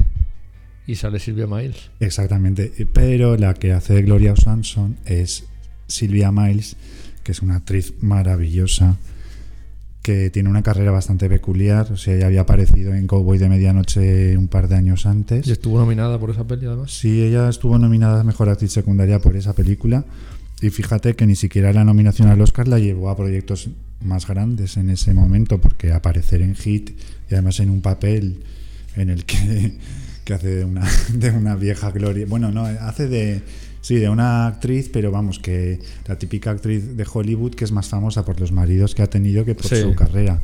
[0.86, 1.90] y sale Silvia Miles.
[2.00, 2.72] Exactamente.
[2.92, 5.44] Pero la que hace Gloria Swanson es
[5.86, 6.76] Silvia Miles,
[7.22, 8.96] que es una actriz maravillosa,
[10.02, 11.90] que tiene una carrera bastante peculiar.
[11.92, 15.46] O sea, ella había aparecido en Cowboy de Medianoche un par de años antes.
[15.46, 16.92] Y estuvo nominada por esa peli, además.
[16.92, 20.04] Sí, ella estuvo nominada a Mejor Actriz Secundaria por esa película.
[20.60, 23.68] Y fíjate que ni siquiera la nominación al Oscar la llevó a proyectos
[24.04, 26.90] más grandes en ese momento, porque aparecer en Hit
[27.30, 28.42] y además en un papel
[28.96, 29.74] en el que,
[30.24, 32.26] que hace de una, de una vieja gloria.
[32.28, 33.42] Bueno, no, hace de.
[33.80, 35.78] Sí, de una actriz, pero vamos, que
[36.08, 39.44] la típica actriz de Hollywood que es más famosa por los maridos que ha tenido
[39.44, 39.76] que por Sí.
[39.80, 40.42] su carrera.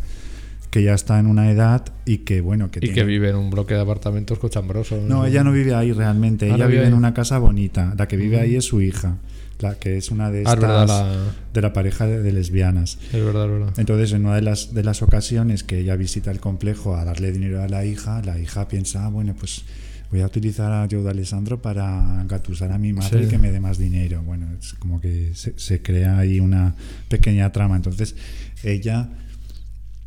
[0.70, 3.36] Que ya está en una edad y que, bueno, que Y tiene- que vive en
[3.36, 5.02] un bloque de apartamentos cochambrosos.
[5.02, 6.46] no, ella no vive ahí realmente.
[6.50, 7.92] Ah, Ella vive vive en una casa bonita.
[7.98, 8.40] La que vive Mm.
[8.40, 9.18] ahí es su hija,
[9.60, 12.98] la que es una de Ah, estas verdad, la- de la pareja de, de lesbianas.
[13.12, 13.74] Es verdad, es verdad.
[13.76, 17.32] Entonces, en una de las de las ocasiones que ella visita el complejo a darle
[17.32, 19.62] dinero a la hija, la hija piensa, ah, bueno, pues
[20.10, 23.24] voy a utilizar a Joe Alessandro para engatusar a mi madre Sí.
[23.26, 24.22] y que me dé más dinero.
[24.22, 26.74] Bueno, es como que se, se crea ahí una
[27.08, 27.74] pequeña trama.
[27.76, 28.14] Entonces,
[28.62, 29.08] ella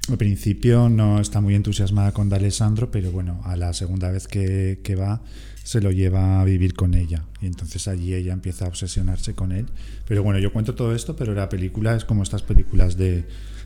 [0.10, 4.80] al principio no está muy entusiasmada con D'Alessandro, pero bueno, a la segunda vez que,
[4.82, 5.22] que va
[5.68, 7.26] se lo lleva a vivir con ella.
[7.42, 9.66] Y entonces allí ella empieza a obsesionarse con él.
[10.08, 13.26] Pero bueno, yo cuento todo esto, pero la película es como estas películas de,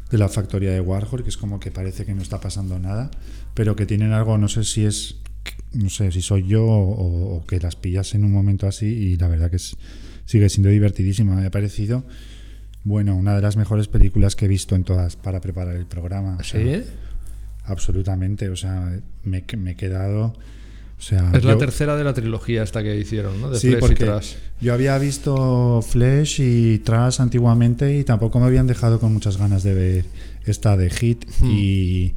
[0.10, 3.12] de la factoría de Warhol, que es como que parece que no está pasando nada,
[3.54, 5.18] pero que tienen algo, no sé si es,
[5.74, 9.18] no sé si soy yo o, o que las pillas en un momento así y
[9.18, 9.78] la verdad que es,
[10.26, 11.36] sigue siendo divertidísima.
[11.36, 12.04] Me ha parecido,
[12.84, 16.38] bueno, una de las mejores películas que he visto en todas para preparar el programa.
[16.40, 16.84] O sea, ¿Sí?
[17.66, 20.34] Absolutamente, o sea, me, me he quedado...
[21.02, 23.50] O sea, Es la tercera de la trilogía esta que hicieron, ¿no?
[23.50, 24.34] De Sí, Flesh y Trash.
[24.62, 29.64] yo había visto Flesh y Trash antiguamente y tampoco me habían dejado con muchas ganas
[29.64, 30.06] de ver
[30.46, 31.50] esta de Hit Hmm.
[31.50, 32.14] y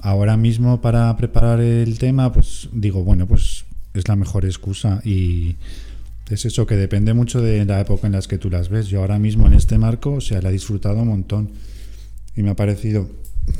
[0.00, 3.64] ahora mismo para preparar el tema pues digo bueno pues
[3.94, 5.56] es la mejor excusa y,
[6.28, 8.88] es eso, que depende mucho de la época en las que tú las ves.
[8.88, 11.50] Yo ahora mismo en este marco, o sea, la he disfrutado un montón.
[12.34, 13.08] Y me ha parecido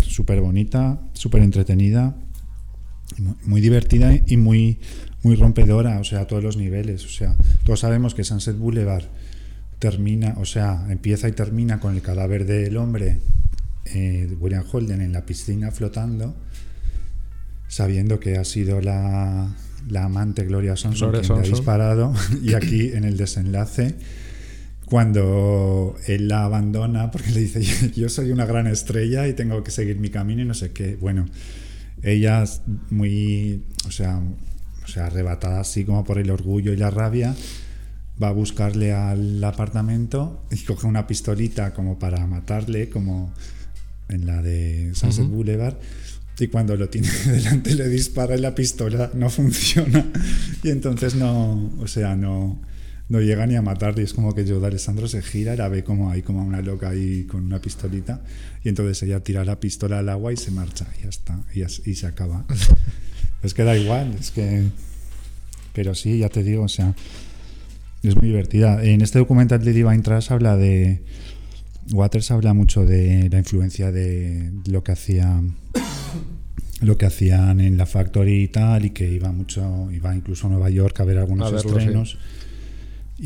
[0.02, 2.16] súper bonita, súper entretenida,
[3.44, 4.78] muy divertida y muy,
[5.22, 7.04] muy rompedora, o sea, a todos los niveles.
[7.04, 9.04] O sea, todos sabemos que Sunset Boulevard
[9.78, 13.18] termina, o sea, empieza y termina con el cadáver del hombre,
[13.86, 16.34] eh, William Holden, en la piscina flotando,
[17.68, 19.54] sabiendo que ha sido la,
[19.88, 22.14] la amante Gloria Sonson Gloria quien le ha disparado.
[22.42, 23.94] Y aquí en el desenlace,
[24.86, 27.62] cuando él la abandona, porque le dice,
[27.96, 30.96] yo soy una gran estrella y tengo que seguir mi camino y no sé qué.
[30.96, 31.26] Bueno,
[32.04, 32.44] ella
[32.90, 34.20] muy, o sea,
[34.84, 37.34] o sea, arrebatada así como por el orgullo y la rabia,
[38.22, 43.32] va a buscarle al apartamento y coge una pistolita como para matarle, como
[44.08, 45.26] en la de Sunset.
[45.26, 45.76] Boulevard.
[46.38, 50.04] Y cuando lo tiene delante le dispara y la pistola no funciona.
[50.62, 52.60] Y entonces no, o sea, no,
[53.08, 54.02] no llega ni a matarle.
[54.02, 56.62] Es como que yo de Alessandro se gira y la ve como ahí, como una
[56.62, 58.22] loca ahí con una pistolita.
[58.62, 60.86] Y entonces ella tira la pistola al agua y se marcha.
[60.98, 61.40] Y ya está.
[61.54, 62.44] Y, y se acaba.
[63.42, 64.64] es que da igual, es que.
[65.72, 66.94] Pero sí, ya te digo, o sea,
[68.02, 68.82] es muy divertida.
[68.82, 71.02] En este documental de Divine Trash habla de.
[71.92, 75.42] Waters habla mucho de la influencia de lo que hacía
[76.80, 80.50] lo que hacían en la Factory y tal y que iba mucho iba incluso a
[80.50, 82.16] Nueva York a ver algunos A verlo, sí.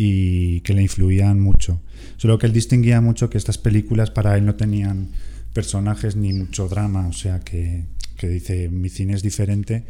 [0.01, 1.81] Y que le influían mucho.
[2.19, 5.09] Solo que él distinguía mucho que estas películas para él no tenían
[5.53, 7.85] personajes ni mucho drama o sea que,
[8.17, 9.85] que dice mi cine es diferente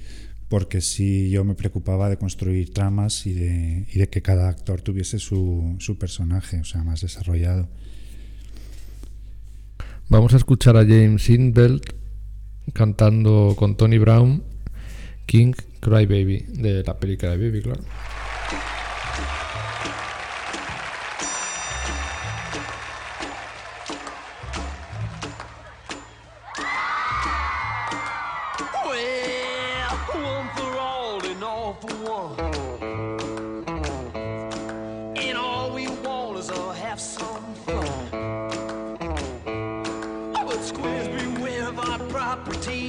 [0.49, 4.81] porque sí yo me preocupaba de construir tramas y de, y de que cada actor
[4.81, 7.69] tuviese su, su personaje o sea más desarrollado
[10.09, 11.93] Vamos a escuchar a James Inbelt
[12.73, 14.43] cantando con Tony Brown
[15.27, 17.83] King Cry Baby de la peli Cry Baby, claro.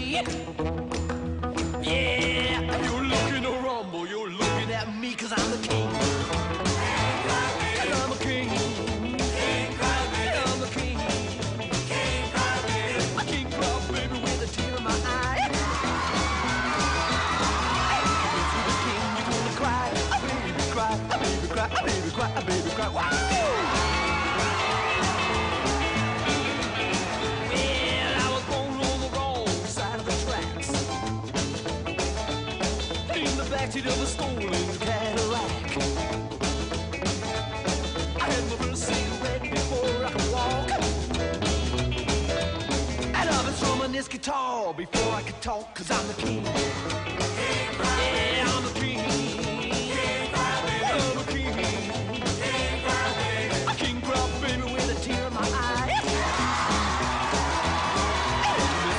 [0.10, 0.89] Bye.
[44.86, 46.42] Before I could talk, cause I'm the king.
[46.42, 46.52] Yeah,
[48.48, 49.00] I'm the king.
[50.34, 50.64] I'm
[51.18, 51.52] the king.
[53.68, 56.00] A king crop baby with a tear in my eye.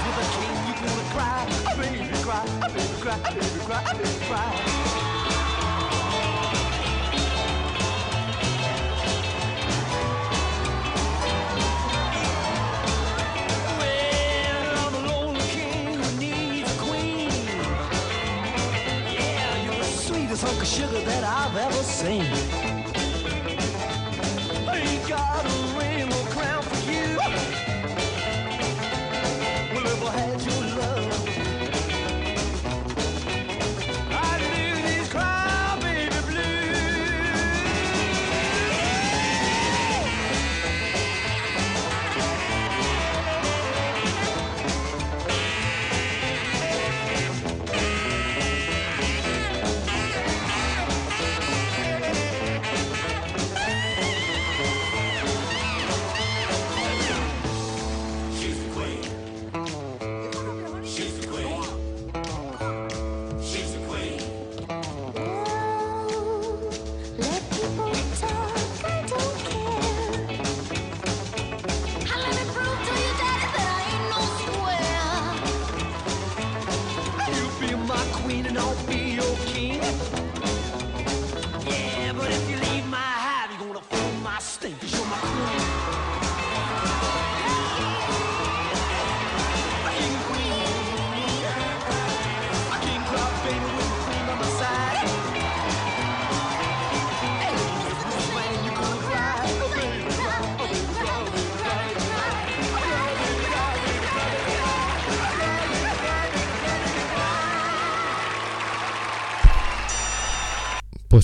[0.05, 2.69] With the king, you gonna cry, a baby cry, a
[3.01, 3.95] cry, a baby cry, a
[4.29, 4.90] cry.
[21.21, 22.60] esperava é você.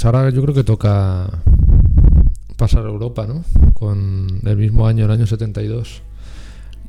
[0.06, 1.42] Ahora yo creo que toca
[2.56, 3.44] pasar a Europa, ¿no?
[3.74, 6.02] Con el mismo año, el año 72.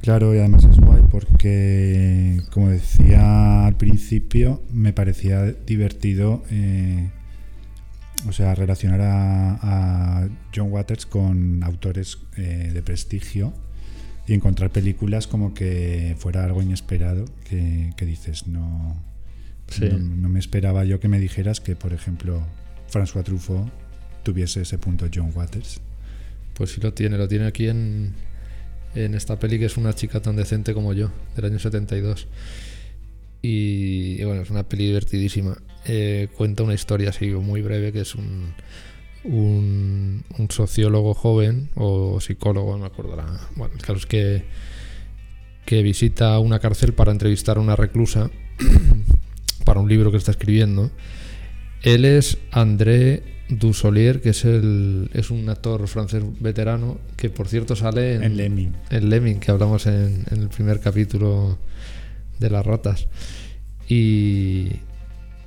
[0.02, 7.10] Claro, y además es guay porque, como decía al principio, me parecía divertido, eh,
[8.30, 13.54] o sea, relacionar a, a John Waters con autores eh, de prestigio
[14.28, 18.96] y encontrar películas como que fuera algo inesperado, que, que dices, no,
[19.70, 19.90] Sí.
[19.92, 22.42] no, no me esperaba yo que me dijeras que, por ejemplo,
[22.90, 23.70] François Truffaut
[24.24, 25.80] tuviese ese punto John Waters.
[26.54, 28.14] Pues sí lo tiene, lo tiene aquí en,
[28.96, 32.28] en esta peli que es una chica tan decente como yo, del año 72.
[33.42, 35.58] Y, y bueno, es una peli divertidísima.
[35.86, 38.54] Eh, cuenta una historia así muy breve que es un,
[39.24, 44.44] un, sociólogo joven o psicólogo, no me acuerdo la- Bueno, el caso es que,
[45.66, 48.30] que visita una cárcel para entrevistar a una reclusa
[49.66, 50.92] para un libro que está escribiendo.
[51.84, 57.76] Él es André Dussolier, que es, el, es un actor francés veterano, que por cierto
[57.76, 58.74] sale en, En Lemming.
[58.90, 61.58] en Lemming, que hablamos en, en el primer capítulo
[62.40, 63.08] de las ratas.
[63.88, 64.72] Y,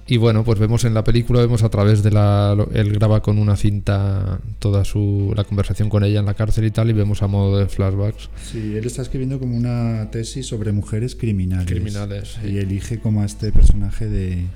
[0.06, 2.56] y bueno, pues vemos en la película, vemos a través de la...
[2.72, 6.70] Él graba con una cinta toda su, la conversación con ella en la cárcel y
[6.70, 8.30] tal, y vemos a modo de flashbacks.
[8.50, 11.66] Sí, él está escribiendo como una tesis sobre mujeres criminales.
[11.66, 12.48] Criminales, sí.
[12.48, 14.46] Y elige como a este personaje de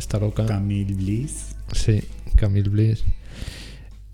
[0.00, 0.46] Está loca.
[0.46, 1.54] Camille Bliss.
[1.72, 2.02] Sí,
[2.34, 3.04] Camille Bliss.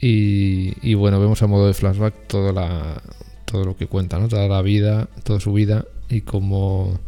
[0.00, 3.00] Y, y bueno, vemos a modo de flashback todo, la,
[3.44, 4.26] todo lo que cuenta, ¿no?
[4.26, 6.98] Toda la vida, toda su vida y como...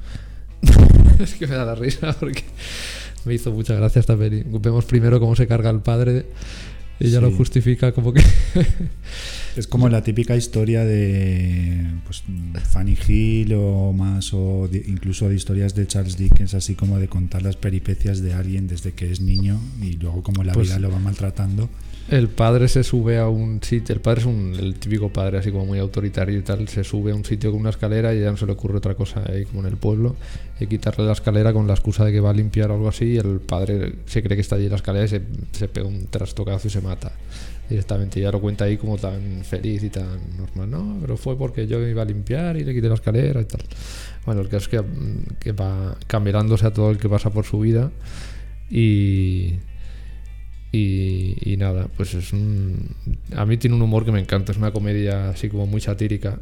[1.18, 2.44] es que me da la risa porque
[3.24, 4.44] me hizo mucha gracia esta peli.
[4.46, 6.26] Vemos primero cómo se carga el padre
[7.00, 8.22] y ella lo justifica como que...
[9.56, 12.22] Es como la típica historia de pues,
[12.70, 17.08] Fanny Hill o más, o de- incluso de historias de Charles Dickens, así como de
[17.08, 20.78] contar las peripecias de alguien desde que es niño y luego como la Pues- vida
[20.78, 21.68] lo va maltratando.
[22.10, 25.52] El padre se sube a un sitio, el padre es un, el típico padre así
[25.52, 28.30] como muy autoritario y tal, se sube a un sitio con una escalera y ya
[28.30, 30.16] no se le ocurre otra cosa ahí como en el pueblo,
[30.58, 33.04] y quitarle la escalera con la excusa de que va a limpiar o algo así,
[33.04, 35.20] y el padre se cree que está allí la escalera y se,
[35.52, 37.12] se pega un trastocazo y se mata
[37.68, 41.66] directamente, ya lo cuenta ahí como tan feliz y tan normal, no, pero fue porque
[41.66, 43.60] yo iba a limpiar y le quité la escalera y tal.
[44.24, 47.44] Bueno, el caso es que, mm, que va cambiándose a todo el que pasa por
[47.44, 47.90] su vida
[48.70, 49.56] y...
[50.70, 52.94] Y, y nada, pues es un...
[53.34, 56.40] A mí tiene un humor que me encanta, es una comedia así como muy satírica.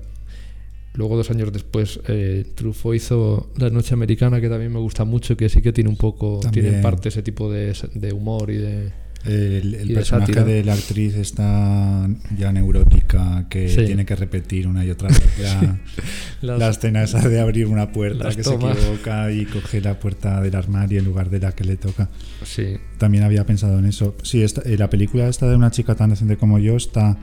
[0.95, 5.37] Luego, dos años después, eh, Truffaut hizo La Noche Americana, que también me gusta mucho,
[5.37, 8.57] que sí que tiene un poco, tiene en parte ese tipo de, de humor y
[8.57, 8.93] de...
[9.27, 10.45] El, personaje sátira.
[10.45, 13.85] de la actriz está ya neurótica, que Sí.
[13.87, 15.79] tiene que repetir una y otra vez la,
[16.43, 18.77] Las- la escena esa de abrir una puerta, que tomas.
[18.79, 22.09] se equivoca y coge la puerta del armario en lugar de la que le toca.
[22.45, 24.15] Sí, También había pensado en eso.
[24.23, 27.17] Sí, esta- eh, la película esta de una chica tan decente como yo está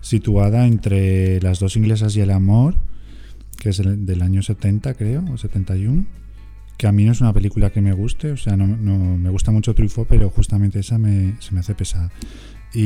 [0.00, 2.74] situada entre Las dos inglesas y el amor,
[3.58, 6.04] que es el- del año 70 creo, o 71.
[6.82, 9.30] Que a mí no es una película que me guste, o sea, no, no- me
[9.30, 12.10] gusta mucho Truffaut, pero justamente esa me, se me hace pesada.
[12.74, 12.80] Y,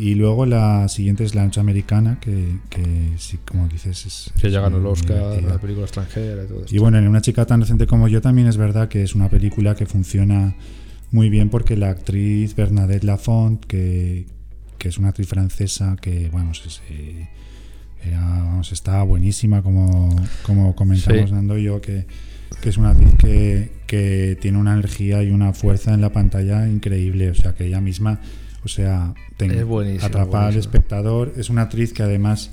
[0.00, 4.32] y luego la siguiente es La Noche Americana, que, que sí, como dices, es.
[4.40, 5.48] que ya ganó el Oscar, divertida.
[5.52, 6.74] la película extranjera y todo esto.
[6.74, 9.28] Y bueno, en una chica tan decente como yo también es verdad que es una
[9.28, 10.54] película que funciona
[11.10, 14.24] muy bien porque la actriz Bernadette Lafont, que,
[14.78, 17.28] que es una actriz francesa que, vamos, es, eh,
[18.04, 21.34] era, vamos, estaba buenísima, como, como comentamos Sí.
[21.34, 22.06] Nando y yo, que,
[22.60, 26.68] que es una actriz que, que tiene una energía y una fuerza en la pantalla
[26.68, 28.20] increíble, o sea, que ella misma,
[28.64, 29.14] o sea,
[30.02, 31.32] atrapa al espectador.
[31.36, 32.50] Es una actriz que además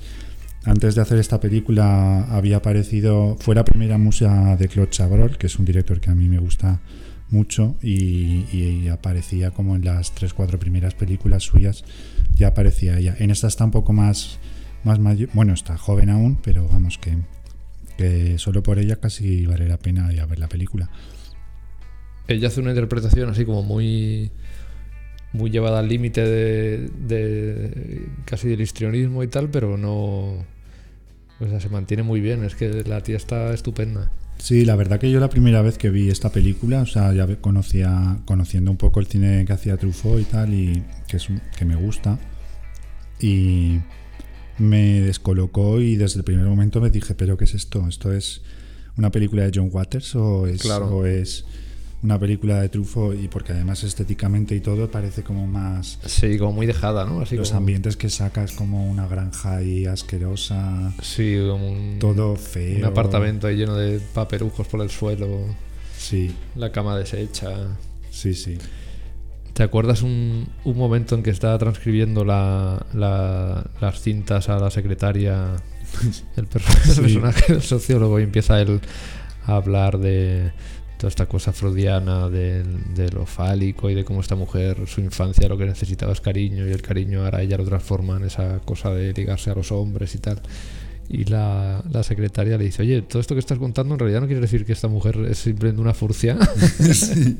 [0.64, 5.46] antes de hacer esta película había aparecido, fue la primera musa de Claude Chabrol, que
[5.46, 6.80] es un director que a mí me gusta
[7.30, 11.84] mucho y, y aparecía como en las tres, cuatro primeras películas suyas,
[12.34, 13.16] ya aparecía ella.
[13.18, 14.38] En esta está un poco más,
[14.84, 17.16] más mayor, bueno, está joven aún, pero vamos, que,
[17.96, 20.90] que solo por ella casi vale la pena ir a ver la película.
[22.28, 24.30] Ella hace una interpretación así como muy
[25.32, 30.44] muy llevada al límite de, de casi del histrionismo y tal, pero no
[31.40, 34.10] o sea, se mantiene muy bien, es que la tía está estupenda.
[34.38, 37.26] Sí, la verdad que yo la primera vez que vi esta película, o sea, ya
[37.40, 41.40] conocía, conociendo un poco el cine que hacía Truffaut y tal, y que, es un-
[41.56, 42.18] que me gusta,
[43.20, 43.78] y
[44.58, 47.86] me descolocó y desde el primer momento me dije, pero ¿qué es esto?
[47.88, 48.42] ¿Esto es
[48.96, 50.86] una película de John Waters o es, Claro.
[50.88, 51.44] o es
[52.02, 53.16] una película de Truffaut?
[53.20, 55.98] Y porque además estéticamente y todo parece como más...
[56.04, 57.20] Sí, como muy dejada, ¿no?
[57.22, 61.98] Así los como, ambientes que saca es como una granja ahí asquerosa, Sí, como un,
[61.98, 62.76] todo feo.
[62.78, 65.28] un apartamento ahí lleno de paperujos por el suelo,
[65.96, 67.50] Sí, la cama deshecha.
[68.10, 68.58] sí, sí.
[69.54, 74.70] ¿Te acuerdas un, un momento en que estaba transcribiendo la- la- las cintas a la
[74.70, 75.56] secretaria,
[76.36, 77.00] el, per- el Sí.
[77.02, 78.80] personaje del sociólogo, y empieza él
[79.44, 80.52] a hablar de
[80.96, 82.62] toda esta cosa freudiana, de,
[82.94, 86.66] de lo fálico y de cómo esta mujer, su infancia, lo que necesitaba es cariño,
[86.66, 90.14] y el cariño ahora ella lo transforma en esa cosa de ligarse a los hombres
[90.14, 90.40] y tal.
[91.08, 94.26] Y la, la secretaria le dice, oye, todo esto que estás contando en realidad no
[94.28, 96.38] quiere decir que esta mujer es simplemente una furcia.
[96.94, 97.36] sí.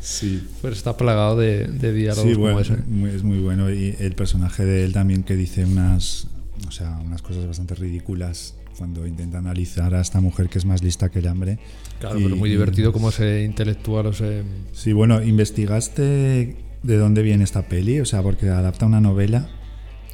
[0.00, 0.46] Sí.
[0.60, 2.76] Pues está plagado de, de diálogos Sí, como bueno, ese.
[2.86, 3.70] muy- es muy bueno.
[3.70, 6.26] Y el personaje de él también que dice unas,
[6.66, 10.82] o sea, unas cosas bastante ridículas cuando intenta analizar a esta mujer que es más
[10.82, 11.58] lista que el hambre.
[11.98, 14.42] Claro, Y- pero muy divertido como ese intelectual o ese...
[14.72, 18.00] Sí, bueno, ¿investigaste de dónde viene esta peli?
[18.00, 19.50] O sea, porque adapta una novela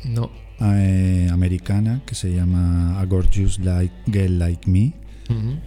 [0.04, 0.32] No.
[0.60, 4.94] eh, americana que se llama A Gorgeous like, Girl Like Me.
[5.30, 5.58] Ujú,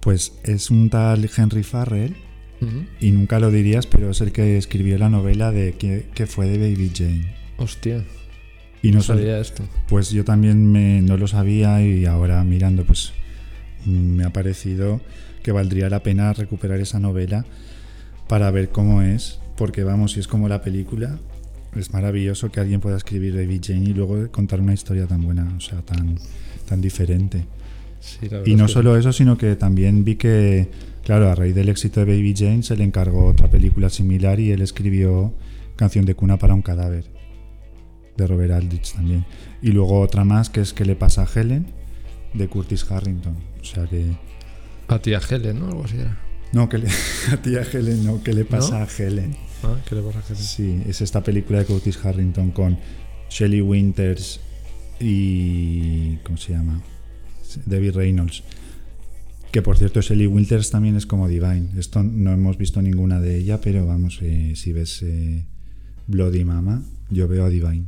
[0.00, 2.14] Pues es un tal Henry Farrell,
[3.00, 6.46] y nunca lo dirías, pero es el que escribió la novela de que, que fue
[6.48, 7.34] de Baby Jane.
[7.58, 8.02] Hostia,
[8.82, 9.62] Y no no sabía esto.
[9.88, 13.12] Pues yo también me- no lo sabía y ahora mirando pues
[13.84, 15.00] mm, me ha parecido
[15.42, 17.44] que valdría la pena recuperar esa novela
[18.28, 21.18] para ver cómo es, porque vamos, si es como la película,
[21.76, 25.52] es maravilloso que alguien pueda escribir Baby Jane y luego contar una historia tan buena,
[25.56, 26.16] o sea, tan,
[26.68, 27.44] tan diferente.
[28.00, 30.68] Sí, Y no solo eso, sino que también vi que,
[31.06, 34.50] claro, a raíz del éxito de Baby Jane se le encargó otra película similar y
[34.50, 35.32] él escribió
[35.76, 37.04] Canción de cuna para un cadáver,
[38.16, 39.24] de Robert Aldrich también.
[39.62, 41.66] Y luego otra más que es ¿Qué le pasa a Helen?
[42.34, 43.36] de Curtis Harrington.
[43.60, 44.16] O sea que...
[44.88, 45.68] A tía Helen, ¿no?
[45.68, 46.18] Algo así era.
[46.52, 46.88] No, que le,
[47.32, 48.84] a tía Helen, no, ¿qué le pasa ¿No?
[48.84, 49.36] a Helen?
[49.62, 50.42] Ah, ¿qué le pasa a Helen?
[50.42, 52.78] Sí, es esta película de Curtis Harrington con
[53.30, 54.40] Shelley Winters
[54.98, 56.16] y.
[56.24, 56.82] ¿Cómo se llama?
[57.64, 58.42] Debbie Reynolds.
[59.52, 61.70] Que por cierto, Shelley Winters también es como Divine.
[61.78, 65.46] Esto no hemos visto ninguna de ella, pero vamos, eh, si ves eh,
[66.06, 67.86] Bloody Mama, yo veo a Divine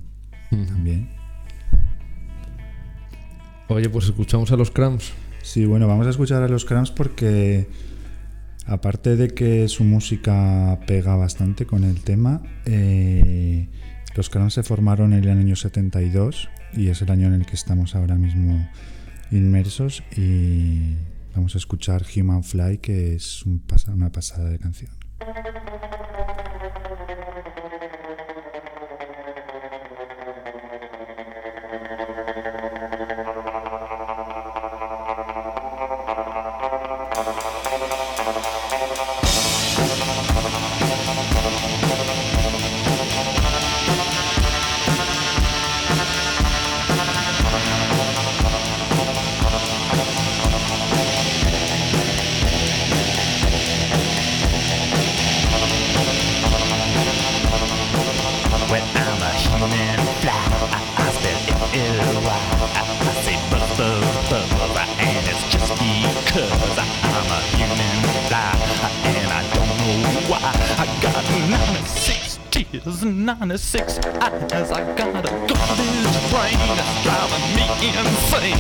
[0.51, 1.09] también.
[3.69, 5.13] Oye, pues escuchamos a los Cramps.
[5.43, 7.69] Sí, bueno, vamos a escuchar a los Cramps porque
[8.67, 13.69] aparte de que su música pega bastante con el tema, eh,
[14.15, 17.55] los Cramps se formaron en el año 72 y es el año en el que
[17.55, 18.69] estamos ahora mismo
[19.31, 20.97] inmersos y
[21.39, 23.63] vamos a escuchar Human Fly que es un
[23.95, 24.91] una pasada de canción.
[74.39, 74.71] 96 eyes.
[74.71, 77.67] I got a garbage brain that's driving me
[77.99, 78.59] insane,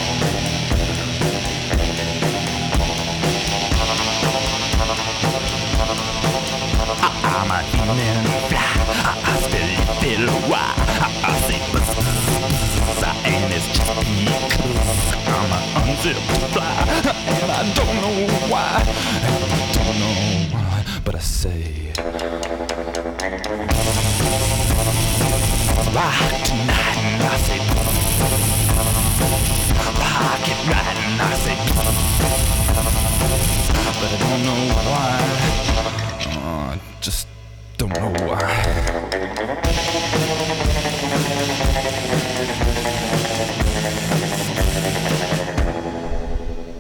[17.75, 18.81] don't know why.
[18.83, 18.85] I
[19.75, 20.15] don't know
[20.57, 21.93] why, but I say.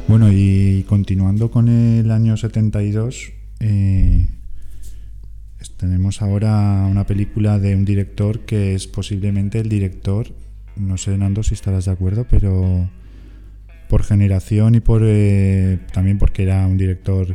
[0.08, 4.26] Bueno, y continuando con el año 72, eh,
[5.80, 10.26] tenemos ahora una película de un director que es posiblemente el director,
[10.76, 12.90] no sé Nando si estarás de acuerdo, pero
[13.88, 17.34] por generación y por eh, también porque era un director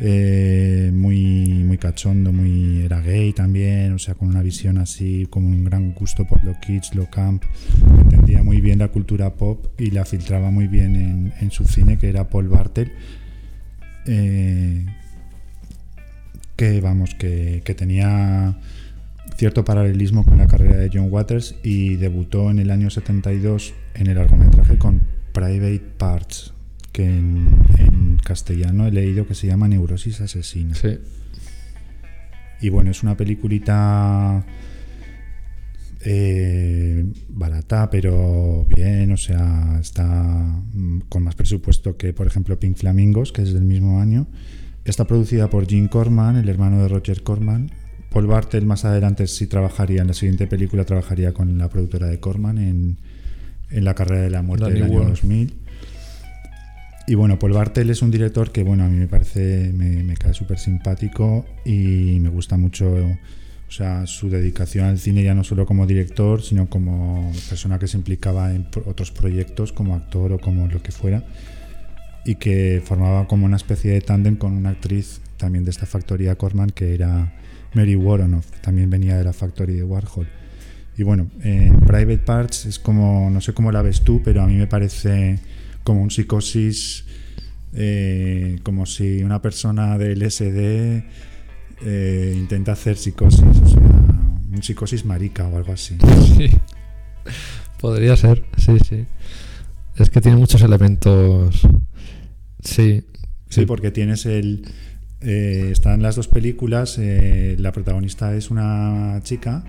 [0.00, 5.48] eh, muy, muy cachondo, muy era gay también, o sea, con una visión así, como
[5.48, 7.42] un gran gusto por lo kitsch, lo camp,
[8.02, 11.96] entendía muy bien la cultura pop y la filtraba muy bien en, en su cine,
[11.96, 12.92] que era Paul Bartel,
[14.06, 14.84] eh,
[16.56, 18.58] que vamos, que, que tenía
[19.36, 24.06] cierto paralelismo con la carrera de John Waters y debutó en el año 72 en
[24.06, 25.02] el largometraje con
[25.32, 26.54] Private Parts,
[26.92, 30.74] que en, en castellano he leído que se llama Neurosis Asesina.
[30.74, 30.98] Sí.
[32.60, 34.44] Y bueno, es una peliculita
[36.08, 40.04] eh, barata, pero bien, o sea, está
[40.72, 44.26] mm, con más presupuesto que, por ejemplo, Pink Flamingos, que es del mismo año.
[44.86, 47.72] Está producida por Jim Corman, el hermano de Roger Corman.
[48.08, 52.20] Paul Bartel más adelante sí trabajaría, en la siguiente película trabajaría con la productora de
[52.20, 52.96] Corman en,
[53.70, 55.10] en La carrera de la muerte Danny del año Boyle.
[55.10, 55.54] 2000.
[57.08, 60.16] Y bueno, Paul Bartel es un director que, bueno, a mí me parece, me, me
[60.16, 65.42] cae súper simpático y me gusta mucho, o sea, su dedicación al cine ya no
[65.42, 70.38] solo como director, sino como persona que se implicaba en otros proyectos, como actor o
[70.38, 71.24] como lo que fuera,
[72.26, 76.34] y que formaba como una especie de tándem con una actriz también de esta factoría
[76.34, 77.32] Corman, que era
[77.72, 80.26] Mary Woronoff, también venía de la factoría de Warhol.
[80.98, 84.46] Y bueno, en Private Parts es como, no sé cómo la ves tú, pero a
[84.46, 85.38] mí me parece
[85.84, 87.04] como un psicosis,
[87.74, 91.04] eh, como si una persona del SD
[91.84, 95.96] eh, intenta hacer psicosis, o sea, un psicosis marica o algo así.
[96.36, 96.50] Sí.
[97.78, 99.06] Podría ser, sí, sí.
[99.96, 101.66] Es que tiene muchos elementos.
[102.66, 103.04] Sí.
[103.48, 104.66] Sí, porque tienes el.
[105.20, 106.96] eh, están las dos películas.
[106.98, 109.64] eh, la protagonista es una chica.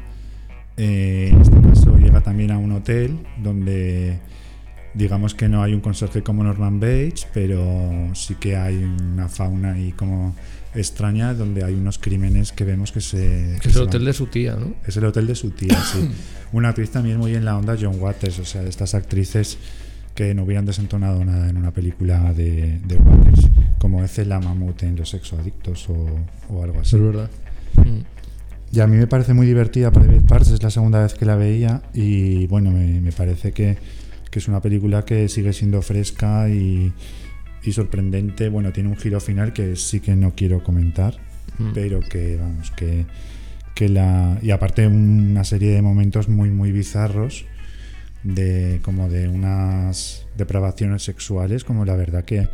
[0.77, 4.19] eh, en este caso llega también a un hotel donde
[4.93, 9.73] digamos que no hay un conserje como Norman Bates, pero sí que hay una fauna
[9.73, 10.35] ahí como
[10.73, 13.57] extraña donde hay unos crímenes que vemos que se...
[13.61, 14.73] Que es el van- hotel de su tía, ¿no?
[14.87, 16.07] Es el hotel de su tía, sí.
[16.51, 19.57] Una actriz también muy en la onda John Waters, o sea, estas actrices
[20.18, 24.81] que no hubieran desentonado nada en una película de, de Waters, como hace la mamut
[24.81, 26.07] en Los sexoadictos o,
[26.49, 26.95] o algo así.
[26.95, 27.30] Es verdad.
[27.76, 28.76] Mm.
[28.76, 31.35] Y a mí me parece muy divertida Private Parts, es la segunda vez que la
[31.35, 33.77] veía y bueno, me, me parece que,
[34.31, 36.91] que es una película que sigue siendo fresca y,
[37.64, 38.49] y sorprendente.
[38.49, 41.19] Bueno, tiene un giro final que sí que no quiero comentar,
[41.60, 41.72] Mm.
[41.73, 43.06] pero que vamos, que,
[43.73, 44.38] que la...
[44.44, 47.45] Y aparte una serie de momentos muy, muy bizarros
[48.35, 52.47] de como de unas depravaciones sexuales, como la verdad que,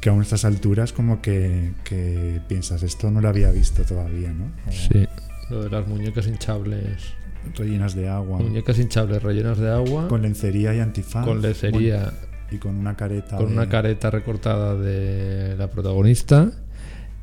[0.00, 4.32] que aún a estas alturas como que, que piensas, esto no lo había visto todavía,
[4.32, 4.46] ¿no?
[4.68, 5.06] O Sí.
[5.50, 7.14] Lo de las muñecas hinchables.
[7.56, 10.08] rellenas de agua, Muñecas hinchables rellenas de agua.
[10.08, 11.24] con lencería y antifaz.
[11.26, 11.96] con lencería.
[12.04, 12.18] Bueno,
[12.50, 13.36] y con una careta.
[13.36, 16.50] con de- una careta recortada de la protagonista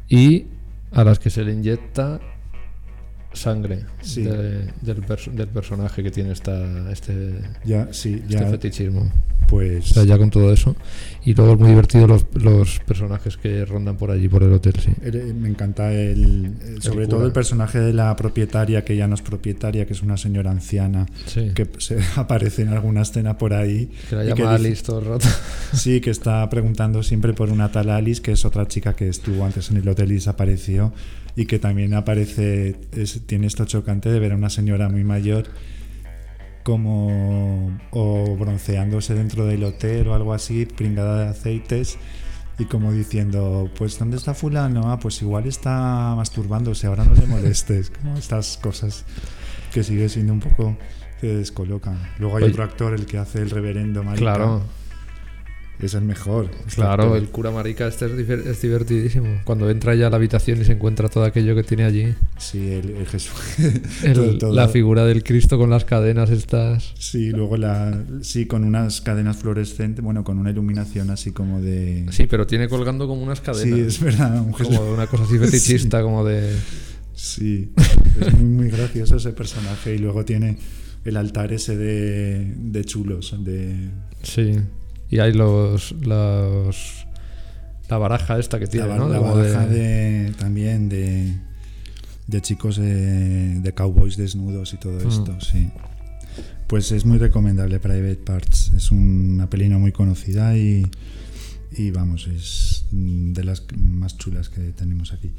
[0.07, 0.45] y
[0.91, 2.19] a las que se le inyecta
[3.33, 4.23] sangre Sí.
[4.23, 7.33] de- del, perso- del personaje que tiene esta, este,
[7.65, 8.47] Ya, sí, este ya.
[8.47, 9.11] fetichismo.
[9.47, 9.91] Pues.
[9.91, 10.75] O sea, ya con todo eso.
[11.25, 14.73] Y luego es muy divertido los, los personajes que rondan por allí, por el hotel,
[14.79, 14.91] sí.
[15.01, 19.15] eh, Me encanta el, el- sobre todo el personaje de la propietaria, que ya no
[19.15, 21.51] es propietaria, que es una señora anciana, Sí.
[21.53, 23.89] que se aparece en alguna escena por ahí.
[24.09, 25.27] Que la llama Alice todo el rato.
[25.73, 29.43] Sí, que está preguntando siempre por una tal Alice, que es otra chica que estuvo
[29.45, 30.93] antes en el hotel y desapareció,
[31.35, 35.45] y que también aparece, es- tiene esto chocante de ver a una señora muy mayor
[36.63, 41.97] como o bronceándose dentro del hotel o algo así, pringada de aceites,
[42.59, 44.91] y como diciendo, pues ¿dónde está fulano?
[44.91, 49.05] Ah, pues igual está masturbándose, ahora no le molestes, como estas cosas
[49.73, 50.77] que sigue siendo un poco
[51.19, 51.97] que descolocan.
[52.19, 52.51] Luego hay Oye.
[52.51, 54.21] otro actor, el que hace el reverendo marica.
[54.21, 54.61] Claro,
[55.81, 56.49] Es el mejor.
[56.75, 59.41] claro, el cura marica este es, diver- es divertidísimo.
[59.45, 62.13] Cuando entra ya a la habitación y se encuentra todo aquello que tiene allí.
[62.37, 63.33] Sí, el, el Jesús.
[64.03, 66.93] El- Todo- todo- La figura del Cristo con las cadenas estas.
[66.99, 68.03] Sí, luego la.
[68.21, 72.05] Sí, con unas cadenas fluorescentes, bueno, con una iluminación así como de.
[72.11, 73.63] Sí, pero tiene colgando como unas cadenas.
[73.75, 74.39] Sí, es verdad.
[74.41, 74.77] Un Jesús.
[74.77, 76.55] Como una cosa así fetichista, como de...
[77.13, 77.71] Sí,
[78.19, 79.95] es muy, muy gracioso ese personaje.
[79.95, 80.57] Y luego tiene
[81.05, 83.35] el altar ese de, de chulos.
[83.43, 83.89] De,
[84.23, 84.53] Sí.
[85.11, 85.91] Y hay los...
[86.01, 87.05] los
[87.89, 89.09] la baraja esta que tiene, la, ¿no?
[89.09, 91.35] la baraja de- de, también de,
[92.27, 95.07] de chicos de, de cowboys desnudos y todo Mm.
[95.09, 95.69] esto, sí.
[96.67, 98.71] Pues es muy recomendable Private Parts.
[98.77, 100.87] Es una pelina muy conocida y,
[101.77, 105.33] y vamos, es de las más chulas que tenemos aquí.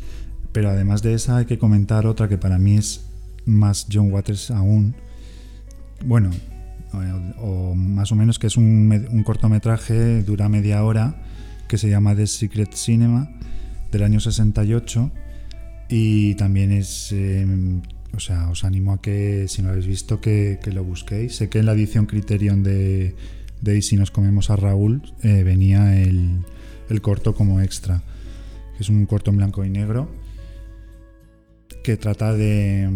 [0.53, 3.07] Pero además de esa hay que comentar otra que para mí es
[3.47, 4.95] más John Waters aún.
[6.05, 6.31] Bueno,
[7.39, 11.23] o, más o menos que es un, un cortometraje, dura media hora,
[11.69, 13.31] que se llama The Secret Cinema,
[13.91, 15.11] del año 68
[15.89, 17.47] y también es, eh,
[18.17, 21.37] o sea, os animo a que si no lo habéis visto que, lo busquéis.
[21.37, 23.15] Sé que en la edición Criterion de,
[23.61, 26.47] de Y si nos comemos a Raúl eh, venía el,
[26.89, 28.03] el corto como extra,
[28.81, 30.11] es un corto en blanco y negro
[31.85, 32.89] que trata de,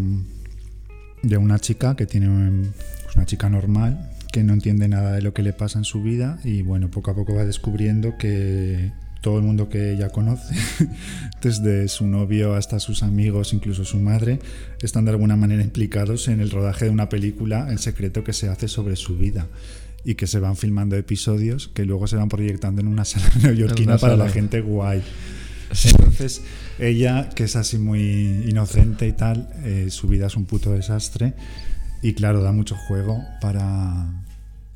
[1.22, 2.70] de una chica que tiene
[3.16, 6.38] una chica normal que no entiende nada de lo que le pasa en su vida
[6.44, 10.54] y bueno, poco a poco va descubriendo que todo el mundo que ella conoce,
[11.42, 14.38] desde su novio hasta sus amigos, incluso su madre,
[14.82, 18.48] están de alguna manera implicados en el rodaje de una película en secreto que se
[18.48, 19.48] hace sobre su vida
[20.04, 23.92] y que se van filmando episodios que luego se van proyectando en una sala neoyorquina
[23.92, 25.02] una para la gente guay.
[25.84, 26.42] Entonces,
[26.78, 31.34] ella, que es así muy inocente y tal, eh, su vida es un puto desastre.
[32.02, 34.06] Y claro, da mucho juego para.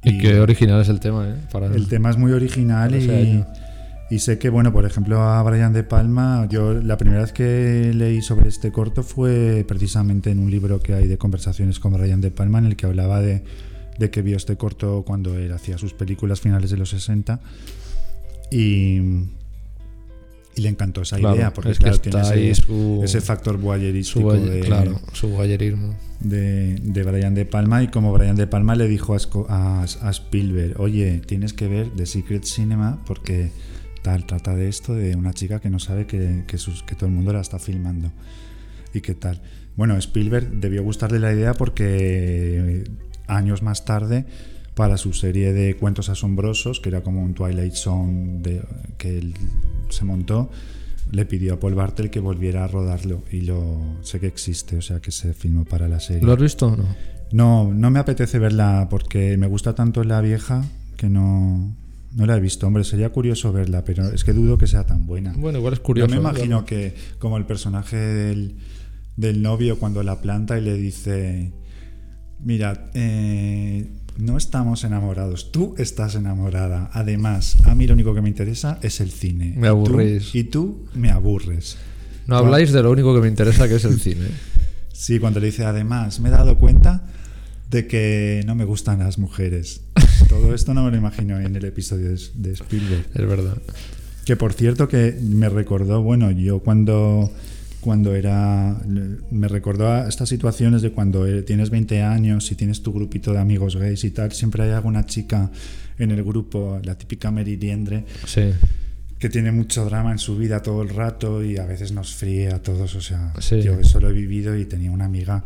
[0.03, 1.35] Y qué original es el tema, ¿eh?
[1.53, 3.45] Para, El tema es muy original y,
[4.11, 7.93] y sé que, bueno, por ejemplo, a Brian De Palma, yo la primera vez que
[7.95, 12.23] leí sobre este corto fue precisamente en un libro que hay de conversaciones con Brian
[12.23, 13.45] De Palma en el que hablaba de,
[13.99, 17.41] de que vio este corto cuando él hacía sus películas finales de los 60
[18.51, 19.01] y,
[20.57, 23.57] y le encantó esa Claro, idea porque es que claro, tiene ese, su- ese factor
[23.57, 25.95] su, voyerístico guay- de, claro, su guayerismo.
[26.21, 29.19] de, de Brian De Palma y como Brian De Palma le dijo a,
[29.49, 33.51] a- a Spielberg, oye, tienes que ver The Secret Cinema porque
[34.03, 37.07] tal, trata de esto, de una chica que no sabe que, que sus- que todo
[37.07, 38.11] el mundo la está filmando
[38.93, 39.41] y qué tal.
[39.77, 42.85] Bueno, Spielberg debió gustarle la idea porque
[43.29, 44.27] años más tarde,
[44.75, 48.63] para su serie de cuentos asombrosos, que era como un Twilight Zone de,
[48.99, 49.35] que él
[49.91, 50.51] se montó,
[51.11, 54.83] le pidió a Paul Bartel que volviera a rodarlo y lo sé que existe, o
[54.83, 56.23] sea que se filmó para la serie.
[56.23, 56.85] ¿Lo has visto o no?
[57.33, 60.65] No, no me apetece verla porque me gusta tanto la vieja
[60.97, 61.75] que no,
[62.13, 62.67] no la he visto.
[62.67, 65.33] Hombre, sería curioso verla, pero es que dudo que sea tan buena.
[65.37, 66.09] Bueno, igual es curioso.
[66.09, 68.57] Yo me imagino que como el personaje del,
[69.17, 71.53] del novio cuando la planta y le dice,
[72.41, 73.89] mira, eh,
[74.21, 76.91] no estamos enamorados, tú estás enamorada.
[76.93, 79.55] Además, a mí lo único que me interesa es el cine.
[79.57, 80.35] Me Y tú- aburrís.
[80.35, 81.77] Y tú, me aburres.
[82.27, 84.27] No habláis de lo único que me interesa, que es el cine.
[84.93, 87.03] Sí, cuando le dice, además, me he dado cuenta
[87.71, 89.81] de que no me gustan las mujeres.
[90.29, 93.07] Todo esto no me lo imagino en el episodio de, de Spielberg.
[93.15, 93.57] Es verdad.
[94.27, 97.33] Que por cierto que me recordó, bueno, yo cuando,
[97.81, 98.77] cuando era,
[99.31, 103.39] me recordó a estas situaciones de cuando tienes 20 años y tienes tu grupito de
[103.39, 105.51] amigos gays y tal, siempre hay alguna chica
[105.99, 108.53] en el grupo, la típica Mary Liendre, Sí.
[109.19, 112.49] que tiene mucho drama en su vida todo el rato y a veces nos fríe
[112.49, 112.95] a todos.
[112.95, 113.61] O sea, Sí.
[113.63, 115.45] yo eso lo he vivido y tenía una amiga,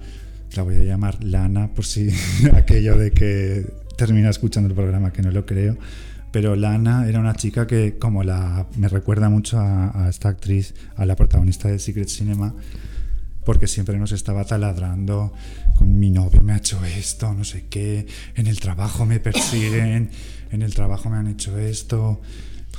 [0.57, 2.09] la voy a llamar Lana, por si
[2.55, 3.67] aquello de que
[3.97, 5.77] termina escuchando el programa, que no lo creo.
[6.35, 8.67] Pero Lana era una chica que, como la.
[8.77, 12.53] me recuerda mucho a, a esta actriz, a la protagonista de Secret Cinema,
[13.45, 15.33] porque siempre nos estaba taladrando
[15.77, 20.11] con mi novio me ha hecho esto, no sé qué, en el trabajo me persiguen,
[20.51, 22.21] en el trabajo me han hecho esto.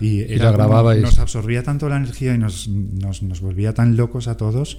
[0.01, 1.01] Y, Y la como- grababais.
[1.01, 4.77] Nos absorbía tanto la energía y nos, nos, nos volvía tan locos a todos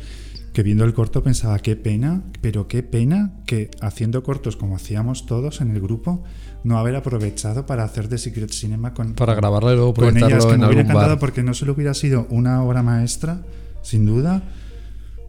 [0.56, 5.26] que viendo el corto pensaba, qué pena, pero qué pena que haciendo cortos como hacíamos
[5.26, 6.24] todos en el grupo,
[6.64, 10.14] no haber aprovechado para hacer The Secret Cinema con, Para grabarla y luego con ellas,
[10.14, 11.18] proyectarlo que en me hubiera algún encantado bar.
[11.18, 13.42] porque no solo hubiera sido una obra maestra,
[13.82, 14.44] sin duda,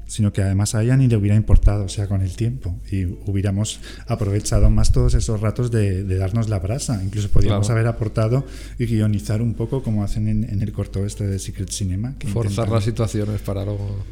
[0.06, 2.80] sino que además a ella ni le hubiera importado, o sea, con el tiempo.
[2.90, 7.04] Y hubiéramos aprovechado más todos esos ratos de, de darnos la brasa.
[7.04, 7.82] Incluso podríamos Claro.
[7.82, 8.46] haber aportado
[8.80, 12.16] y guionizar un poco como hacen en, en el corto este de Secret Cinema.
[12.18, 14.06] Que Forzar intentan- las situaciones para luego.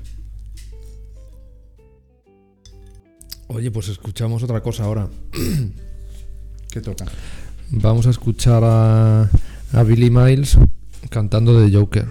[3.48, 5.08] Oye, pues escuchamos otra cosa ahora.
[6.72, 7.06] ¿Qué toca?
[7.70, 9.30] Vamos a escuchar a,
[9.74, 10.58] a Billy Miles
[11.10, 12.08] cantando de Joker.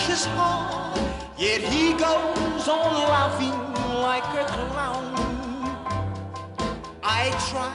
[0.00, 0.98] precious heart,
[1.36, 3.58] yet he goes on laughing
[4.00, 5.12] like a clown.
[7.02, 7.74] I try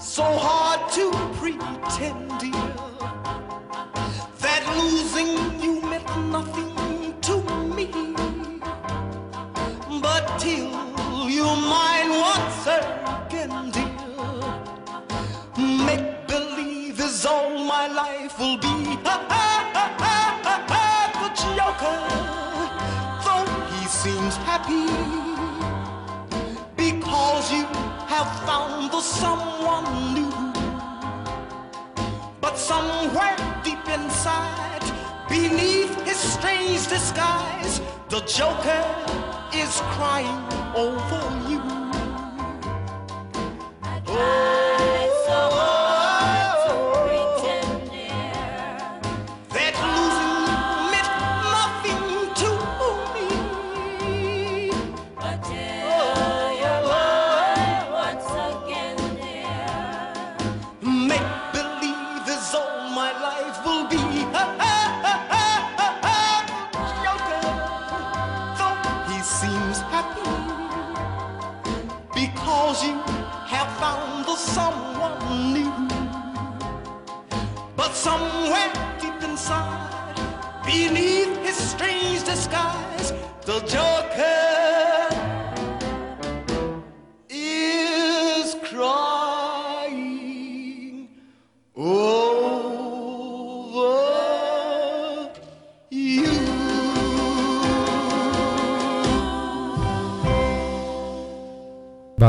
[0.00, 2.72] so hard to pretend, dear,
[4.44, 6.74] that losing you meant nothing
[7.28, 7.36] to
[7.76, 7.86] me.
[10.00, 10.72] But till
[11.28, 14.06] you're mine once again, dear,
[15.86, 18.98] make believe is all my life will be.
[24.58, 24.86] happy,
[26.76, 27.64] because you
[28.06, 30.32] have found the someone new.
[32.40, 34.82] But somewhere deep inside,
[35.28, 38.84] beneath his strange disguise, the Joker
[39.54, 40.42] is crying
[40.74, 41.67] over you.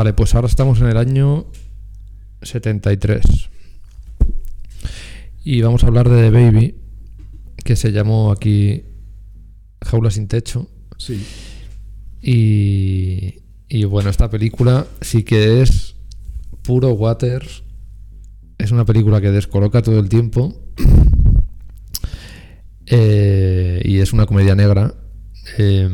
[0.00, 1.44] Vale, pues ahora estamos en el año
[2.40, 3.20] 73.
[5.44, 6.74] Y vamos a hablar de The Baby,
[7.62, 8.84] que se llamó aquí
[9.82, 10.70] Jaula sin techo.
[10.96, 11.22] Sí.
[12.22, 15.96] Y, y bueno, esta película sí que es
[16.62, 17.62] puro Waters.
[18.56, 20.62] Es una película que descoloca todo el tiempo.
[22.86, 24.94] Eh, y es una comedia negra.
[25.58, 25.90] Eh,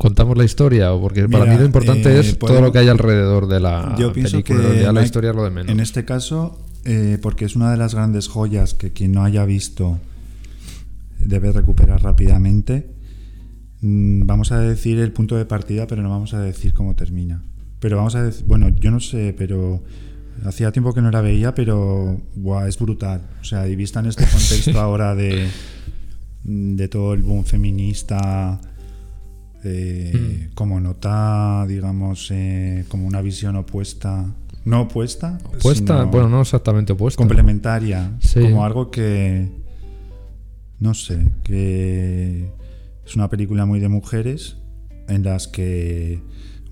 [0.00, 0.92] ¿Contamos la historia?
[0.94, 3.94] o Porque para mí lo importante eh, es todo lo que hay alrededor de la
[3.98, 4.70] Yo pienso película.
[4.74, 5.70] que la hay- historia es lo de menos.
[5.70, 9.44] En este caso, eh, porque es una de las grandes joyas que quien no haya
[9.44, 9.98] visto
[11.18, 12.86] debe recuperar rápidamente.
[13.82, 17.42] mm, Vamos a decir el punto de partida, pero no vamos a decir cómo termina.
[17.78, 19.82] Pero vamos a decir, bueno, yo no sé, pero
[20.44, 23.20] hacía tiempo que no la veía, pero guau, es brutal.
[23.40, 25.48] O sea, y vista en este contexto ahora de,
[26.44, 28.60] de todo el boom feminista,
[29.64, 30.54] eh, Mm.
[30.54, 34.26] como nota, digamos, eh, como una visión opuesta,
[34.64, 37.16] no opuesta, Opuesta, bueno, no exactamente opuesta.
[37.18, 38.40] complementaria, Sí.
[38.40, 39.48] como algo que,
[40.78, 42.50] no sé, que
[43.06, 44.56] es una película muy de mujeres
[45.08, 46.20] en las que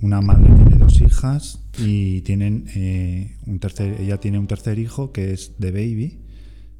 [0.00, 5.12] una madre tiene dos hijas y tienen eh, un tercer, ella tiene un tercer hijo
[5.12, 6.18] que es The Baby,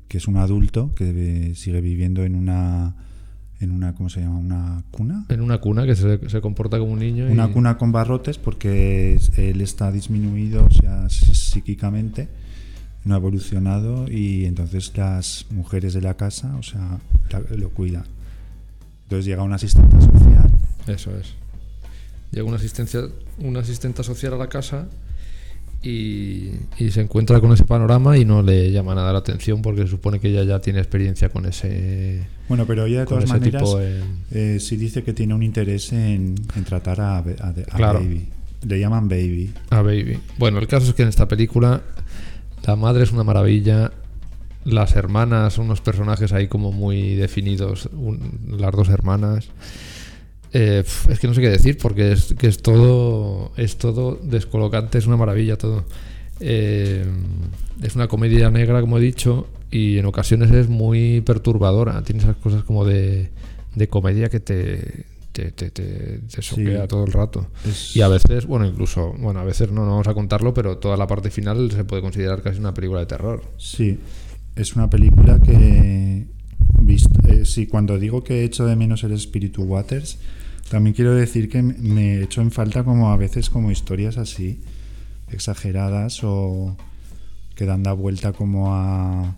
[0.08, 2.94] que es un adulto que sigue viviendo en una
[3.60, 4.38] en una ¿cómo se llama?
[4.38, 7.28] una cuna En una cuna que se, se comporta como un niño.
[7.28, 12.28] y- una cuna con barrotes porque es- él está disminuido, o sea, psí- psíquicamente,
[13.04, 16.98] no ha evolucionado y entonces las mujeres de la casa, o sea,
[17.30, 18.04] la- lo cuidan.
[19.04, 20.50] Entonces llega una asistente social.
[20.86, 21.34] Eso es.
[22.30, 23.00] Llega una asistencia,
[23.38, 24.86] una asistenta social a la casa
[25.82, 29.82] y, y se encuentra con ese panorama y no le llama nada la atención porque
[29.82, 32.26] se supone que ella ya tiene experiencia con ese.
[32.48, 36.34] Bueno, pero ella de todas maneras tipo eh, sí dice que tiene un interés en,
[36.56, 37.24] en tratar a,
[37.76, 38.00] Claro.
[38.00, 38.26] Baby.
[38.66, 39.52] Le llaman Baby.
[39.70, 40.18] a Baby.
[40.38, 41.82] Bueno, el caso es que en esta película
[42.66, 43.92] la madre es una maravilla.
[44.64, 47.88] Las hermanas son unos personajes ahí como muy definidos.
[47.92, 49.48] un- las dos hermanas.
[50.52, 54.98] Eh, es que no sé qué decir porque es que es todo es todo descolocante,
[54.98, 55.84] es una maravilla todo.
[56.40, 57.04] Eh,
[57.82, 62.02] es una comedia negra, como he dicho, y en ocasiones es muy perturbadora.
[62.02, 63.30] Tiene esas cosas como de,
[63.74, 67.46] de comedia que te, te, te, te, te soquea todo el rato.
[67.68, 70.78] Es- Y a veces, bueno, incluso, bueno, a veces no, no vamos a contarlo, pero
[70.78, 73.42] toda la parte final se puede considerar casi una película de terror.
[73.58, 73.98] Sí,
[74.56, 76.26] es una película que,
[76.82, 80.18] vist- eh, sí, cuando digo que echo de menos el espíritu Waters,
[80.68, 84.60] también quiero decir que me- me echo en falta como a veces como historias así
[85.30, 86.76] exageradas o
[87.54, 89.34] que dan la vuelta como a...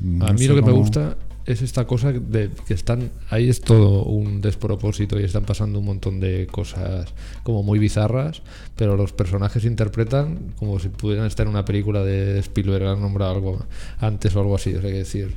[0.00, 3.60] no a mí lo que me gusta es esta cosa de que están ahí es
[3.60, 7.12] todo un despropósito y están pasando un montón de cosas
[7.44, 8.42] como muy bizarras,
[8.74, 13.32] pero los personajes interpretan como si pudieran estar en una película de Spielberg, han nombrado
[13.36, 13.64] algo
[14.00, 15.36] antes o algo así, o sea, que decir,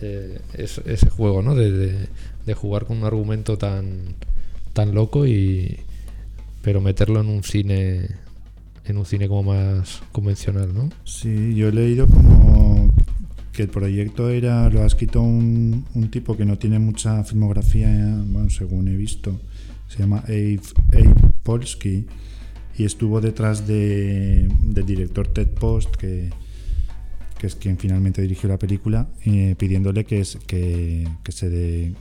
[0.00, 1.56] eh, es- ese juego, ¿no?
[1.56, 2.08] De, de-
[2.46, 4.14] de jugar con un argumento tan,
[4.72, 5.78] tan loco y
[6.62, 8.08] pero meterlo en un cine
[8.84, 10.88] en un cine como más convencional, ¿no?
[11.04, 12.90] Sí, yo he leído como
[13.52, 17.88] que el proyecto era lo ha escrito un, un tipo que no tiene mucha filmografía,
[18.26, 19.38] bueno, según he visto,
[19.88, 20.60] se llama Abe,
[20.92, 22.06] Abe Polsky
[22.78, 26.30] y estuvo detrás de, del director Ted Post que,
[27.38, 31.92] que es quien finalmente dirigió la película, eh, pidiéndole que, es- que, que se de,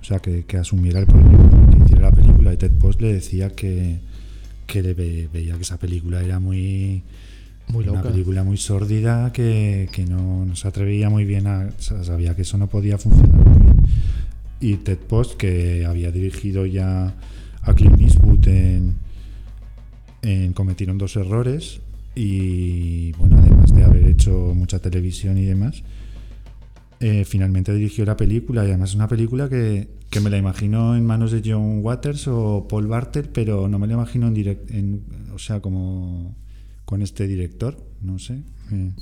[0.00, 2.52] o sea, que, que asumiera el proyecto, que hiciera la película.
[2.52, 3.98] Y Ted Post le decía que,
[4.66, 7.02] que le ve- veía que esa película era muy,
[7.68, 11.82] Muy una película muy sórdida, que, que no, no se atrevía muy bien a, o
[11.82, 13.76] sea, sabía que eso no podía funcionar muy bien.
[14.60, 17.14] Y Ted Post, que había dirigido ya
[17.62, 18.94] a Clint Eastwood en,
[20.22, 21.80] en Cometieron dos errores
[22.14, 25.82] y bueno, además de haber hecho mucha televisión y demás,
[27.00, 30.94] eh, finalmente dirigió la película y además es una película que, que me la imagino
[30.96, 34.70] en manos de John Waters o Paul Bartel, pero no me la imagino en direct,
[34.70, 35.02] en,
[35.34, 36.36] o sea, como
[36.84, 38.42] con este director, no sé.
[38.72, 38.92] eh,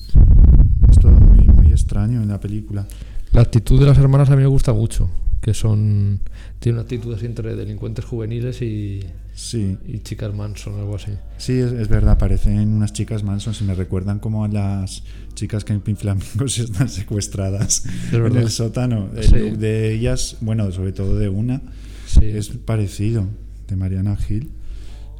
[0.89, 2.87] es todo muy, muy extraño en la película.
[3.33, 5.11] La actitud de las hermanas a mí me gusta mucho,
[5.41, 6.21] que son
[6.61, 9.01] tiene una actitud así entre delincuentes juveniles y,
[9.41, 9.79] Sí.
[9.87, 11.13] y chicas Manson o algo así.
[11.37, 15.05] Sí, es, es verdad, parecen unas chicas Manson, se me recuerdan como a las
[15.35, 18.43] chicas que en Pin Flamingos están secuestradas en verdad.
[18.43, 19.11] el sótano.
[19.17, 21.63] El look de ellas, bueno, sobre todo de una,
[22.07, 22.21] Sí.
[22.25, 23.27] es parecido,
[23.69, 24.51] de Mariana Gil,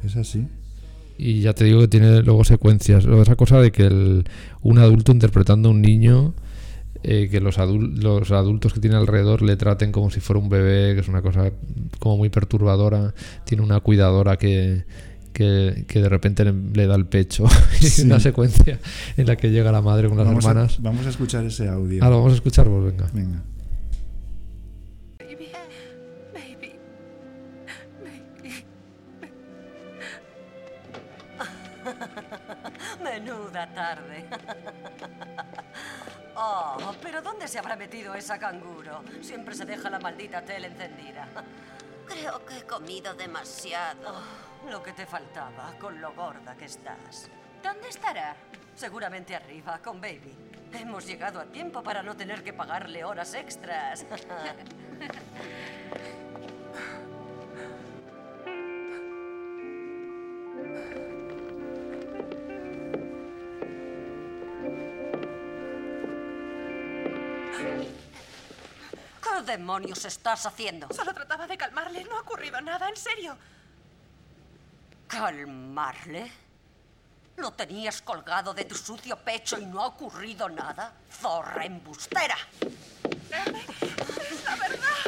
[0.03, 0.47] es así.
[1.17, 3.05] Y ya te digo que tiene luego secuencias.
[3.05, 4.25] Esa cosa de que el-
[4.61, 6.33] un adulto interpretando a un niño,
[7.03, 10.49] eh, que los, adul- los adultos que tiene alrededor le traten como si fuera un
[10.49, 11.51] bebé, que es una cosa
[11.99, 13.13] como muy perturbadora.
[13.45, 14.83] Tiene una cuidadora que,
[15.33, 17.45] que, que de repente le, le da el pecho.
[17.81, 18.01] Y Sí.
[18.03, 18.79] una secuencia
[19.17, 20.81] en la que llega la madre con las vamos, a, hermanas.
[20.81, 22.03] vamos a escuchar ese audio.
[22.03, 23.09] Ah, lo vamos a escuchar, pues venga.
[23.13, 23.41] Venga.
[37.49, 39.03] Se habrá metido esa canguro?
[39.21, 41.27] Siempre se deja la maldita tele encendida.
[42.05, 44.21] Creo que he comido demasiado.
[44.63, 47.27] Oh, lo que te faltaba, con lo gorda que estás.
[47.63, 48.35] ¿Dónde estará?
[48.75, 50.35] Seguramente arriba, con Baby.
[50.73, 54.05] Hemos llegado a tiempo para no tener que pagarle horas extras.
[69.49, 70.87] demonios estás haciendo?
[70.93, 72.03] Solo trataba de calmarle.
[72.05, 73.35] No ha ocurrido nada, en serio.
[75.07, 76.31] ¿Calmarle?
[77.37, 80.93] ¿Lo tenías colgado de tu sucio pecho y no ha ocurrido nada?
[81.11, 82.37] ¡Zorra embustera!
[82.61, 85.05] Es la verdad.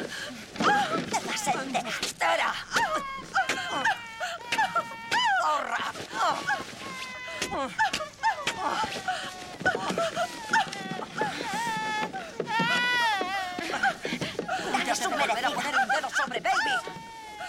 [1.10, 1.94] ¡Te vas a enterar!
[1.94, 2.54] ¡Embustera!
[5.42, 5.94] ¡Zorra!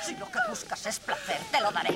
[0.04, 1.94] Si lo que buscas es placer, te lo daré.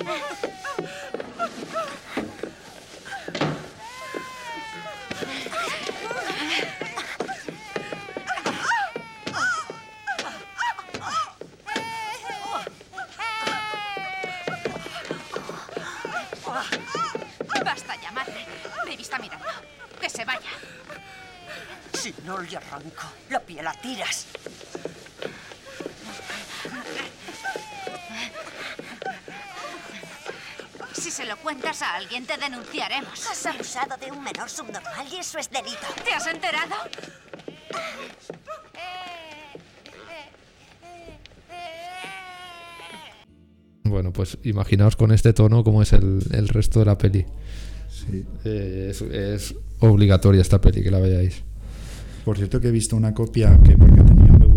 [17.65, 18.45] Basta madre.
[18.85, 19.45] Baby está mirando.
[19.99, 20.39] Que se vaya.
[21.93, 24.27] Si no le arranco, la piel la tiras.
[31.17, 33.25] Se lo cuentas a alguien, te denunciaremos.
[33.25, 35.87] Has abusado de un menor subnormal y eso es delito.
[36.05, 36.75] ¿Te has enterado?
[43.83, 47.25] Bueno, pues imaginaos con este tono cómo es el, el resto de la peli.
[47.89, 48.23] Sí.
[48.45, 51.41] Eh, es, es obligatoria esta peli, que la veáis.
[52.25, 54.06] Por cierto que he visto una copia que porque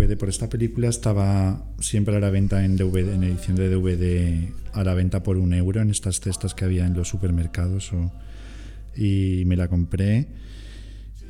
[0.01, 4.49] DVD por esta película estaba siempre a la venta en DVD, en edición de DVD
[4.73, 8.13] a la venta por un euro en estas cestas que había en los supermercados o-
[8.97, 10.29] y me la compré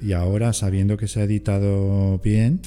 [0.03, 2.61] y ahora sabiendo que se ha editado bien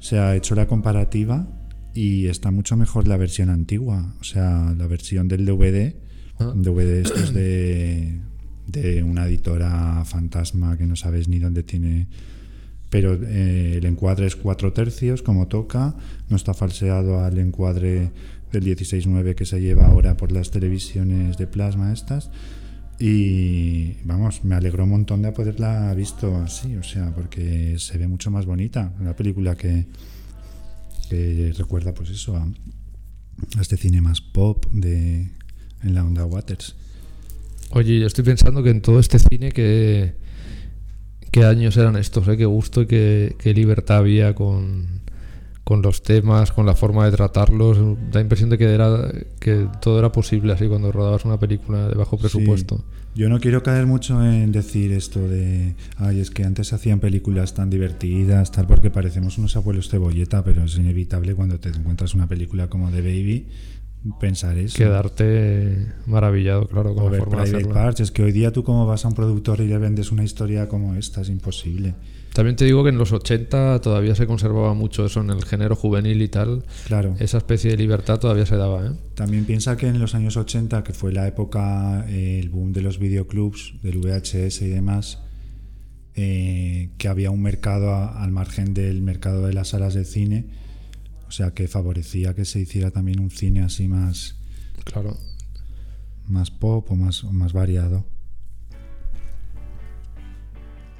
[0.00, 1.48] se ha hecho la comparativa
[1.94, 5.96] y está mucho mejor la versión antigua, o sea la versión del DVD,
[6.38, 6.48] Ah.
[6.54, 8.20] un DVD estos de
[8.68, 12.06] de una editora fantasma que no sabes ni dónde tiene
[12.90, 15.94] pero eh, el encuadre es 4 tercios como toca,
[16.28, 18.10] no está falseado al encuadre
[18.52, 22.30] del 16.9 que se lleva ahora por las televisiones de plasma estas
[22.98, 28.08] y vamos, me alegró un montón de poderla visto así, o sea, porque se ve
[28.08, 29.86] mucho más bonita, una película que,
[31.08, 35.30] que recuerda pues eso a, a este cine más pop de
[35.82, 36.74] en la onda Waters.
[37.70, 40.14] Oye, yo estoy pensando que en todo este cine que
[41.30, 42.36] qué años eran estos, ¿eh?
[42.36, 44.86] qué gusto y qué, qué libertad había con,
[45.64, 47.78] con los temas, con la forma de tratarlos.
[47.78, 51.88] Da la impresión de que, era, que todo era posible así cuando rodabas una película
[51.88, 52.76] de bajo presupuesto.
[52.76, 52.82] Sí.
[53.14, 57.52] Yo no quiero caer mucho en decir esto de, ay, es que antes hacían películas
[57.52, 62.28] tan divertidas, tal, porque parecemos unos abuelos cebolleta, pero es inevitable cuando te encuentras una
[62.28, 63.46] película como The Baby
[64.18, 64.76] pensar eso.
[64.78, 67.64] Quedarte maravillado, claro, con O la forma de.
[67.66, 68.00] Parts.
[68.00, 70.68] Es que hoy día tú como vas a un productor y le vendes una historia
[70.68, 71.94] como esta, es imposible.
[72.34, 75.74] También te digo que en los 80 todavía se conservaba mucho eso en el género
[75.74, 76.64] juvenil y tal.
[76.86, 77.14] Claro.
[77.18, 78.90] Esa especie de libertad todavía se daba, ¿eh?
[79.14, 82.82] También piensa que en los años 80, que fue la época, eh, el boom de
[82.82, 85.18] los videoclubs, del VHS y demás,
[86.14, 90.46] eh, que había un mercado a- al margen del mercado de las salas de cine,
[91.28, 94.36] o sea que favorecía que se hiciera también un cine así más,
[94.84, 95.16] Claro.
[96.26, 98.04] más pop o más, o más variado.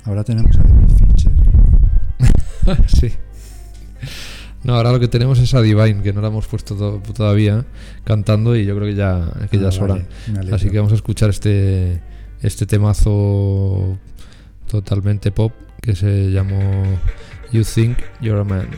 [0.04, 1.32] Ahora tenemos a David Fincher.
[2.88, 3.12] sí.
[4.64, 7.64] No, ahora lo que tenemos es a Divine, que no la hemos puesto to- todavía,
[8.04, 9.94] cantando y yo creo que ya, que ya Ah, es hora.
[9.94, 10.06] vale,
[10.38, 10.56] alegro.
[10.56, 12.00] Así que vamos a escuchar este,
[12.42, 13.98] este temazo
[14.68, 16.58] totalmente pop que se llamó
[17.52, 18.68] You Think You're a Man.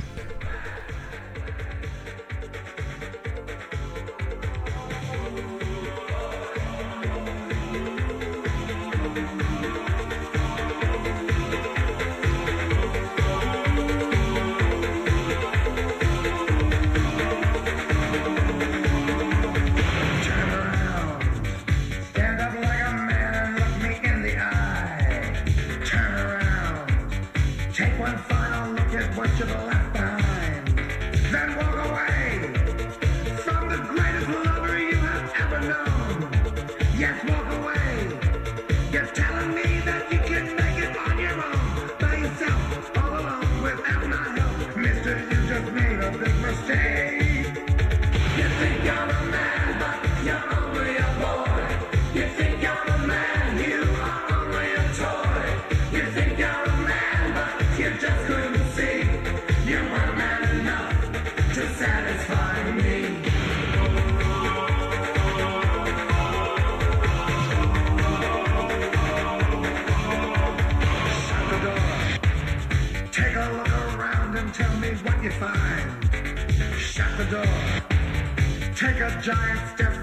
[79.20, 79.99] giant steps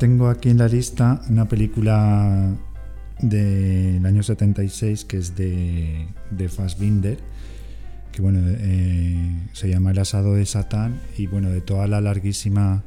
[0.00, 2.56] tengo aquí en la lista una película
[3.20, 7.18] del año 76 que es de, de Fassbinder,
[8.10, 12.82] que bueno, eh, se llama El asado de Satán y bueno, de toda la larguísima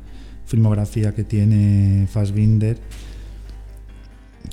[0.47, 2.79] filmografía que tiene Fassbinder,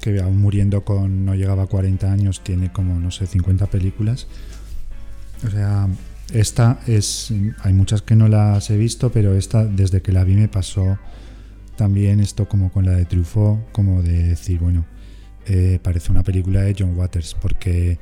[0.03, 4.27] que aún muriendo con no llegaba a 40 años, tiene como, no sé, 50 películas.
[5.47, 5.89] O sea,
[6.35, 7.33] esta es.
[7.63, 10.99] Hay muchas que no las he visto, pero esta, desde que la vi, me pasó
[11.81, 14.85] también esto como con la de Truffaut, como de decir, bueno,
[15.47, 17.99] eh, parece una película de John Waters, porque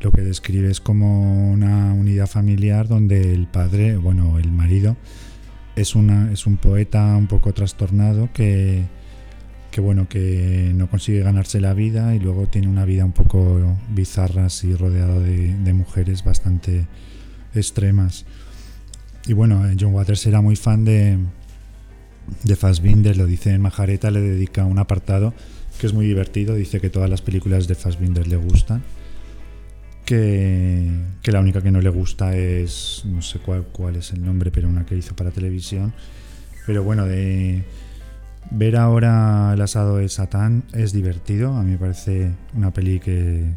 [0.00, 4.96] lo que describe es como una unidad familiar donde el padre, bueno, el marido,
[5.76, 8.84] es, una, es un poeta un poco trastornado que,
[9.70, 13.76] que, bueno, que no consigue ganarse la vida y luego tiene una vida un poco
[13.90, 16.86] bizarra, así rodeado de, de mujeres bastante
[17.54, 18.24] extremas.
[19.26, 21.18] Y bueno, eh, John Waters era muy fan de,
[22.44, 25.34] de Fassbinder, lo dice en Majareta, le dedica un apartado
[25.80, 28.82] que es muy divertido, dice que todas las películas de Fassbinder le gustan,
[30.04, 30.90] que,
[31.22, 34.50] que la única que no le gusta es, no sé cuál, cuál es el nombre,
[34.50, 35.92] pero una que hizo para televisión.
[36.66, 37.64] Pero bueno, de
[38.50, 43.52] ver ahora El asado de Satán es divertido, a mí me parece una peli que,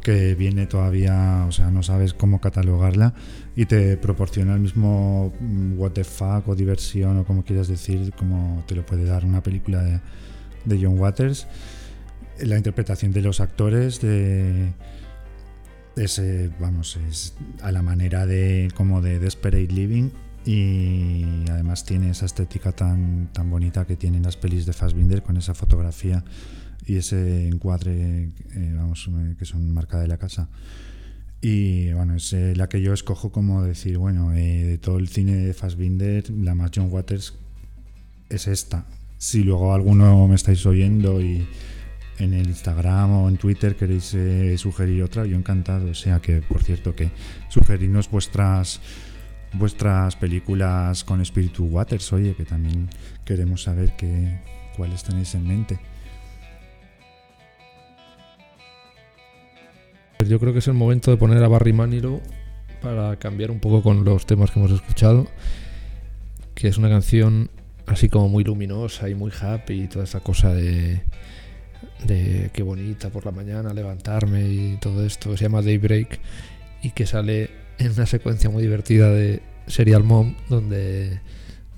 [0.00, 3.14] que viene todavía, o sea, no sabes cómo catalogarla
[3.56, 8.12] y te proporciona el mismo mm, what the fuck o diversión o como quieras decir,
[8.16, 10.00] como te lo puede dar una película de,
[10.64, 11.46] de John Waters.
[12.40, 14.72] La interpretación de los actores, de
[15.96, 20.10] ese, vamos, es a la manera de como de Desperate Living
[20.44, 25.36] y además tiene esa estética tan, tan bonita que tienen las pelis de Fassbinder con
[25.36, 26.24] esa fotografía
[26.86, 30.48] y ese encuadre, eh, vamos, eh, que son marca de la casa.
[31.40, 35.36] Y bueno, es eh, la que yo escojo como decir, bueno, de todo el cine
[35.36, 37.34] de Fassbinder, la más John Waters
[38.28, 38.86] es esta.
[39.18, 41.46] Si luego alguno me estáis oyendo y
[42.18, 44.14] en el Instagram o en Twitter queréis
[44.60, 45.90] sugerir otra, yo encantado.
[45.90, 47.10] O sea que, por cierto, que
[47.48, 48.80] sugerirnos vuestras
[49.52, 52.88] vuestras películas con espíritu Waters, oye, que también
[53.24, 54.38] queremos saber qué,
[54.76, 55.78] cuáles tenéis en mente.
[60.28, 62.20] Yo creo que es el momento de poner a Barry Manilow
[62.82, 65.26] para cambiar un poco con los temas que hemos escuchado,
[66.54, 67.50] que es una canción
[67.86, 71.02] así como muy luminosa y muy happy y toda esa cosa de,
[72.06, 76.20] de qué bonita por la mañana levantarme y todo esto, se llama Daybreak
[76.82, 81.20] y que sale en una secuencia muy divertida de Serial Mom donde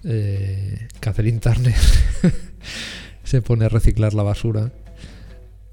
[0.05, 1.75] eh, Catherine Turner
[3.25, 4.73] se pone a reciclar la basura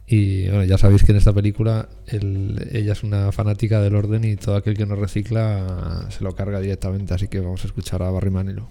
[0.09, 4.23] y bueno, ya sabéis que en esta película el- ella es una fanática del orden
[4.23, 7.13] y todo aquel que no recicla se lo carga directamente.
[7.13, 8.67] Así que vamos a escuchar a Barry Manilow.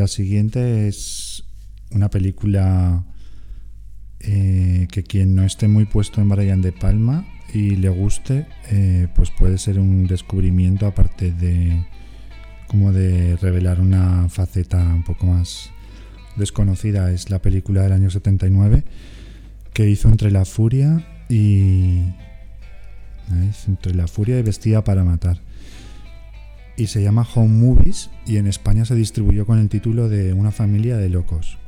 [0.00, 1.44] La, siguiente es
[1.90, 3.04] una película
[4.20, 9.08] eh, que quien no esté muy puesto en Brian De Palma y le guste, eh,
[9.14, 11.84] pues puede ser un descubrimiento aparte de
[12.66, 15.70] como de revelar una faceta un poco más
[16.36, 17.12] desconocida.
[17.12, 18.84] Es la película del año 79
[19.72, 22.02] que hizo Entre la Furia y...
[23.66, 25.40] Entre la Furia y Vestida para Matar.
[26.80, 30.50] Y se llama Home Movies y en España se distribuyó con el título de Una
[30.50, 31.58] familia de locos.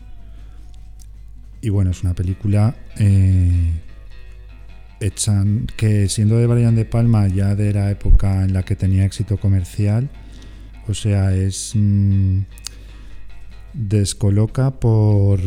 [1.61, 3.73] Y bueno, es una película eh,
[5.01, 5.45] hecha
[5.77, 9.37] que siendo de Brian De Palma ya de la época en la que tenía éxito
[9.37, 10.09] comercial,
[10.89, 12.39] o sea, es mm,
[13.75, 15.41] descoloca por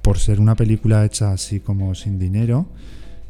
[0.00, 2.68] por ser una película hecha así como sin dinero.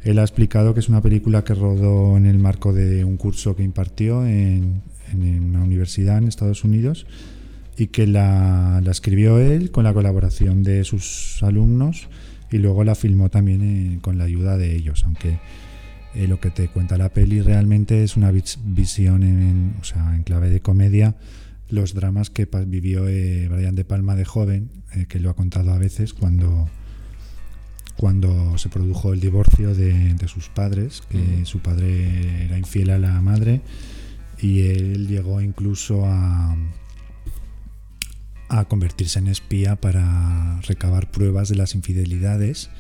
[0.03, 3.57] Él ha explicado que es una película que rodó en el marco de un curso
[3.57, 7.07] que impartió en, en una universidad en Estados Unidos
[7.77, 12.09] y que la, la escribió él con la colaboración de sus alumnos
[12.51, 15.39] y luego la filmó también eh, con la ayuda de ellos, aunque
[16.15, 20.15] eh, lo que te cuenta la peli realmente es una vis- visión en, o sea,
[20.15, 21.17] en clave de comedia,
[21.69, 25.73] los dramas que vivió eh, Brian De Palma de joven, eh, que lo ha contado
[25.73, 26.67] a veces cuando,
[27.99, 32.99] cuando se produjo el divorcio de, de sus padres, que su padre era infiel a
[32.99, 33.61] la madre
[34.41, 36.57] y él llegó incluso a
[38.51, 42.71] a convertirse en espía para recabar pruebas de las infidelidades.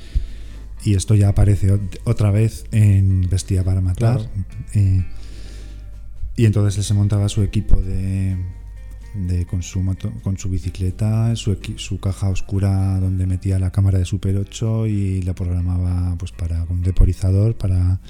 [0.82, 4.16] Y esto ya aparece ot- otra vez en Vestida para Matar.
[4.16, 4.30] Claro.
[4.74, 5.05] Eh,
[6.36, 8.36] y entonces él se montaba su equipo de,
[9.15, 9.85] de con, su
[10.23, 15.23] con su bicicleta, su, su caja oscura donde metía la cámara de Super 8 y
[15.23, 18.01] la programaba pues para un temporizador para,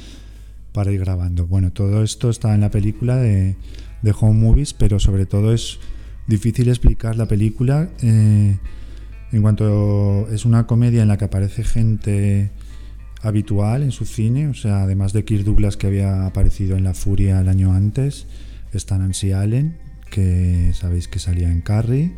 [0.72, 1.46] para ir grabando.
[1.46, 3.56] Bueno, todo esto está en la película de,
[4.02, 5.78] de Home Movies, pero sobre todo es
[6.26, 8.58] difícil explicar la película eh,
[9.32, 12.50] en cuanto es una comedia en la que aparece gente
[13.22, 16.94] habitual en su cine, o sea, además de Kirk Douglas que había aparecido en La
[16.94, 18.26] Furia el año antes,
[18.72, 19.76] está Nancy Allen,
[20.08, 22.12] que sabéis que salía en Carrie,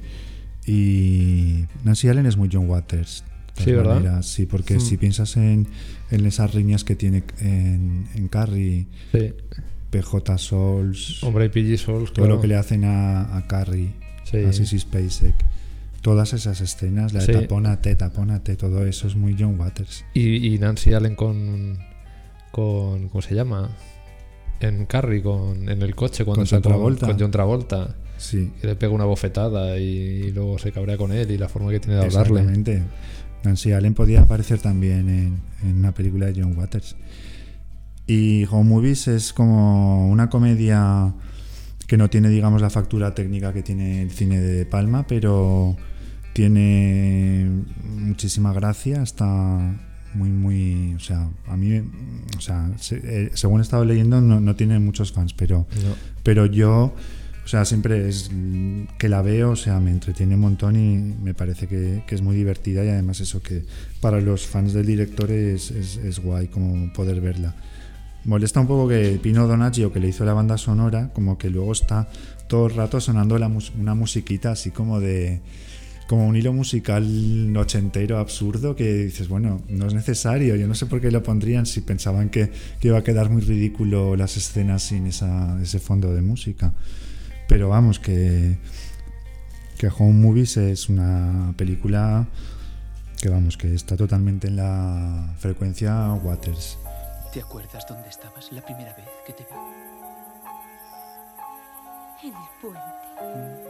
[0.67, 3.25] y Nancy Allen es muy John Waters.
[3.57, 4.23] de Sí, ¿verdad?
[4.23, 4.81] Sí, porque Mm.
[4.81, 5.67] si piensas en,
[6.11, 9.33] en esas riñas que tiene en, en Carrie, Sí.
[9.91, 12.37] PJ Souls, Hombre, y PG Souls, todo claro.
[12.37, 13.93] lo que le hacen a, a Carrie,
[14.25, 14.39] Sí.
[14.39, 15.35] a Sissy Spacek,
[16.01, 17.33] todas esas escenas, la de Sí.
[17.33, 20.05] tapónate, tapónate, todo eso es muy John Waters.
[20.15, 21.79] Y, y Nancy Allen con,
[22.53, 23.09] con.
[23.09, 23.77] ¿Cómo se llama?
[24.61, 27.07] En Carrie, con, en el coche, cuando Con está John Travolta.
[27.07, 27.97] con John Travolta.
[28.19, 28.53] Sí.
[28.61, 31.71] Que le pega una bofetada y, y luego se cabrea con él y la forma
[31.71, 32.41] que tiene de hablarle.
[32.41, 32.83] Exactamente.
[33.43, 36.95] Nancy Allen podía aparecer también en, en una película de John Waters.
[38.07, 41.15] Y Home Movies es como una comedia
[41.87, 45.77] que no tiene, digamos, la factura técnica que tiene el cine de Palma, pero
[46.35, 47.49] tiene
[47.85, 49.75] muchísima gracia, está
[50.15, 51.79] muy, muy, o sea, a mí,
[52.37, 55.95] o sea, se- eh, según he estado leyendo, no, no tiene muchos fans, pero, No.
[56.23, 56.95] pero yo,
[57.45, 58.31] o sea, siempre es
[58.99, 62.23] que la veo, o sea, me entretiene un montón y me parece que, que es
[62.23, 63.65] muy divertida y además eso que
[64.01, 67.55] para los fans del director es, es, es guay como poder verla.
[68.25, 71.73] Molesta un poco que Pino Donaggio, que le hizo la banda sonora, como que luego
[71.73, 72.09] está
[72.49, 75.41] todo el rato sonando la mus- una musiquita así como de
[76.11, 80.87] como un hilo musical ochentero absurdo que dices, bueno, no es necesario, yo no sé
[80.87, 84.83] por qué lo pondrían si pensaban que, que iba a quedar muy ridículo las escenas
[84.83, 86.73] sin esa, ese fondo de música.
[87.47, 88.59] Pero vamos, que,
[89.79, 92.27] que Home Movies es una película
[93.23, 96.77] que vamos, que está totalmente en la frecuencia Waters.
[97.33, 99.51] ¿Te acuerdas dónde estabas la primera vez que te vi?
[102.27, 103.70] En el puente.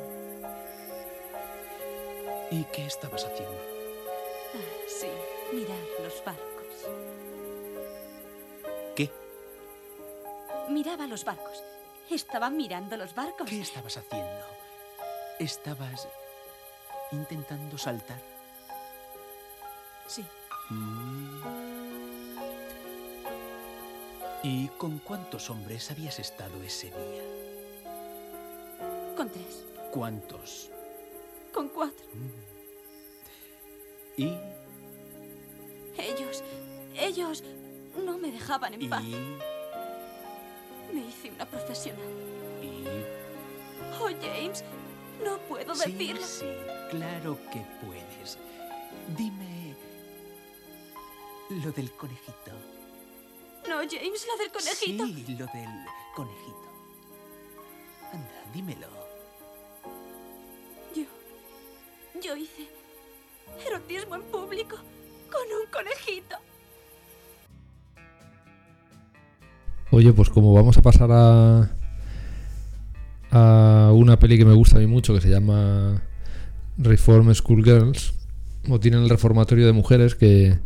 [2.51, 3.57] ¿Y qué estabas haciendo?
[4.55, 5.07] Ah, sí,
[5.53, 6.89] mirar los barcos.
[8.97, 9.09] ¿Qué?
[10.69, 11.63] Miraba los barcos.
[12.11, 13.49] Estaba mirando los barcos.
[13.49, 14.47] ¿Qué estabas haciendo?
[15.39, 16.09] ¿Estabas
[17.13, 18.21] intentando saltar?
[20.09, 20.25] Sí.
[20.71, 21.41] Mm.
[24.43, 27.23] ¿Y con cuántos hombres habías estado ese día?
[29.17, 29.65] Con tres.
[29.93, 30.71] ¿Cuántos?
[31.53, 32.07] Con cuatro.
[34.17, 34.37] ¿Y?
[35.99, 36.43] Ellos.
[36.97, 37.43] Ellos
[38.05, 39.03] no me dejaban en paz.
[39.03, 39.17] ¿Y?
[40.95, 42.07] Me hice una profesional.
[42.63, 42.85] ¿Y?
[44.01, 44.65] Oh, James,
[45.25, 46.27] no puedo Sí, decirlo.
[46.27, 46.47] sí,
[46.91, 48.39] claro que puedes.
[49.17, 49.75] Dime
[51.51, 52.53] lo del conejito.
[53.69, 55.07] No, James, lo del conejito.
[55.07, 56.71] Sí, lo del conejito.
[58.13, 58.89] Anda, dímelo.
[62.23, 62.69] Yo hice
[63.67, 64.77] erotismo en público
[65.31, 66.37] con un conejito.
[69.91, 71.71] Oye, pues como vamos a pasar a,
[73.31, 76.03] a una peli que me gusta a mí mucho, que se llama
[76.77, 78.13] Reform School Girls,
[78.69, 80.59] o tienen el reformatorio de mujeres que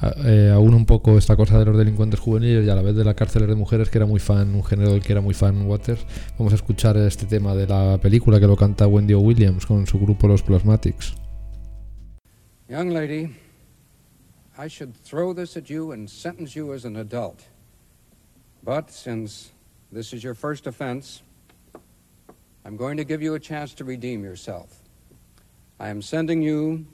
[0.00, 3.04] eh, aúna un poco esta cosa de los delincuentes juveniles y a la vez de
[3.04, 5.66] la cárcel de mujeres, que era muy fan, un género del que era muy fan
[5.66, 6.06] Waters.
[6.38, 9.20] Vamos a escuchar este tema de la película que lo canta Wendy O.
[9.20, 11.14] Williams con su grupo Los Plasmatics.
[12.68, 13.34] Young lady,
[14.58, 17.44] I should throw this at you and sentence you as an adult.
[18.62, 19.52] But since
[19.90, 21.22] this is your first offense,
[22.64, 24.82] I'm going to give you a chance to redeem yourself.
[25.80, 26.86] I am sending you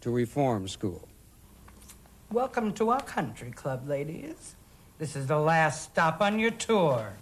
[0.00, 1.09] to reform school.
[2.32, 4.54] Welcome to our country club, ladies.
[4.98, 7.16] This is the last stop on your tour.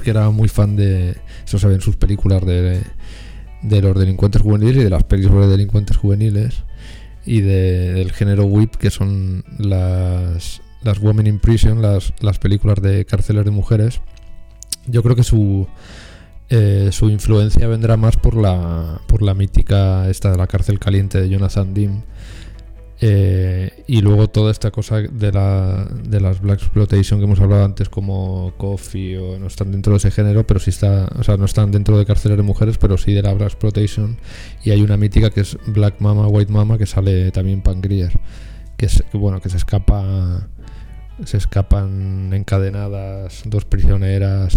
[0.00, 2.82] Que era muy fan de, eso se ve sus películas de,
[3.62, 6.62] de los delincuentes juveniles y de las pelis sobre delincuentes juveniles
[7.26, 12.80] y de- del género whip que son las, las Women in Prison, las, las películas
[12.80, 14.00] de cárceles de mujeres.
[14.86, 15.66] Yo creo que su,
[16.48, 21.20] eh, su influencia vendrá más por la, por la mítica esta de la cárcel caliente
[21.20, 22.04] de Jonathan Dean.
[23.00, 27.64] Eh, y luego toda esta cosa de, la, de las Black Exploitation que hemos hablado
[27.64, 31.36] antes, como Coffee, o no están dentro de ese género, pero sí está, o sea,
[31.36, 34.18] no están dentro de cárceles de mujeres, pero sí de la Black Exploitation.
[34.64, 38.18] Y hay una mítica que es Black Mama, White Mama, que sale también Pangrier,
[38.76, 40.48] que es, bueno, que se escapa,
[41.24, 44.56] se escapan encadenadas dos prisioneras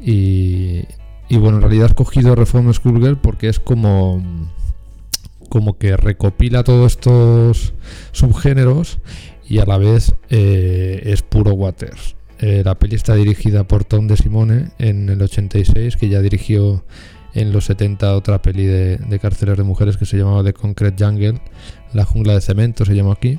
[0.00, 0.84] y,
[1.28, 4.22] y bueno, en realidad he escogido Reform Schoolgirl porque es como
[5.48, 7.74] como que recopila todos estos
[8.12, 8.98] subgéneros
[9.48, 12.16] y a la vez eh, es puro Waters.
[12.40, 16.84] Eh, la peli está dirigida por Tom De Simone en el 86, que ya dirigió
[17.34, 21.04] en los 70 otra peli de, de cárceles de mujeres que se llamaba The Concrete
[21.04, 21.40] Jungle,
[21.92, 23.38] La jungla de cemento se llama aquí.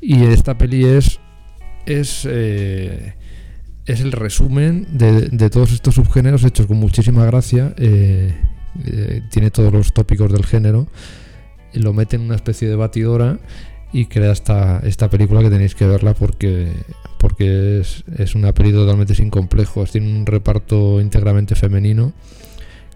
[0.00, 1.20] Y esta peli es
[1.86, 3.14] es eh,
[3.86, 7.74] es el resumen de, de todos estos subgéneros hechos con muchísima gracia.
[8.84, 10.86] Eh, tiene todos los tópicos del género.
[11.74, 13.38] Lo mete en una especie de batidora
[13.92, 16.72] y crea esta, esta película que tenéis que verla porque,
[17.18, 19.92] porque es, es una peli totalmente sin complejos.
[19.92, 22.12] Tiene un reparto íntegramente femenino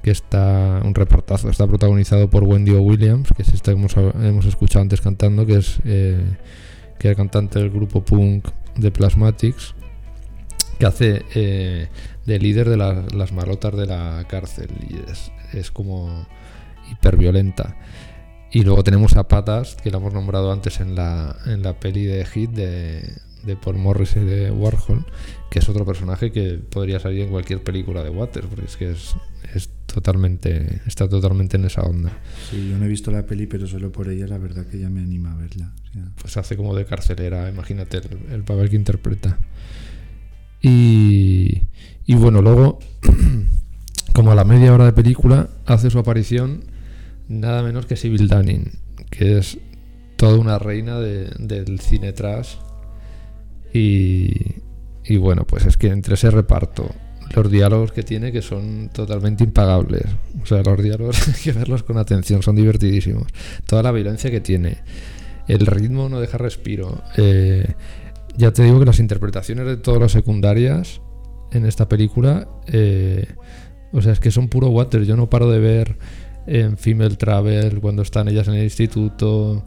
[0.03, 1.51] que está un repartazo.
[1.51, 2.81] Está protagonizado por Wendy O.
[2.81, 6.23] Williams, que es esta que hemos, hemos escuchado antes cantando, que es eh,
[6.99, 8.47] que era cantante del grupo punk
[8.77, 9.75] de Plasmatics,
[10.79, 11.89] que hace eh,
[12.27, 16.27] de líder de la- las malotas de la cárcel y es, es como
[16.91, 17.77] hiperviolenta.
[18.53, 22.05] Y luego tenemos a Patas, que la hemos nombrado antes en la, en la peli
[22.05, 23.13] de Hit de,
[23.45, 25.05] de Paul Morris y de Warhol,
[25.51, 28.91] que es otro personaje que podría salir en cualquier película de Waters, porque es que
[28.93, 29.17] es,
[29.55, 32.13] es totalmente, está totalmente en esa onda.
[32.51, 34.89] Sí, yo no he visto la peli, pero solo por ella la verdad que ya
[34.91, 35.73] me anima a verla.
[35.91, 39.39] O sea, Pues hace como de carcelera, imagínate el, el papel que interpreta.
[40.69, 41.63] Y,
[42.07, 42.81] y bueno, luego,
[44.13, 46.65] como a la media hora de película, hace su aparición
[47.29, 48.73] nada menos que Sybil Dunning,
[49.11, 49.59] que es
[50.17, 52.57] toda una reina de- del cine trash.
[53.73, 54.57] Y,
[55.05, 56.91] y bueno, pues es que entre ese reparto,
[57.35, 60.05] los diálogos que tiene que son totalmente impagables.
[60.43, 63.27] O sea, los diálogos hay que verlos con atención, son divertidísimos.
[63.67, 64.79] Toda la violencia que tiene.
[65.47, 67.03] El ritmo no deja respiro.
[67.17, 67.75] Eh,
[68.37, 71.01] ya te digo que las interpretaciones de todas las secundarias
[71.53, 73.27] en esta película, eh,
[73.93, 75.05] o sea, es que son puro water.
[75.05, 75.99] Yo no paro de ver
[76.47, 79.65] en Female Travel cuando están ellas en el instituto.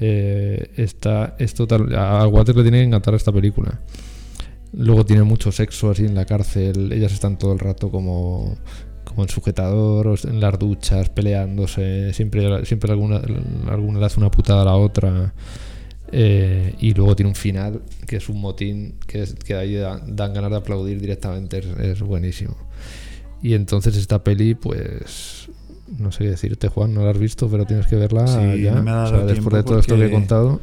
[0.00, 3.80] eh, está, es total, a Water le tiene que encantar esta película.
[4.72, 6.92] Luego tiene mucho sexo así en la cárcel.
[6.92, 8.56] Ellas están todo el rato como,
[9.04, 12.12] como en sujetador, en las duchas, peleándose.
[12.14, 13.20] Siempre, siempre alguna,
[13.68, 15.34] alguna le hace una putada a la otra.
[16.12, 20.00] Eh, y luego tiene un final que es un motín que, es- que ahí da-
[20.06, 21.58] dan ganas de aplaudir directamente.
[21.58, 22.54] Es, es buenísimo.
[23.42, 25.48] Y entonces esta peli, pues.
[25.98, 28.74] No sé qué decirte, Juan, no la has visto, pero tienes que verla Sí, ya.
[28.74, 30.60] no me ha O dado sea, después de todo esto que he contado.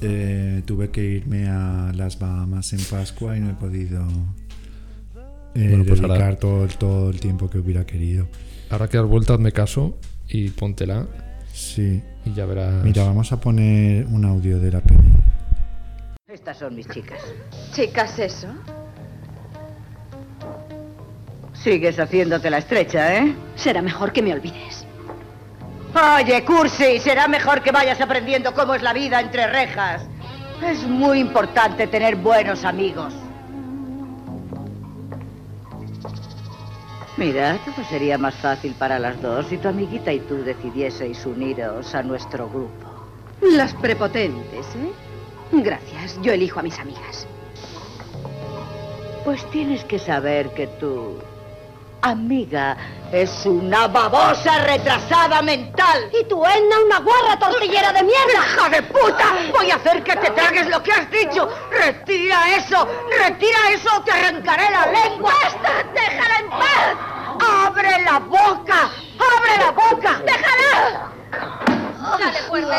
[0.00, 4.02] eh, tuve que irme a las Bahamas en Pascua y no he podido
[5.54, 8.26] eh, Bueno, pues dedicar ahora- todo, el- todo el tiempo que hubiera querido.
[8.70, 9.98] Ahora que has vuelto, hazme caso
[10.28, 11.06] y póntela.
[11.62, 12.02] Sí.
[12.24, 12.82] Y ya verás.
[12.82, 15.12] Mira, vamos a poner un audio de la peli.
[16.28, 17.20] Estas son mis chicas.
[17.72, 18.48] Chicas, eso.
[21.54, 23.34] Sigues haciéndote la estrecha, ¿eh?
[23.54, 24.84] Será mejor que me olvides.
[25.94, 30.02] Oye, Cursi, será mejor que vayas aprendiendo cómo es la vida entre rejas.
[30.66, 33.14] Es muy importante tener buenos amigos.
[37.22, 41.94] Mira, todo sería más fácil para las dos si tu amiguita y tú decidieseis uniros
[41.94, 42.88] a nuestro grupo.
[43.40, 44.90] Las prepotentes, ¿eh?
[45.52, 47.28] Gracias, yo elijo a mis amigas.
[49.24, 51.18] Pues tienes que saber que tu
[52.02, 52.76] amiga
[53.12, 56.10] es una babosa retrasada mental.
[56.12, 58.32] Y tu Edna una guarra tortillera de mierda.
[58.46, 59.24] ¡Hija de puta!
[59.52, 61.48] Voy a hacer que te tragues lo que has dicho.
[61.70, 62.88] ¡Retira eso!
[63.18, 65.32] ¡Retira eso o te arrancaré la lengua!
[65.42, 65.84] ¡Basta!
[65.94, 66.96] ¡Déjala en paz!
[67.66, 68.90] ¡Abre la boca!
[69.36, 70.22] ¡Abre la boca!
[70.24, 71.12] ¡Déjala!
[72.18, 72.74] Dale fuerte,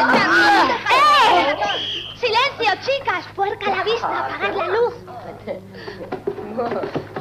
[0.91, 1.55] ¡Eh!
[2.19, 3.25] ¡Silencio, chicas!
[3.35, 4.25] ¡Puerca la vista!
[4.25, 4.93] ¡Apagad la luz!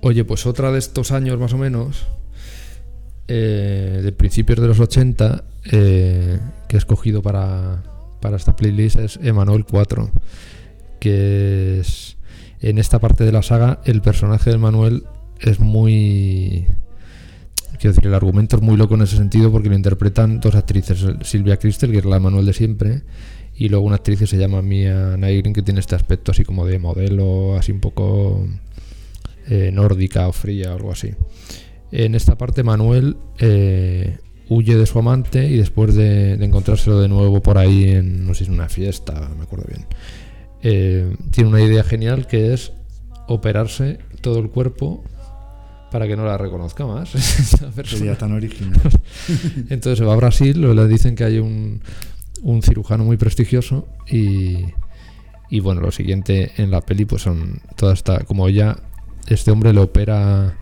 [0.00, 2.06] Oye, pues otra de estos años más o menos,
[3.26, 7.82] eh, de principios de los 80, eh, que he escogido para,
[8.20, 10.10] para esta playlist es Emanuel 4,
[11.00, 12.16] que es
[12.60, 15.04] en esta parte de la saga el personaje de Manuel
[15.40, 16.66] es muy...
[17.78, 21.04] Quiero decir, el argumento es muy loco en ese sentido porque lo interpretan dos actrices,
[21.22, 23.02] Silvia Cristel, que es la Manuel de siempre,
[23.54, 26.66] y luego una actriz que se llama Mia Nairin, que tiene este aspecto así como
[26.66, 28.48] de modelo, así un poco
[29.48, 31.14] eh, nórdica o fría o algo así.
[31.90, 34.18] En esta parte Manuel eh,
[34.48, 38.34] huye de su amante y después de, de encontrárselo de nuevo por ahí en, no
[38.34, 39.86] sé si una fiesta, me acuerdo bien,
[40.62, 42.72] eh, tiene una idea genial que es
[43.26, 45.04] operarse todo el cuerpo
[45.90, 47.14] para que no la reconozca más.
[47.14, 47.72] esa.
[47.84, 48.80] Sería tan original.
[49.70, 51.80] Entonces se va a Brasil, le dicen que hay un,
[52.42, 54.64] un cirujano muy prestigioso y,
[55.48, 58.76] y bueno, lo siguiente en la peli pues son toda esta, como ya
[59.34, 60.56] este hombre le opera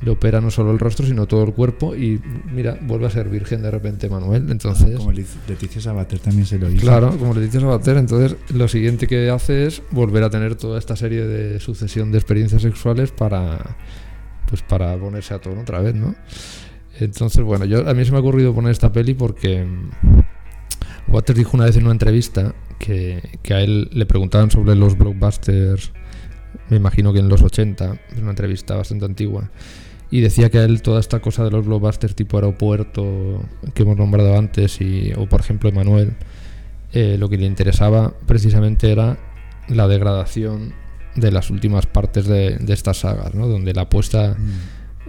[0.00, 2.20] le opera no solo el rostro sino todo el cuerpo y
[2.52, 6.70] mira, vuelve a ser virgen de repente Manuel, entonces Como Leticia Sabater también se lo
[6.70, 6.82] hizo.
[6.82, 10.54] Claro, como le dices a Bater, entonces lo siguiente que hace es volver a tener
[10.54, 13.76] toda esta serie de sucesión de experiencias sexuales para
[14.48, 16.14] pues para ponerse a tono otra vez, ¿no?
[17.00, 21.38] Entonces, bueno, yo a mí se me ha ocurrido poner esta peli porque mm, Waters
[21.38, 25.92] dijo una vez en una entrevista que, que a él le preguntaban sobre los blockbusters,
[26.70, 29.50] me imagino que en los 80, es una entrevista bastante antigua,
[30.10, 33.42] y decía que a él toda esta cosa de los blockbusters tipo aeropuerto
[33.74, 36.14] que hemos nombrado antes, y, o por ejemplo Emanuel,
[36.92, 39.18] eh, lo que le interesaba precisamente era
[39.68, 40.72] la degradación
[41.14, 43.46] de las últimas partes de, de estas sagas, ¿no?
[43.46, 44.36] donde la apuesta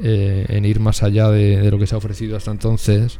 [0.01, 3.19] eh, en ir más allá de, de lo que se ha ofrecido hasta entonces,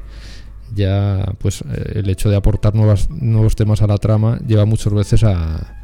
[0.76, 4.94] ya pues eh, el hecho de aportar nuevas, nuevos temas a la trama lleva muchas
[4.94, 5.79] veces a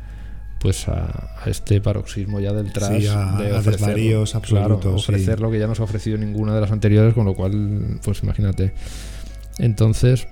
[0.66, 4.88] pues a, a este paroxismo ya del trash Sí, a- de a ofrecer- claro, sí.
[4.88, 8.00] ofrecer lo que ya no se ha ofrecido ninguna de las anteriores con lo cual
[8.04, 8.74] pues imagínate.
[9.60, 10.28] Entonces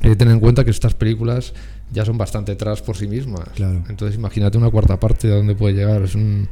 [0.00, 1.54] hay que tener en cuenta que estas películas
[1.92, 3.48] ya son bastante trash por sí mismas.
[3.56, 3.82] Claro.
[3.88, 6.02] entonces imagínate una cuarta parte de dónde puede llegar.
[6.02, 6.48] Es un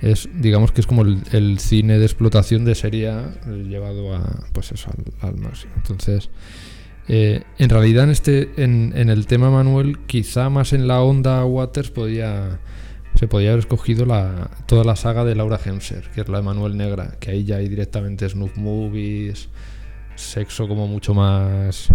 [0.00, 4.14] es digamos que es como el, el cine de explotación de serie A, eh, llevado
[4.16, 5.72] a pues eso al, al máximo.
[5.76, 6.30] Entonces
[7.08, 11.44] eh, en realidad en este en, en el tema Manuel quizá más en la onda
[11.44, 12.60] Waters podía
[13.14, 16.44] se podía haber escogido la, toda la saga de Laura Hemser que es la de
[16.44, 19.48] Manuel Negra que ahí ya hay directamente snuff movies
[20.16, 21.90] sexo como mucho más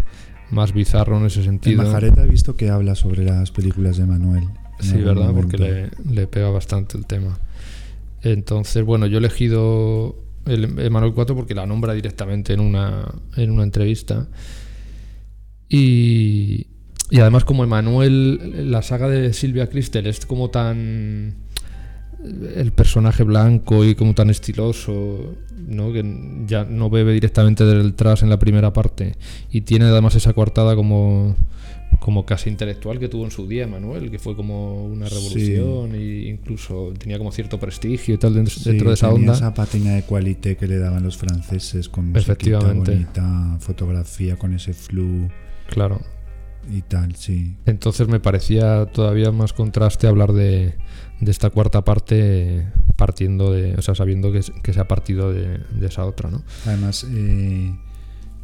[0.51, 4.05] más bizarro en ese En sentido Majareta he visto que habla sobre las películas de
[4.05, 4.43] Manuel.
[4.79, 5.31] Sí, ¿verdad?
[5.33, 7.39] Porque le, le pega bastante el tema.
[8.21, 10.15] Entonces, bueno, yo he elegido
[10.45, 13.05] el Emanuel 4 porque la nombra directamente en una,
[13.37, 14.27] en una entrevista.
[15.73, 16.67] Y,
[17.09, 21.35] y además, como Emanuel, la saga de Silvia Cristel es como tan.
[22.55, 25.33] El personaje blanco y como tan estiloso,
[25.67, 25.91] ¿no?
[25.91, 26.03] que
[26.45, 29.15] ya no bebe directamente del tras en la primera parte.
[29.49, 31.35] Y tiene además esa coartada como,
[31.99, 36.29] como casi intelectual que tuvo en su día Emanuel, que fue como una revolución e
[36.29, 39.33] incluso tenía como cierto prestigio y tal dentro, Sí, dentro de esa tenía onda.
[39.33, 42.91] esa patina de qualité que le daban los franceses con musiquita Efectivamente.
[42.91, 45.27] bonita, fotografía con ese flu.
[45.71, 46.01] Claro.
[46.69, 47.57] Y tal, sí.
[47.65, 50.75] Entonces me parecía todavía más contraste hablar de,
[51.19, 52.67] de esta cuarta parte
[52.97, 56.43] partiendo de, o sea, sabiendo que, se ha partido de, de esa otra, ¿no?
[56.67, 57.73] Además, eh,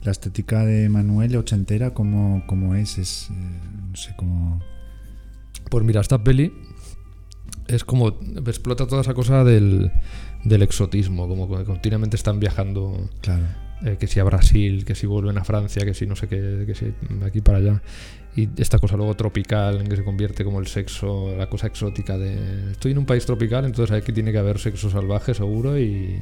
[0.04, 3.34] la estética de Manuel ochentera, como, como es, es, eh,
[3.92, 4.64] no sé, como...
[5.70, 6.54] Pues mira, esta peli
[7.68, 8.08] es como
[8.48, 9.92] explota toda esa cosa del,
[10.46, 13.67] del exotismo, como que continuamente están viajando, Claro.
[13.86, 16.64] Eh, que si a Brasil, que si vuelven a Francia, que si no sé qué,
[16.66, 17.82] que si de aquí para allá.
[18.36, 22.18] Y esta cosa luego tropical, en que se convierte como el sexo, la cosa exótica
[22.18, 22.72] de...
[22.72, 26.22] Estoy en un país tropical, entonces aquí tiene que haber sexo salvaje seguro y...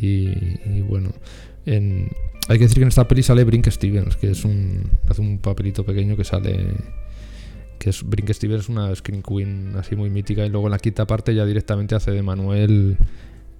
[0.00, 1.10] Y, bueno,
[1.66, 2.08] en-
[2.48, 5.38] hay que decir que en esta peli sale Brink Stevens, que es un, hace un
[5.38, 6.68] papelito pequeño que sale
[7.80, 11.06] que es Brink Stevens una screen queen así muy mítica y luego en la quinta
[11.06, 12.96] parte ya directamente hace de Manuel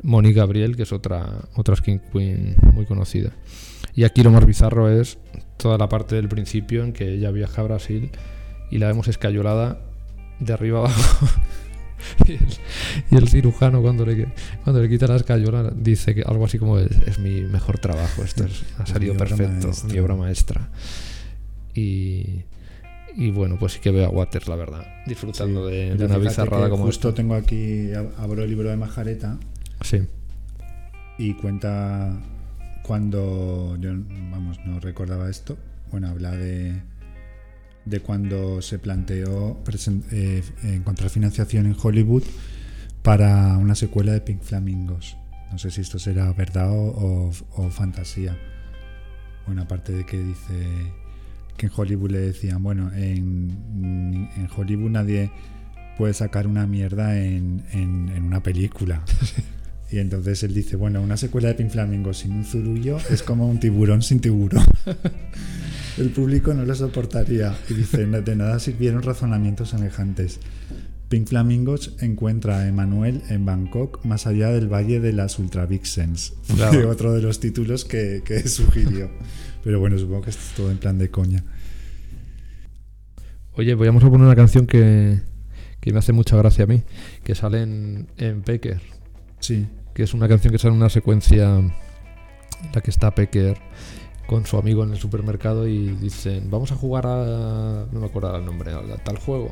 [0.02, 3.33] Moni Gabriel que es otra otra screen queen muy conocida.
[3.94, 5.18] Y aquí lo más bizarro es
[5.57, 8.10] toda la parte del principio en que ella viaja a Brasil
[8.70, 9.81] y la vemos escayolada
[10.41, 11.27] de arriba abajo.
[12.28, 12.47] Y, el,
[13.10, 14.28] y el cirujano cuando le,
[14.62, 18.23] cuando le quita la escayola dice que algo así como es, es mi mejor trabajo
[18.23, 19.93] esto es- ha salido mi obra perfecto maestra".
[19.93, 20.68] mi obra maestra
[21.75, 22.44] y,
[23.17, 26.85] y bueno, pues sí que veo a Waters, la verdad, disfrutando de, una bizarrada como
[26.85, 27.17] Justo esta.
[27.20, 29.39] tengo aquí, ab- abro el libro de Majareta
[29.82, 30.00] Sí.
[31.18, 32.12] y cuenta
[32.82, 33.90] cuando, yo
[34.31, 35.58] vamos, no recordaba esto,
[35.90, 36.81] bueno, habla de,
[37.84, 39.62] de cuando se planteó
[40.12, 42.23] eh, encontrar financiación en Hollywood
[43.02, 45.16] para una secuela de Pink Flamingos.
[45.52, 48.36] No sé si esto será verdad o, o- o fantasía.
[49.47, 50.92] Bueno, aparte de que dice
[51.57, 55.31] que en Hollywood le decían, bueno, en, en Hollywood nadie
[55.97, 59.02] puede sacar una mierda en, en- en una película.
[59.91, 63.49] Y entonces él dice, bueno, una secuela de Pink Flamingo sin un zurullo es como
[63.49, 64.65] un tiburón sin tiburón.
[65.99, 67.57] El público no lo soportaría.
[67.70, 70.41] Y dice, "No- de nada sirvieron razonamientos semejantes.
[71.08, 76.34] Pink Flamingos encuentra a Emanuel en Bangkok, más allá del Valle de las Ultra Vixens.
[76.42, 79.10] Fue otro de los títulos que, que sugirió.
[79.65, 81.42] Pero bueno, supongo que esto es todo en plan de coña.
[83.55, 85.18] Oye, pues vamos a poner una canción que,
[85.81, 86.83] que me hace mucha gracia a mí,
[87.25, 88.81] que sale en, en Pecker.
[89.41, 89.67] Sí.
[89.94, 91.73] Que es una canción que sale en una secuencia en
[92.75, 93.58] la que está Pecker
[94.26, 97.86] con su amigo en el supermercado y dicen, vamos a jugar a...
[97.91, 99.50] no me acuerdo el nombre, a tal juego.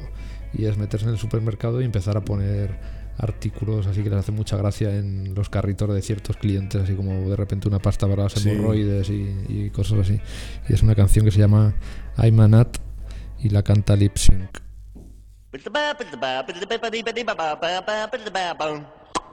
[0.52, 2.78] Y es meterse en el supermercado y empezar a poner
[3.18, 7.31] artículos así que les hace mucha gracia en los carritos de ciertos clientes, así como
[7.31, 8.50] de repente una pasta para las Sí.
[8.50, 10.20] hemorroides y, y cosas así.
[10.68, 11.74] Y es una canción que se llama
[12.18, 12.76] I'm a Nut
[13.42, 14.58] y la canta Lip Sync.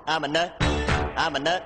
[0.06, 0.53] I'm a nut,
[1.15, 1.64] I'm a nut.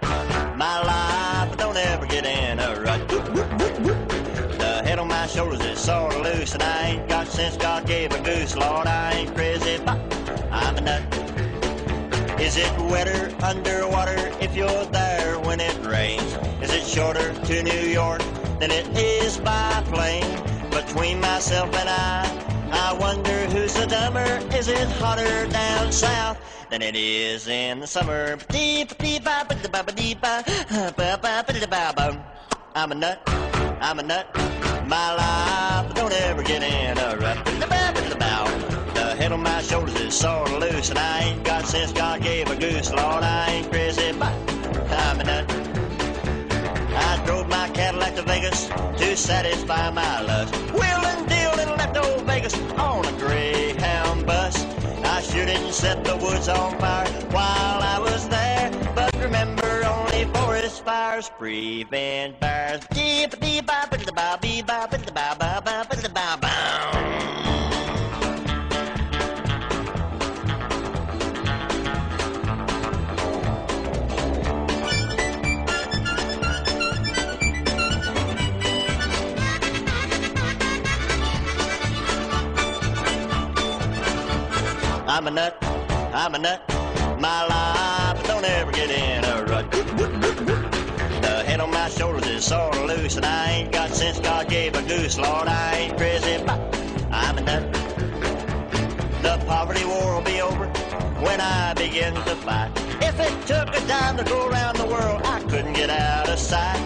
[0.55, 3.07] My life don't ever get in a rut.
[3.09, 7.87] The head on my shoulders is sort of loose, and I ain't got since God
[7.87, 8.55] gave a goose.
[8.55, 9.97] Lord, I ain't crazy, but
[10.51, 12.39] I'm a nut.
[12.39, 16.37] Is it wetter underwater if you're there when it rains?
[16.61, 18.21] Is it shorter to New York
[18.59, 20.69] than it is by plane?
[20.69, 24.39] Between myself and I, I wonder who's the dumber.
[24.55, 28.37] Is it hotter down south than it is in the summer?
[32.75, 33.21] I'm a nut,
[33.81, 34.29] I'm a nut.
[34.85, 37.45] My life don't ever get in a rut.
[38.93, 42.21] The head on my shoulders is sort of loose, and I ain't got since God
[42.21, 42.91] gave a goose.
[42.91, 44.33] Lord, I ain't crazy, but
[44.91, 45.51] I'm a nut.
[46.95, 50.55] I drove my Cadillac to Vegas to satisfy my lust.
[50.73, 54.56] Wheeling, dealing, left old Vegas on a Greyhound bus.
[55.31, 58.71] Didn't set the woods on fire while I was there.
[58.95, 62.81] But remember, only forest fires prevent fires.
[62.93, 66.09] Deep, deep, ba, ba, da, ba, bee, ba, ba, da, ba, ba, ba, ba, da,
[66.09, 66.46] ba, ba.
[85.09, 85.57] I'm a nut,
[86.13, 86.61] I'm a nut.
[87.17, 89.71] My life, but don't ever get in a rut.
[89.71, 94.49] The head on my shoulders is sort of loose, and I ain't got sense God
[94.49, 95.17] gave a goose.
[95.17, 96.59] Lord, I ain't crazy, but
[97.09, 97.71] I'm a nut.
[99.23, 100.67] The poverty war will be over
[101.23, 102.71] when I begin to fight.
[103.01, 106.37] If it took a dime to go around the world, I couldn't get out of
[106.37, 106.77] sight.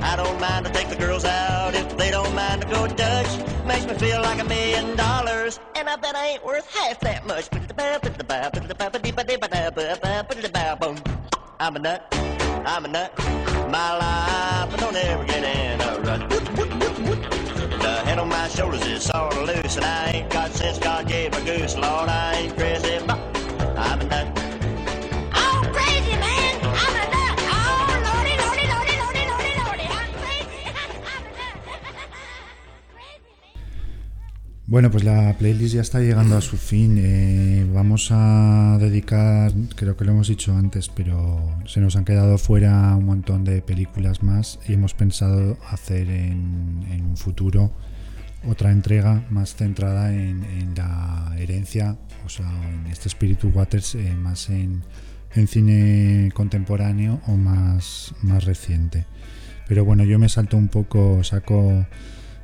[0.00, 3.38] I don't mind to take the girls out if they don't mind to go Dutch.
[3.66, 7.26] Makes me feel like a million dollars, and I bet I ain't worth half that
[7.26, 7.48] much.
[11.60, 12.14] I'm a nut,
[12.66, 13.12] I'm a nut.
[13.70, 16.30] My life, but don't ever get in a rut.
[17.80, 21.06] The head on my shoulders is sort of loose, and I ain't got sense God
[21.08, 21.74] gave a goose.
[21.76, 22.47] Lord, I ain't
[34.70, 36.98] Bueno, pues la playlist ya está llegando a su fin.
[36.98, 42.36] Eh, vamos a dedicar, creo que lo hemos dicho antes, pero se nos han quedado
[42.36, 47.72] fuera un montón de películas más y hemos pensado hacer en, un futuro
[48.46, 54.50] otra entrega más centrada en, la herencia, o sea, en este Spiritu Waters, eh, más
[54.50, 54.82] en,
[55.34, 59.06] en cine contemporáneo o más, más reciente.
[59.66, 61.86] Pero bueno, yo me salto un poco, saco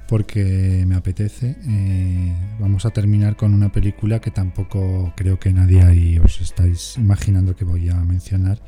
[0.08, 1.56] porque me apetece.
[1.66, 6.96] Eh, vamos a terminar con una película que tampoco creo que nadie ahí os estáis
[6.98, 8.58] imaginando que voy a mencionar,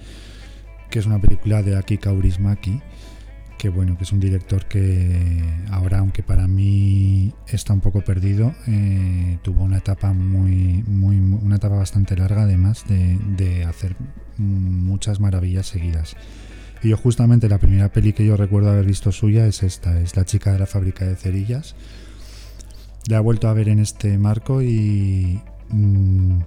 [0.91, 2.81] que es una película de Aki Kaurismäki,
[3.59, 8.55] que bueno, que es un director que ahora, aunque para mí está un poco perdido,
[8.67, 13.97] eh, tuvo una etapa muy, muy, una etapa bastante larga además de, de hacer
[14.39, 16.17] muchas maravillas seguidas.
[16.83, 20.17] Y yo justamente la primera peli que yo recuerdo haber visto suya es esta, es
[20.17, 21.75] La chica de la fábrica de cerillas.
[23.09, 26.39] La he vuelto a ver en este marco y mm,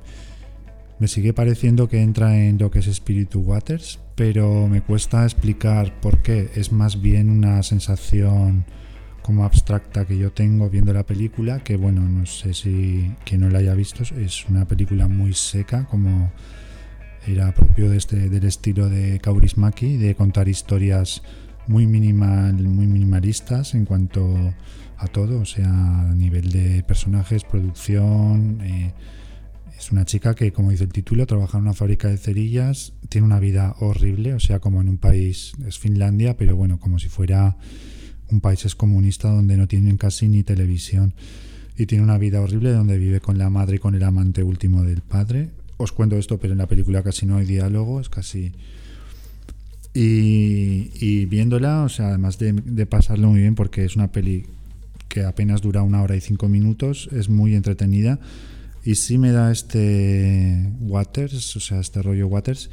[0.99, 5.99] me sigue pareciendo que entra en lo que es Spiritu Waters, pero me cuesta explicar
[6.01, 6.49] por qué.
[6.56, 8.66] Es más bien una sensación
[9.22, 13.49] como abstracta que yo tengo viendo la película, que bueno, no sé si quien no
[13.49, 16.32] la haya visto, es una película muy seca, como
[17.32, 21.22] era propio de este, del estilo de Kaurismäki, de contar historias
[21.67, 24.53] muy minimal, muy minimalistas en cuanto
[24.98, 25.69] a todo, o sea,
[26.09, 28.59] a nivel de personajes, producción.
[28.61, 28.93] eh,
[29.77, 33.25] es una chica que, como dice el título, trabaja en una fábrica de cerillas, tiene
[33.25, 37.08] una vida horrible, o sea, como en un país, es Finlandia, pero bueno, como si
[37.08, 37.56] fuera
[38.30, 41.14] un país es comunista donde no tienen casi ni televisión
[41.77, 44.83] y tiene una vida horrible donde vive con la madre y con el amante último
[44.83, 45.49] del padre.
[45.80, 48.51] Os cuento esto, pero en la película casi no hay diálogo, es casi...
[49.93, 54.45] Y, y viéndola, o sea, además de, pasarlo muy bien, porque es una peli
[55.08, 58.19] que apenas dura una hora y cinco minutos, es muy entretenida
[58.83, 62.69] y sí me da este Waters, o sea, este rollo Waters,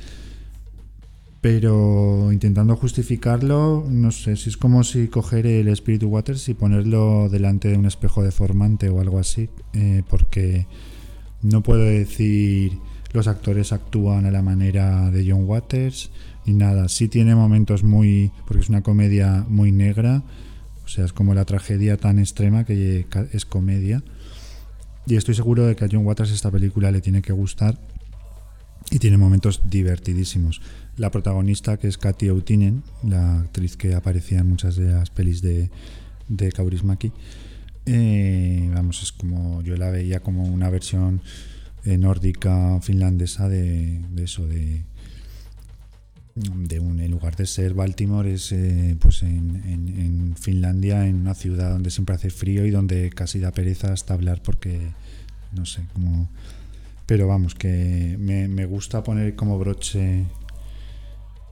[1.40, 7.28] pero intentando justificarlo, no sé, si es como si coger el espíritu Waters y ponerlo
[7.28, 10.66] delante de un espejo deformante o algo así, eh, porque
[11.42, 12.72] no puedo decir
[13.12, 16.10] los actores actúan a la manera de John Waters
[16.44, 16.88] ni nada.
[16.88, 20.22] Sí tiene momentos muy, porque es una comedia muy negra,
[20.84, 24.02] o sea, es como la tragedia tan extrema que es comedia.
[25.06, 27.78] Y estoy seguro de que a John Waters esta película le tiene que gustar
[28.90, 30.60] y tiene momentos divertidísimos.
[30.96, 35.42] La protagonista, que es Katy Outinen, la actriz que aparecía en muchas de las pelis
[35.42, 35.70] de,
[36.28, 37.12] de Kaurismäki,
[37.84, 41.20] eh, vamos, es como yo la veía como una versión
[41.86, 44.82] nórdica finlandesa de, eso, de,
[46.34, 51.70] de un, en lugar de ser Baltimore, es eh, pues en, Finlandia, en una ciudad
[51.70, 54.92] donde siempre hace frío y donde casi da pereza hasta hablar porque,
[55.52, 56.28] no sé, como...
[57.06, 60.24] Pero vamos, que me, gusta poner como broche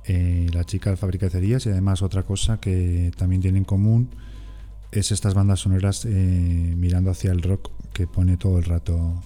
[0.04, 3.64] eh, la chica de fábrica de cerillas y además otra cosa que también tiene en
[3.64, 4.10] común
[4.90, 9.22] es estas bandas sonoras eh, mirando hacia el rock que pone todo el rato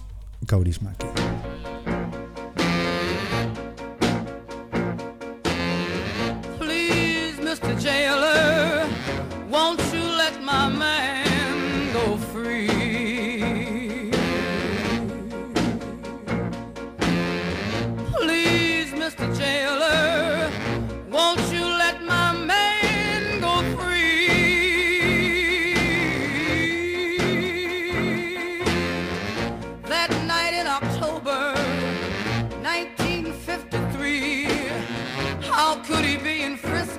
[0.47, 1.05] Kaurismäki.
[6.57, 7.75] Please, Mr.
[7.79, 8.87] Jailer,
[9.49, 11.18] won't you let my man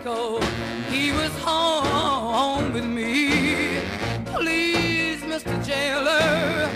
[0.00, 0.40] Frisco?
[0.90, 3.80] He was home with me.
[4.26, 5.64] Please, Mr.
[5.64, 6.70] Jailer,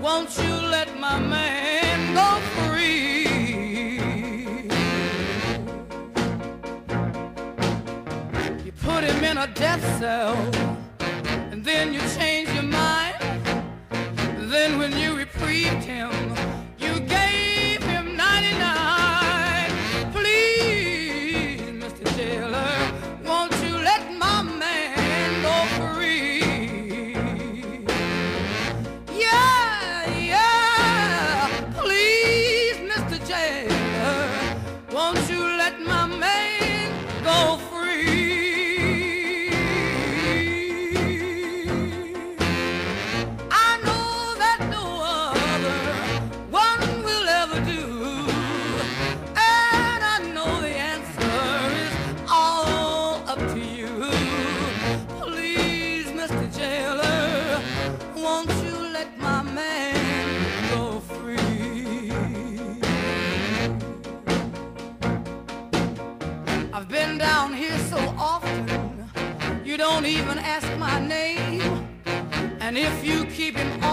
[0.00, 3.24] won't you let my man go free.
[8.64, 10.36] You put him in a death cell,
[11.50, 13.16] and then you change your mind.
[14.50, 16.10] Then when you reprieved him,
[72.66, 73.83] And if you keep him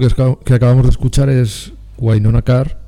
[0.00, 2.80] esto que, que acabamos de escuchar es Wynonna Carr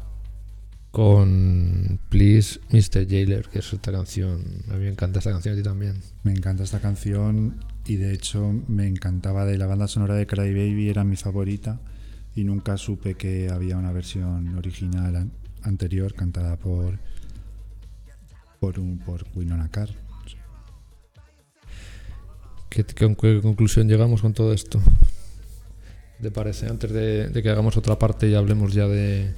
[0.90, 3.06] con Please Mr.
[3.08, 4.42] Jailer, que es esta canción.
[4.70, 6.00] A mí me encanta esta canción a ti también.
[6.24, 10.52] Me encanta esta canción y de hecho me encantaba de la banda sonora de Cry
[10.52, 11.80] Baby, era mi favorita
[12.34, 16.98] y nunca supe que había una versión original an- anterior cantada por
[18.58, 19.90] por un por Winona Carr.
[22.70, 24.80] ¿Qué, qué- qué conclusión llegamos con todo esto?
[26.20, 26.66] ¿Te parece?
[26.66, 29.34] Antes de, que hagamos otra parte y hablemos ya de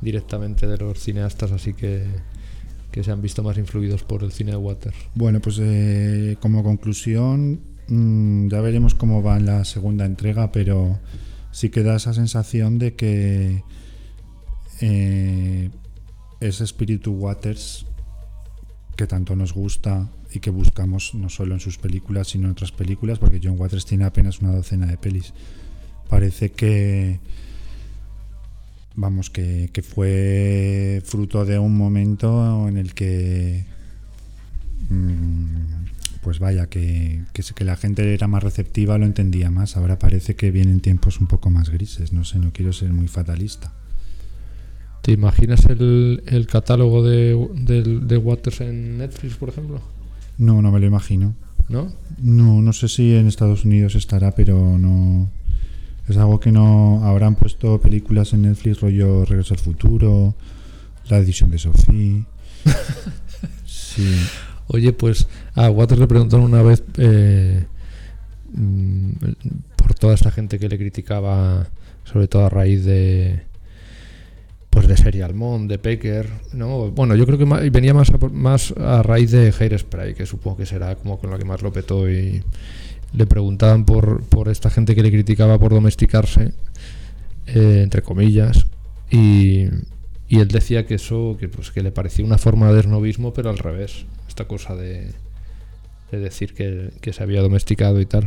[0.00, 2.04] directamente de los cineastas así que,
[2.90, 4.92] que se han visto más influidos por el cine de Water.
[5.14, 10.98] Bueno, pues eh, como conclusión, mm, ya veremos cómo va la segunda entrega, pero
[11.52, 13.62] sí que da esa sensación de que
[14.80, 15.70] eh,
[16.40, 17.86] ese espíritu Waters
[18.96, 22.72] que tanto nos gusta y que buscamos no solo en sus películas, sino en otras
[22.72, 25.32] películas, porque John Waters tiene apenas una docena de pelis.
[26.12, 27.20] Parece que
[28.96, 33.64] vamos, que, que fue fruto de un momento en el que
[34.90, 39.78] mm, pues vaya, que, que, que la gente era más receptiva, lo entendía más.
[39.78, 43.08] Ahora parece que vienen tiempos un poco más grises, no sé, no quiero ser muy
[43.08, 43.72] fatalista.
[45.00, 47.34] ¿Te imaginas el, el catálogo de,
[47.64, 49.80] de Waters en Netflix, por ejemplo?
[50.36, 51.34] No, no me lo imagino.
[51.68, 51.90] ¿No?
[52.18, 55.30] No, no sé si en Estados Unidos estará, pero no.
[56.12, 57.02] Es algo que no.
[57.02, 60.34] Han puesto películas en Netflix, rollo Regreso al Futuro,
[61.08, 62.26] la edición de Sophie.
[63.64, 64.14] sí.
[64.66, 67.64] Oye, pues a Waters le preguntaron una vez eh,
[68.52, 69.10] mm,
[69.74, 71.68] por toda esta gente que le criticaba,
[72.04, 73.44] sobre todo a raíz de
[74.68, 76.90] pues de Serial Mom, de Pecker, ¿no?
[76.90, 80.66] Bueno, yo creo que venía más a, más a raíz de Hairspray, que supongo que
[80.66, 82.42] será como con la que más lo petó y
[83.12, 86.52] le preguntaban por, por esta gente que le criticaba por domesticarse,
[87.46, 88.66] eh, entre comillas,
[89.10, 89.66] y,
[90.28, 93.50] y él decía que eso, que pues que le parecía una forma de esnovismo, pero
[93.50, 95.12] al revés, esta cosa de,
[96.10, 98.26] de decir que, que se había domesticado y tal.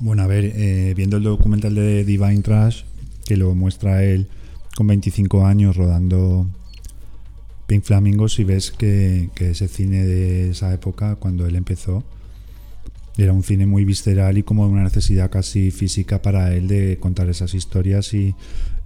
[0.00, 2.82] Bueno, a ver, eh, viendo el documental de Divine Trash,
[3.24, 4.28] que lo muestra él
[4.74, 6.46] con 25 años rodando
[7.66, 12.04] Pink Flamingos, y ves que, que ese cine de esa época, cuando él empezó,
[13.16, 17.28] era un cine muy visceral y como una necesidad casi física para él de contar
[17.28, 18.34] esas historias y,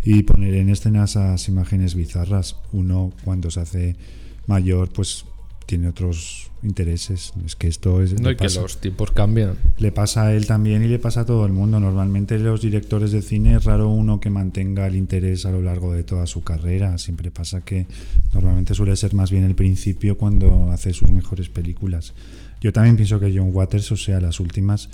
[0.05, 2.57] y poner en escena esas imágenes bizarras.
[2.73, 3.97] Uno, cuando se hace
[4.47, 5.25] mayor, pues
[5.67, 7.33] tiene otros intereses.
[7.45, 8.19] Es que esto es.
[8.21, 9.57] No, y que pasa- los tiempos cambian.
[9.79, 11.81] Le pasa a él también y le pasa a todo el mundo.
[11.81, 15.93] Normalmente los directores de cine es raro uno que mantenga el interés a lo largo
[15.93, 16.97] de toda su carrera.
[16.99, 17.87] Siempre pasa que
[18.33, 22.15] normalmente suele ser más bien el principio cuando hace sus mejores películas.
[22.61, 24.89] Yo también pienso que John Waters, o sea, las últimas,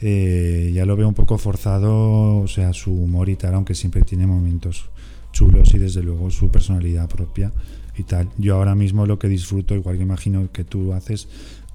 [0.00, 4.02] eh, ya lo veo un poco forzado, o sea, su humor y tal, aunque siempre
[4.02, 4.86] tiene momentos
[5.32, 7.52] chulos y desde luego su personalidad propia
[7.96, 8.28] y tal.
[8.38, 11.28] Yo ahora mismo lo que disfruto, igual que imagino que tú haces,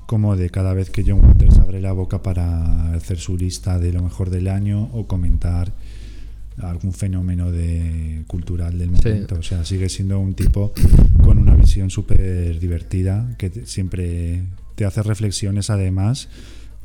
[0.06, 3.92] como de cada vez que John Waters abre la boca para hacer su lista de
[3.92, 5.74] lo mejor del año o comentar
[6.62, 9.10] algún fenómeno de cultural del Sí.
[9.10, 9.36] momento.
[9.36, 10.74] O sea, sigue siendo un tipo
[11.24, 14.44] con una visión súper divertida que te- siempre
[14.76, 16.30] te hace reflexiones además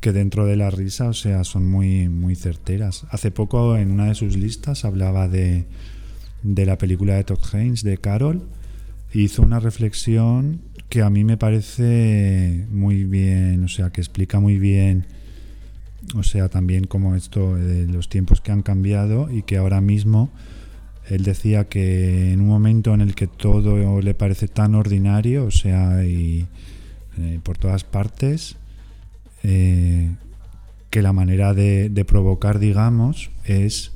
[0.00, 3.04] que dentro de la risa, o sea, son muy, muy certeras.
[3.10, 5.66] Hace poco en una de sus listas hablaba de,
[6.42, 8.42] de la película de Todd Haynes, de Carol,
[9.12, 14.58] hizo una reflexión que a mí me parece muy bien, o sea, que explica muy
[14.58, 15.06] bien,
[16.14, 20.30] o sea, también como esto de los tiempos que han cambiado y que ahora mismo
[21.08, 25.50] él decía que en un momento en el que todo le parece tan ordinario, o
[25.50, 26.46] sea, y
[27.18, 28.56] eh, por todas partes,
[29.42, 30.10] eh,
[30.90, 33.92] que la manera de, provocar, digamos, es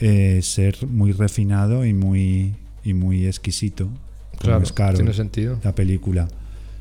[0.00, 2.54] eh, ser muy refinado y muy,
[2.84, 3.88] y muy exquisito.
[4.38, 5.58] Claro, es Carol, tiene sentido.
[5.64, 6.28] La película.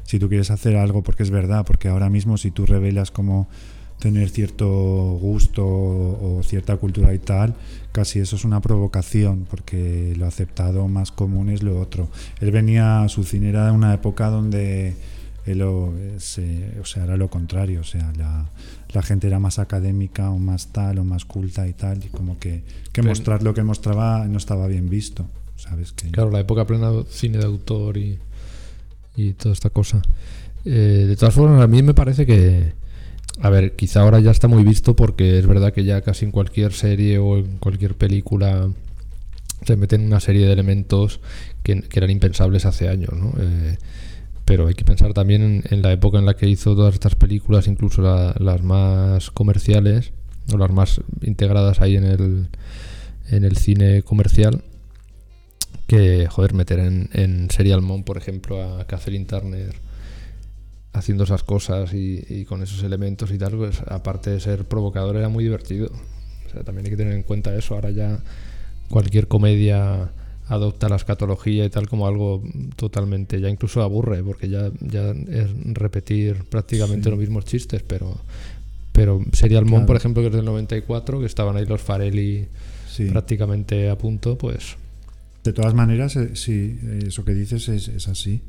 [0.03, 3.47] Si tú quieres hacer algo, porque es verdad, porque ahora mismo si tú revelas como
[3.99, 4.67] tener cierto
[5.19, 7.55] gusto o, cierta cultura y tal,
[7.91, 12.07] casi eso es una provocación, porque lo aceptado más común es lo otro.
[12.39, 14.95] Él venía, su cine era de una época donde
[15.47, 15.63] él
[16.19, 18.45] se- o sea, era lo contrario, o sea, la,
[18.93, 22.37] la gente era más académica o más tal o más culta y tal, y como
[22.37, 22.61] que,
[22.91, 25.25] que Pero- mostrar lo que mostraba no estaba bien visto,
[26.11, 28.19] Claro, la época plena cine de autor y,
[29.15, 30.01] y toda esta cosa.
[30.65, 32.73] Eh, de todas formas, a mí me parece que,
[33.41, 36.31] a ver, quizá ahora ya está muy visto porque es verdad que ya casi en
[36.31, 38.69] cualquier serie o en cualquier película
[39.65, 41.19] se meten una serie de elementos
[41.63, 43.33] que, eran impensables hace años, ¿no?
[43.39, 43.77] Eh,
[44.45, 47.67] pero hay que pensar también en, la época en la que hizo todas estas películas,
[47.67, 50.13] incluso la- las más comerciales
[50.53, 52.47] o las más integradas ahí en el,
[53.29, 54.61] en el cine comercial
[55.87, 59.73] que, joder, meter en, en Serial Mom, por ejemplo, a Kathleen Turner
[60.93, 65.15] haciendo esas cosas y, y con esos elementos y tal, pues aparte de ser provocador,
[65.15, 65.91] era muy divertido.
[66.47, 67.75] O sea, también hay que tener en cuenta eso.
[67.75, 68.19] Ahora ya
[68.89, 70.09] cualquier comedia
[70.47, 72.41] adopta la escatología y tal como algo
[72.77, 77.09] totalmente, ya incluso aburre, porque ya, ya es repetir prácticamente Sí.
[77.09, 78.17] los mismos chistes, pero
[78.93, 79.85] pero Serial Mom, Claro.
[79.85, 82.47] por ejemplo, que es del 94, que estaban ahí los Farelli
[82.89, 83.05] Sí.
[83.11, 84.75] prácticamente a punto, pues
[85.47, 88.41] De todas maneras, eh, sí, eso que dices es, así.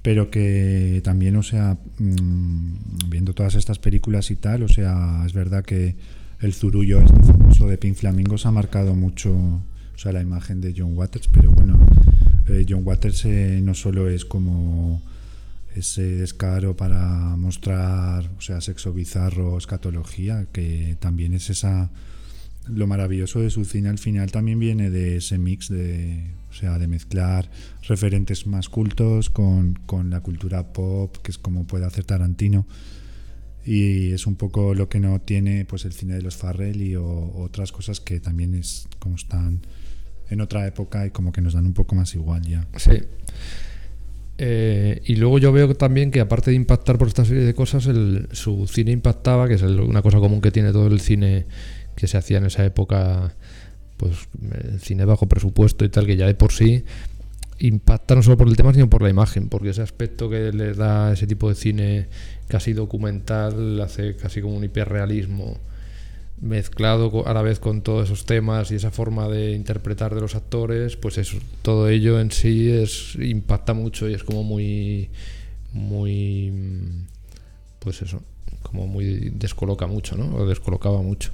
[0.00, 5.34] Pero que también, o sea, mm, viendo todas estas películas y tal, o sea, es
[5.34, 5.94] verdad que
[6.40, 10.72] el zurullo este famoso de Pink Flamingos ha marcado mucho, o sea, la imagen de
[10.74, 11.78] John Waters, pero bueno,
[12.48, 15.02] eh, John Waters eh, no solo es como
[15.76, 21.90] ese descaro para mostrar, o sea, sexo bizarro, escatología, que también es esa
[22.66, 26.78] lo maravilloso de su cine al final también viene de ese mix de, o sea,
[26.78, 27.50] de mezclar
[27.88, 32.66] referentes más cultos con, con la cultura pop, que es como puede hacer Tarantino.
[33.64, 37.32] Y es un poco lo que no tiene pues el cine de los Farrelly o
[37.36, 39.60] otras cosas que también es como están
[40.30, 42.66] en otra época y como que nos dan un poco más igual ya.
[42.76, 42.98] Sí.
[44.38, 47.86] Eh, y luego yo veo también que aparte de impactar por esta serie de cosas,
[47.86, 51.46] el, su cine impactaba, que es una cosa común que tiene todo el cine
[51.96, 53.34] que se hacía en esa época,
[53.96, 54.28] pues
[54.64, 56.84] el cine bajo presupuesto y tal, que ya de por sí
[57.58, 60.74] impacta no solo por el tema, sino por la imagen, porque ese aspecto que le
[60.74, 62.08] da ese tipo de cine
[62.48, 65.58] casi documental, hace casi como un hiperrealismo
[66.40, 70.34] mezclado a la vez con todos esos temas y esa forma de interpretar de los
[70.34, 75.10] actores, pues eso, todo ello en sí es impacta mucho y es como muy
[75.72, 76.52] muy
[77.78, 78.22] pues eso,
[78.62, 80.34] como muy descoloca mucho, ¿no?
[80.36, 81.30] O descolocaba mucho.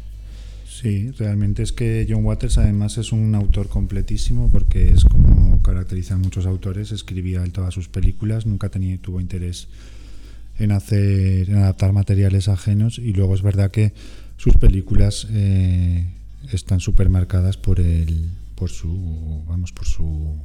[0.81, 6.21] Sí, realmente es que John Waters además es un autor completísimo porque es como caracterizan
[6.21, 9.67] muchos autores, escribía él todas sus películas, nunca tenía, tuvo interés
[10.57, 13.93] en hacer, en adaptar materiales ajenos y luego es verdad que
[14.37, 16.07] sus películas eh,
[16.53, 20.37] están súper marcadas por el, por su, vamos, por su,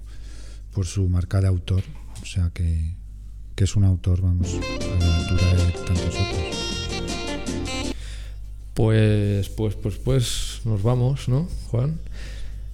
[0.73, 1.83] por su marca de autor,
[2.23, 2.95] o sea que,
[3.53, 6.72] que es un autor, vamos, a la altura de tantos otros.
[8.73, 11.99] Pues pues pues pues nos vamos, ¿no, Juan?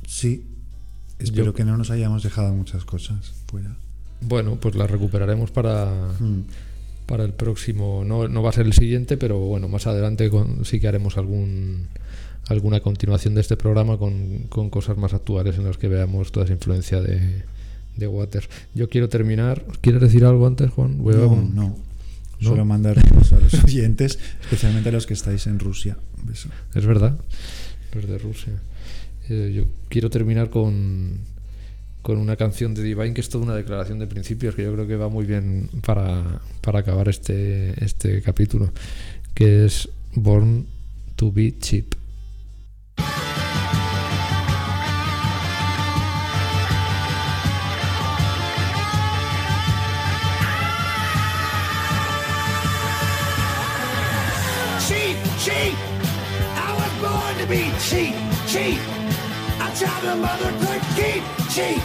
[0.08, 0.46] Sí.
[1.20, 3.76] Espero Yo- que no nos hayamos dejado muchas cosas fuera.
[4.22, 6.44] Bueno, pues la recuperaremos para, Mm.
[7.06, 8.04] para el próximo.
[8.06, 11.18] No, no va a ser el siguiente, pero bueno, más adelante con- sí que haremos
[11.18, 11.88] algún
[12.48, 16.46] alguna continuación de este programa con, con cosas más actuales en las que veamos toda
[16.46, 17.44] esa influencia de,
[17.96, 18.50] de Waters.
[18.74, 19.64] Yo quiero terminar.
[19.82, 20.98] ¿Quieres decir algo antes, Juan?
[21.04, 21.76] Voy a- No,
[22.42, 22.50] no.
[22.50, 25.98] Solo mandar a los oyentes, especialmente a los que estáis en Rusia.
[26.20, 26.50] Un beso.
[26.74, 27.20] Es verdad,
[27.94, 28.54] los de Rusia.
[29.30, 31.20] Eh, yo quiero terminar con,
[32.02, 34.88] con una canción de Divine que es toda una declaración de principios que yo creo
[34.88, 38.72] que va muy bien para, para acabar este, este capítulo,
[39.34, 40.66] que es Born
[41.16, 41.54] to be.
[41.60, 41.96] Cheap,
[57.50, 58.16] to be cheap,
[58.48, 58.80] cheap.
[59.60, 61.82] A child a mother could keep, cheap.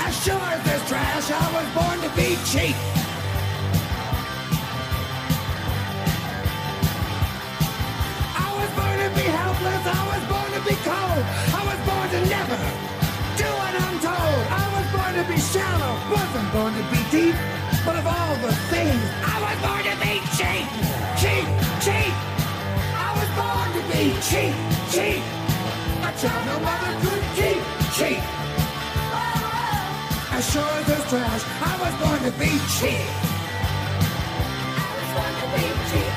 [0.00, 2.76] As sure as there's trash, I was born to be cheap.
[8.36, 11.24] I was born to be helpless, I was born to be cold.
[11.52, 12.58] I was born to never
[13.36, 14.42] do what I'm told.
[14.48, 17.27] I was born to be shallow, wasn't born to be deep.
[24.22, 24.54] Cheap,
[24.90, 25.22] cheap.
[26.02, 27.60] A child no mother could keep,
[27.94, 28.22] cheap.
[30.34, 33.06] As sure as there's trash, I was born to be cheap.
[34.74, 36.14] I was born to be cheap.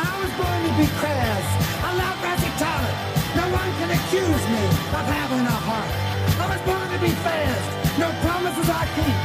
[0.00, 1.46] I was born to be crass,
[1.84, 2.16] a loud
[2.56, 2.98] talent.
[3.36, 4.64] No one can accuse me
[4.96, 5.92] of having a heart.
[6.40, 7.64] I was born to be fast,
[8.00, 9.16] no promises I keep.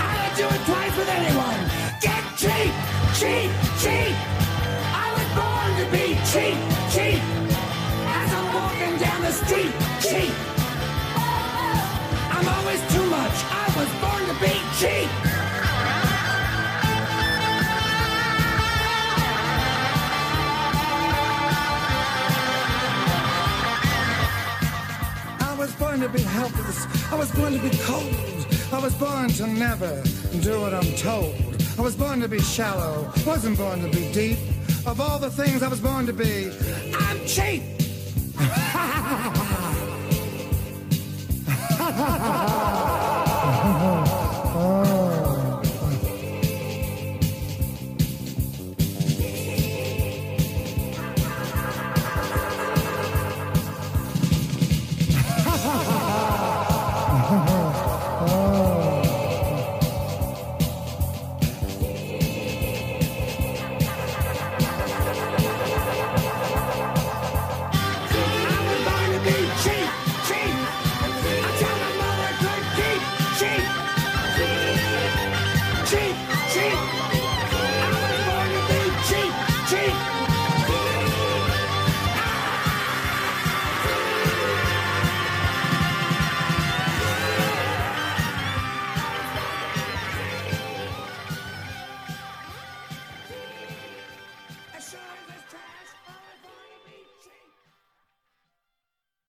[0.00, 1.60] I don't do it twice with anyone.
[2.00, 2.72] Get cheap,
[3.20, 4.43] cheap, cheap.
[5.84, 6.56] To be cheap,
[6.94, 7.20] cheap.
[8.06, 10.32] As I'm walking down the street, cheap.
[12.32, 13.36] I'm always too much.
[13.50, 15.10] I was born to be cheap.
[25.40, 26.86] I was born to be helpless.
[27.12, 28.46] I was born to be cold.
[28.72, 30.02] I was born to never
[30.40, 31.34] do what I'm told.
[31.76, 33.12] I was born to be shallow.
[33.26, 34.38] Wasn't born to be deep
[34.86, 36.52] of all the things I was born to be.
[36.94, 37.62] I'm cheap!
[38.36, 39.54] Ha ha ha!